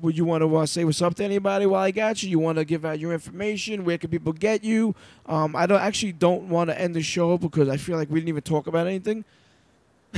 would 0.00 0.16
you 0.16 0.24
want 0.24 0.42
to 0.42 0.56
uh, 0.56 0.66
say 0.66 0.84
what's 0.84 1.02
up 1.02 1.14
to 1.16 1.24
anybody 1.24 1.66
while 1.66 1.82
I 1.82 1.90
got 1.90 2.22
you? 2.22 2.30
You 2.30 2.38
want 2.38 2.58
to 2.58 2.64
give 2.64 2.84
out 2.84 2.98
your 2.98 3.12
information? 3.12 3.84
Where 3.84 3.98
can 3.98 4.10
people 4.10 4.32
get 4.32 4.62
you? 4.64 4.94
Um, 5.26 5.56
I 5.56 5.66
don't 5.66 5.80
actually 5.80 6.12
don't 6.12 6.48
want 6.48 6.70
to 6.70 6.80
end 6.80 6.94
the 6.94 7.02
show 7.02 7.36
because 7.38 7.68
I 7.68 7.76
feel 7.76 7.96
like 7.96 8.10
we 8.10 8.20
didn't 8.20 8.28
even 8.28 8.42
talk 8.42 8.66
about 8.66 8.86
anything. 8.86 9.24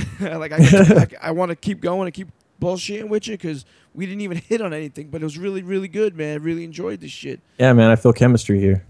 like 0.19 0.51
I, 0.51 0.57
I, 0.57 1.07
I 1.29 1.31
want 1.31 1.49
to 1.49 1.55
keep 1.55 1.81
going 1.81 2.07
and 2.07 2.13
keep 2.13 2.29
bullshitting 2.61 3.09
with 3.09 3.27
you 3.27 3.35
because 3.35 3.65
we 3.93 4.05
didn't 4.05 4.21
even 4.21 4.37
hit 4.37 4.61
on 4.61 4.73
anything, 4.73 5.09
but 5.09 5.21
it 5.21 5.23
was 5.23 5.37
really 5.37 5.63
really 5.63 5.87
good, 5.87 6.15
man. 6.15 6.33
I 6.33 6.43
really 6.43 6.63
enjoyed 6.63 6.99
this 6.99 7.11
shit. 7.11 7.41
Yeah, 7.59 7.73
man, 7.73 7.89
I 7.89 7.95
feel 7.95 8.13
chemistry 8.13 8.59
here. 8.59 8.85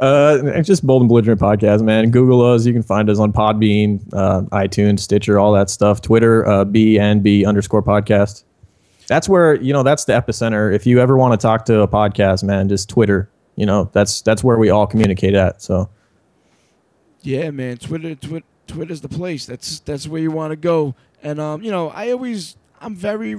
uh, 0.00 0.38
it's 0.44 0.68
just 0.68 0.86
Bold 0.86 1.02
and 1.02 1.08
Belligerent 1.08 1.40
podcast, 1.40 1.82
man. 1.82 2.10
Google 2.10 2.42
us. 2.42 2.66
You 2.66 2.72
can 2.72 2.82
find 2.82 3.08
us 3.10 3.18
on 3.18 3.32
Podbean, 3.32 4.02
uh, 4.12 4.42
iTunes, 4.52 5.00
Stitcher, 5.00 5.38
all 5.38 5.52
that 5.52 5.70
stuff. 5.70 6.00
Twitter, 6.00 6.46
uh, 6.46 6.64
B 6.64 6.98
and 6.98 7.22
B 7.22 7.44
underscore 7.44 7.82
podcast. 7.82 8.44
That's 9.06 9.28
where 9.28 9.54
you 9.56 9.72
know 9.72 9.82
that's 9.82 10.04
the 10.04 10.12
epicenter. 10.12 10.74
If 10.74 10.86
you 10.86 11.00
ever 11.00 11.16
want 11.16 11.38
to 11.38 11.42
talk 11.42 11.64
to 11.66 11.80
a 11.80 11.88
podcast, 11.88 12.42
man, 12.42 12.68
just 12.68 12.88
Twitter. 12.88 13.30
You 13.56 13.66
know 13.66 13.90
that's 13.92 14.22
that's 14.22 14.42
where 14.42 14.58
we 14.58 14.70
all 14.70 14.86
communicate 14.86 15.34
at. 15.34 15.62
So 15.62 15.88
Yeah, 17.24 17.50
man. 17.50 17.78
Twitter, 17.78 18.14
Twitter, 18.14 18.46
Twitter's 18.66 19.00
the 19.00 19.08
place. 19.08 19.46
That's 19.46 19.80
that's 19.80 20.06
where 20.06 20.20
you 20.20 20.30
want 20.30 20.52
to 20.52 20.56
go. 20.56 20.94
And 21.22 21.40
um, 21.40 21.62
you 21.62 21.70
know, 21.70 21.88
I 21.90 22.10
always, 22.12 22.56
I'm 22.80 22.94
very. 22.94 23.36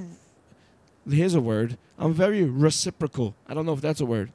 Here's 1.10 1.36
a 1.36 1.42
word. 1.42 1.78
I'm 2.00 2.14
very 2.14 2.44
reciprocal. 2.44 3.36
I 3.48 3.54
don't 3.54 3.66
know 3.66 3.74
if 3.74 3.82
that's 3.82 4.02
a 4.02 4.06
word. 4.06 4.32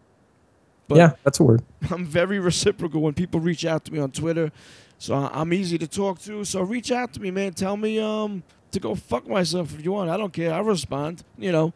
But 0.89 0.99
yeah, 0.99 1.13
that's 1.25 1.39
a 1.41 1.43
word. 1.45 1.63
I'm 1.91 2.07
very 2.07 2.39
reciprocal 2.39 3.01
when 3.03 3.13
people 3.15 3.41
reach 3.41 3.65
out 3.65 3.85
to 3.87 3.93
me 3.93 3.99
on 3.99 4.13
Twitter. 4.13 4.51
So 4.99 5.15
I- 5.15 5.31
I'm 5.41 5.53
easy 5.53 5.79
to 5.79 5.87
talk 5.87 6.21
to. 6.23 6.45
So 6.45 6.63
reach 6.63 6.91
out 6.93 7.13
to 7.15 7.21
me, 7.21 7.31
man. 7.31 7.53
Tell 7.55 7.77
me 7.77 7.99
um 7.99 8.43
to 8.71 8.79
go 8.81 8.95
fuck 8.95 9.29
myself 9.29 9.75
if 9.75 9.85
you 9.85 9.93
want. 9.93 10.11
I 10.11 10.17
don't 10.17 10.33
care. 10.33 10.55
I'll 10.55 10.63
respond. 10.65 11.25
You 11.37 11.51
know, 11.53 11.73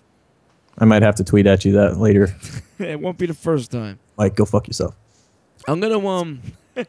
I 0.78 0.84
might 0.84 1.02
have 1.02 1.16
to 1.16 1.24
tweet 1.24 1.46
at 1.46 1.64
you 1.64 1.72
that 1.72 1.98
later. 1.98 2.34
it 2.78 3.00
won't 3.00 3.18
be 3.18 3.26
the 3.26 3.34
first 3.34 3.70
time. 3.72 3.98
Like, 4.16 4.36
go 4.36 4.44
fuck 4.44 4.68
yourself. 4.68 4.94
I'm 5.66 5.80
gonna 5.80 6.06
um. 6.06 6.40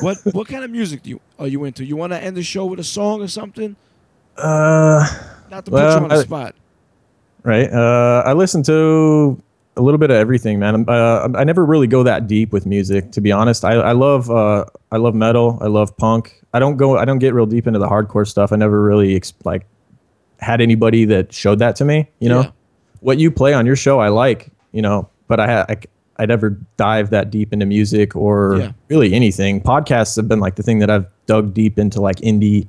what 0.00 0.18
what 0.32 0.46
kind 0.48 0.64
of 0.64 0.70
music 0.70 1.02
do 1.02 1.10
you 1.10 1.20
are 1.38 1.46
you 1.46 1.64
into? 1.64 1.84
You 1.84 1.96
want 1.96 2.12
to 2.12 2.22
end 2.22 2.36
the 2.36 2.42
show 2.42 2.66
with 2.66 2.78
a 2.80 2.84
song 2.84 3.20
or 3.22 3.28
something? 3.28 3.76
Uh, 4.36 5.06
Not 5.50 5.64
to 5.66 5.70
Well, 5.70 5.92
put 5.94 5.98
you 5.98 6.02
on 6.04 6.08
the 6.08 6.14
I- 6.16 6.22
spot. 6.22 6.54
right. 7.42 7.70
Uh, 7.72 8.22
I 8.26 8.32
listen 8.32 8.62
to 8.64 9.40
a 9.76 9.82
little 9.82 9.98
bit 9.98 10.10
of 10.10 10.16
everything, 10.16 10.58
man. 10.58 10.88
Uh, 10.88 11.28
I 11.34 11.44
never 11.44 11.64
really 11.64 11.86
go 11.86 12.02
that 12.04 12.26
deep 12.26 12.52
with 12.52 12.64
music, 12.66 13.10
to 13.12 13.20
be 13.20 13.32
honest. 13.32 13.64
I, 13.64 13.74
I 13.74 13.92
love 13.92 14.30
uh, 14.30 14.64
I 14.92 14.96
love 14.98 15.14
metal. 15.14 15.58
I 15.60 15.66
love 15.66 15.96
punk. 15.96 16.40
I 16.52 16.58
don't 16.58 16.76
go. 16.76 16.96
I 16.96 17.04
don't 17.04 17.18
get 17.18 17.34
real 17.34 17.46
deep 17.46 17.66
into 17.66 17.78
the 17.78 17.88
hardcore 17.88 18.26
stuff. 18.26 18.52
I 18.52 18.56
never 18.56 18.80
really 18.82 19.16
ex- 19.16 19.34
like 19.44 19.66
had 20.40 20.60
anybody 20.60 21.04
that 21.06 21.32
showed 21.32 21.58
that 21.60 21.76
to 21.76 21.84
me. 21.84 22.08
You 22.20 22.28
know, 22.28 22.40
Yeah. 22.42 22.50
what 23.00 23.18
you 23.18 23.30
play 23.30 23.52
on 23.54 23.66
your 23.66 23.76
show, 23.76 23.98
I 24.00 24.08
like. 24.08 24.50
You 24.72 24.82
know, 24.82 25.08
but 25.28 25.40
I 25.40 25.46
had. 25.46 25.66
I, 25.70 25.76
I 26.16 26.26
never 26.26 26.50
dive 26.76 27.10
that 27.10 27.30
deep 27.30 27.52
into 27.52 27.66
music 27.66 28.14
or 28.14 28.56
Yeah. 28.56 28.72
really 28.88 29.14
anything. 29.14 29.60
Podcasts 29.60 30.14
have 30.16 30.28
been 30.28 30.40
like 30.40 30.54
the 30.56 30.62
thing 30.62 30.78
that 30.78 30.90
I've 30.90 31.06
dug 31.26 31.52
deep 31.54 31.78
into, 31.78 32.00
like 32.00 32.16
indie 32.16 32.68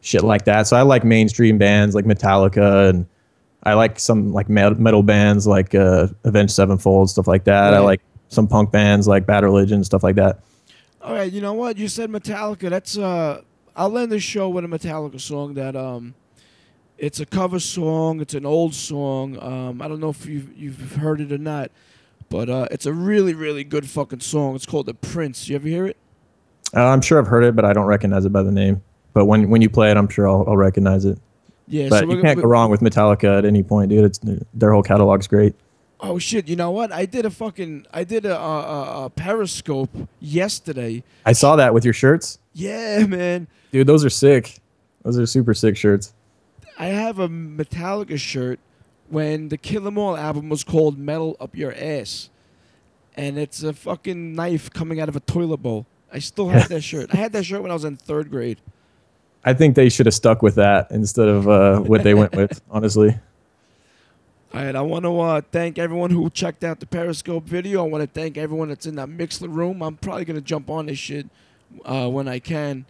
shit 0.00 0.24
like 0.24 0.44
that. 0.46 0.66
So 0.66 0.76
I 0.76 0.82
like 0.82 1.04
mainstream 1.04 1.58
bands 1.58 1.94
like 1.94 2.04
Metallica 2.04 2.90
and 2.90 3.06
I 3.62 3.74
like 3.74 4.00
some 4.00 4.32
like 4.32 4.48
met- 4.48 4.80
metal 4.80 5.04
bands 5.04 5.46
like 5.46 5.74
uh, 5.76 6.08
Avenged 6.24 6.52
Sevenfold 6.52 7.08
stuff 7.10 7.28
like 7.28 7.44
that. 7.44 7.72
I 7.74 7.78
like 7.78 8.00
some 8.28 8.48
punk 8.48 8.72
bands 8.72 9.06
like 9.06 9.26
Bad 9.26 9.44
Religion 9.44 9.84
stuff 9.84 10.02
like 10.02 10.16
that. 10.16 10.40
All 11.02 11.12
right, 11.14 11.30
you 11.32 11.40
know 11.40 11.52
what? 11.52 11.76
You 11.78 11.86
said 11.88 12.10
Metallica. 12.10 12.68
That's 12.70 12.98
uh 12.98 13.42
I'll 13.76 13.96
end 13.96 14.10
the 14.12 14.18
show 14.20 14.48
with 14.48 14.64
a 14.64 14.68
Metallica 14.68 15.20
song 15.20 15.54
that 15.54 15.76
um 15.76 16.14
it's 16.98 17.20
a 17.20 17.26
cover 17.26 17.58
song, 17.60 18.20
it's 18.20 18.34
an 18.34 18.46
old 18.46 18.74
song. 18.74 19.38
Um 19.40 19.80
I 19.82 19.86
don't 19.88 20.00
know 20.00 20.10
if 20.10 20.26
you've 20.26 20.56
you've 20.56 20.92
heard 20.96 21.20
it 21.20 21.30
or 21.32 21.38
not, 21.38 21.70
but 22.32 22.48
uh 22.48 22.66
it's 22.70 22.86
a 22.86 22.92
really 22.92 23.34
really 23.34 23.62
good 23.62 23.88
fucking 23.88 24.20
song. 24.20 24.56
It's 24.56 24.66
called 24.66 24.86
The 24.86 24.94
Prince. 24.94 25.48
You 25.48 25.56
ever 25.56 25.68
hear 25.68 25.86
it? 25.86 25.96
Uh, 26.74 26.86
I'm 26.86 27.02
sure 27.02 27.18
I've 27.20 27.26
heard 27.26 27.44
it, 27.44 27.54
but 27.54 27.64
I 27.66 27.72
don't 27.74 27.84
recognize 27.86 28.24
it 28.24 28.32
by 28.32 28.42
the 28.42 28.50
name. 28.50 28.82
But 29.12 29.26
when 29.26 29.50
when 29.50 29.60
you 29.60 29.68
play 29.68 29.90
it, 29.90 29.96
I'm 29.98 30.08
sure 30.08 30.26
I'll, 30.26 30.44
I'll 30.48 30.56
recognize 30.56 31.04
it. 31.04 31.18
Yeah, 31.68 31.88
But 31.90 32.08
we're 32.08 32.16
you 32.16 32.22
can't 32.22 32.40
go 32.40 32.48
wrong 32.48 32.70
with 32.70 32.80
Metallica 32.80 33.38
at 33.38 33.44
any 33.44 33.62
point, 33.62 33.90
dude. 33.90 34.04
It's 34.04 34.20
their 34.54 34.72
whole 34.72 34.82
catalog's 34.82 35.26
great. 35.28 35.54
Oh 36.00 36.18
shit! 36.18 36.48
You 36.48 36.56
know 36.56 36.70
what? 36.70 36.90
I 36.90 37.04
did 37.04 37.26
a 37.26 37.30
fucking 37.30 37.86
I 37.92 38.02
did 38.04 38.24
a, 38.24 38.36
a, 38.36 39.04
a 39.04 39.10
Periscope 39.10 39.90
yesterday. 40.18 41.04
I 41.26 41.32
saw 41.32 41.54
that 41.56 41.74
with 41.74 41.84
your 41.84 41.94
shirts, 41.94 42.38
Yeah, 42.54 43.04
man. 43.06 43.46
dude. 43.70 43.86
Those 43.86 44.04
are 44.04 44.10
sick. 44.10 44.58
Those 45.04 45.18
are 45.18 45.26
super 45.26 45.54
sick 45.54 45.76
shirts. 45.76 46.14
I 46.78 46.86
have 46.86 47.18
a 47.18 47.28
Metallica 47.28 48.18
shirt 48.18 48.58
when 49.12 49.50
the 49.50 49.58
Kill 49.58 49.86
'Em 49.86 49.98
All 49.98 50.16
album 50.16 50.48
was 50.48 50.64
called 50.64 50.98
Metal 50.98 51.36
Up 51.38 51.54
Your 51.54 51.74
Ass. 51.76 52.30
And 53.14 53.38
it's 53.38 53.62
a 53.62 53.74
fucking 53.74 54.34
knife 54.34 54.70
coming 54.70 55.00
out 55.00 55.10
of 55.10 55.16
a 55.16 55.20
toilet 55.20 55.58
bowl. 55.58 55.84
I 56.10 56.18
still 56.18 56.48
have 56.48 56.68
that 56.70 56.80
shirt. 56.80 57.10
I 57.12 57.18
had 57.18 57.32
that 57.34 57.44
shirt 57.44 57.60
when 57.60 57.70
I 57.70 57.74
was 57.74 57.84
in 57.84 57.96
third 57.96 58.30
grade. 58.30 58.58
I 59.44 59.52
think 59.52 59.76
they 59.76 59.90
should 59.90 60.06
have 60.06 60.14
stuck 60.14 60.40
with 60.40 60.54
that 60.54 60.90
instead 60.90 61.28
of 61.28 61.46
uh, 61.46 61.80
what 61.80 62.04
they 62.04 62.14
went 62.14 62.34
with. 62.34 62.62
Honestly, 62.70 63.18
All 64.54 64.64
right, 64.64 64.74
I 64.74 64.80
want 64.80 65.04
to 65.04 65.20
uh, 65.20 65.40
thank 65.50 65.78
everyone 65.78 66.10
who 66.10 66.30
checked 66.30 66.64
out 66.64 66.80
the 66.80 66.86
Periscope 66.86 67.44
video. 67.44 67.84
I 67.84 67.88
want 67.88 68.02
to 68.02 68.20
thank 68.20 68.38
everyone 68.38 68.68
that's 68.70 68.86
in 68.86 68.94
that 68.96 69.08
Mixlr 69.08 69.54
room. 69.54 69.82
I'm 69.82 69.96
probably 69.98 70.24
going 70.24 70.36
to 70.36 70.42
jump 70.42 70.70
on 70.70 70.86
this 70.86 70.98
shit 70.98 71.26
uh, 71.84 72.08
when 72.08 72.28
I 72.28 72.38
can. 72.38 72.86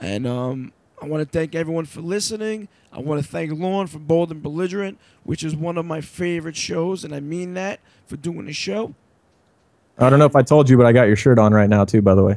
And 0.00 0.26
um, 0.26 0.72
I 1.00 1.06
want 1.06 1.20
to 1.22 1.28
thank 1.38 1.54
everyone 1.54 1.84
for 1.84 2.00
listening. 2.00 2.68
I 2.92 3.00
want 3.00 3.22
to 3.22 3.28
thank 3.28 3.52
Lorne 3.52 3.86
from 3.86 4.04
Bold 4.04 4.30
and 4.30 4.42
Belligerent, 4.42 4.98
which 5.22 5.44
is 5.44 5.54
one 5.54 5.78
of 5.78 5.84
my 5.86 6.00
favorite 6.00 6.56
shows, 6.56 7.04
and 7.04 7.14
I 7.14 7.20
mean 7.20 7.54
that 7.54 7.80
for 8.06 8.16
doing 8.16 8.46
the 8.46 8.52
show. 8.52 8.94
I 9.98 10.10
don't 10.10 10.18
know 10.18 10.24
if 10.26 10.36
I 10.36 10.42
told 10.42 10.68
you, 10.70 10.76
but 10.76 10.86
I 10.86 10.92
got 10.92 11.04
your 11.06 11.16
shirt 11.16 11.38
on 11.38 11.52
right 11.52 11.68
now 11.68 11.84
too. 11.84 12.02
By 12.02 12.14
the 12.14 12.24
way, 12.24 12.36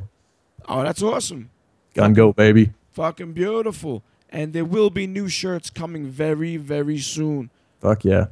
Oh, 0.67 0.83
that's 0.83 1.01
awesome. 1.01 1.49
gun 1.93 2.13
go 2.13 2.33
baby. 2.33 2.71
Fucking 2.91 3.33
beautiful. 3.33 4.03
And 4.29 4.53
there 4.53 4.65
will 4.65 4.89
be 4.89 5.07
new 5.07 5.27
shirts 5.27 5.69
coming 5.69 6.05
very, 6.07 6.55
very 6.57 6.97
soon. 6.99 7.49
Fuck 7.81 8.05
yeah. 8.05 8.27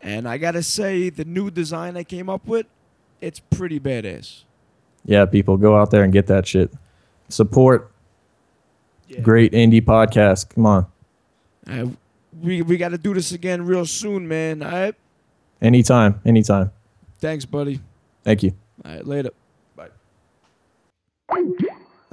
And 0.00 0.28
I 0.28 0.38
got 0.38 0.52
to 0.52 0.62
say, 0.62 1.10
the 1.10 1.24
new 1.24 1.50
design 1.50 1.96
I 1.96 2.04
came 2.04 2.28
up 2.30 2.46
with, 2.46 2.66
it's 3.20 3.40
pretty 3.40 3.78
badass. 3.80 4.44
Yeah, 5.04 5.26
people 5.26 5.56
go 5.56 5.76
out 5.76 5.90
there 5.90 6.02
and 6.04 6.12
get 6.12 6.26
that 6.28 6.46
shit. 6.46 6.72
Support. 7.28 7.89
Great 9.22 9.52
indie 9.52 9.82
podcast. 9.82 10.54
Come 10.54 10.66
on. 10.66 10.86
Uh, 11.66 11.86
we 12.40 12.62
we 12.62 12.76
got 12.76 12.90
to 12.90 12.98
do 12.98 13.12
this 13.14 13.32
again 13.32 13.66
real 13.66 13.86
soon, 13.86 14.28
man. 14.28 14.62
All 14.62 14.70
right. 14.70 14.94
Anytime. 15.60 16.20
Anytime. 16.24 16.70
Thanks, 17.18 17.44
buddy. 17.44 17.80
Thank 18.24 18.42
you. 18.42 18.52
All 18.84 18.92
right, 18.92 19.06
later. 19.06 19.30
Bye. 19.76 19.88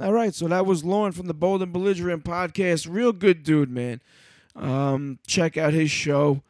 All 0.00 0.12
right, 0.12 0.34
so 0.34 0.46
that 0.48 0.66
was 0.66 0.84
Lauren 0.84 1.12
from 1.12 1.26
the 1.26 1.34
Bold 1.34 1.62
and 1.62 1.72
Belligerent 1.72 2.24
podcast. 2.24 2.86
Real 2.88 3.12
good 3.12 3.42
dude, 3.42 3.70
man. 3.70 4.00
Um, 4.54 5.18
check 5.26 5.56
out 5.56 5.72
his 5.72 5.90
show 5.90 6.42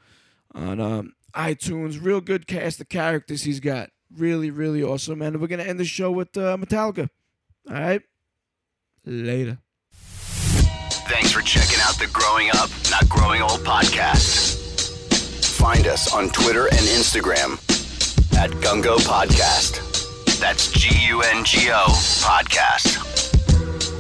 on 0.55 0.81
um, 0.81 1.15
iTunes. 1.35 2.03
Real 2.03 2.21
good 2.21 2.47
cast 2.47 2.81
of 2.81 2.89
characters 2.89 3.43
he's 3.43 3.61
got. 3.61 3.91
Really, 4.15 4.51
really 4.51 4.83
awesome. 4.83 5.23
And 5.23 5.41
we're 5.41 5.47
gonna 5.47 5.63
end 5.63 5.79
the 5.79 5.85
show 5.85 6.11
with 6.11 6.37
uh, 6.37 6.57
Metallica. 6.57 7.09
All 7.69 7.75
right, 7.75 8.03
later. 9.05 9.59
Thanks 11.09 11.33
for 11.33 11.41
checking 11.41 11.79
out 11.83 11.99
the 11.99 12.07
Growing 12.13 12.51
Up, 12.51 12.71
Not 12.91 13.09
Growing 13.09 13.41
Old 13.43 13.61
podcast. 13.61 14.57
Find 15.59 15.87
us 15.87 16.13
on 16.15 16.29
Twitter 16.31 16.67
and 16.67 16.79
Instagram 16.81 17.53
at 18.39 18.51
Gungo 18.63 18.99
Podcast. 18.99 19.81
That's 20.39 20.71
G 20.71 20.91
U 21.09 21.23
N 21.23 21.45
G 21.45 21.71
O 21.71 21.87
Podcast. 22.23 22.97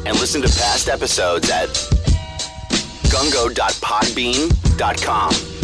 And 0.06 0.18
listen 0.20 0.40
to 0.42 0.48
past 0.48 0.88
episodes 0.88 1.50
at 1.50 1.68
gungo.podbean.com. 3.10 5.57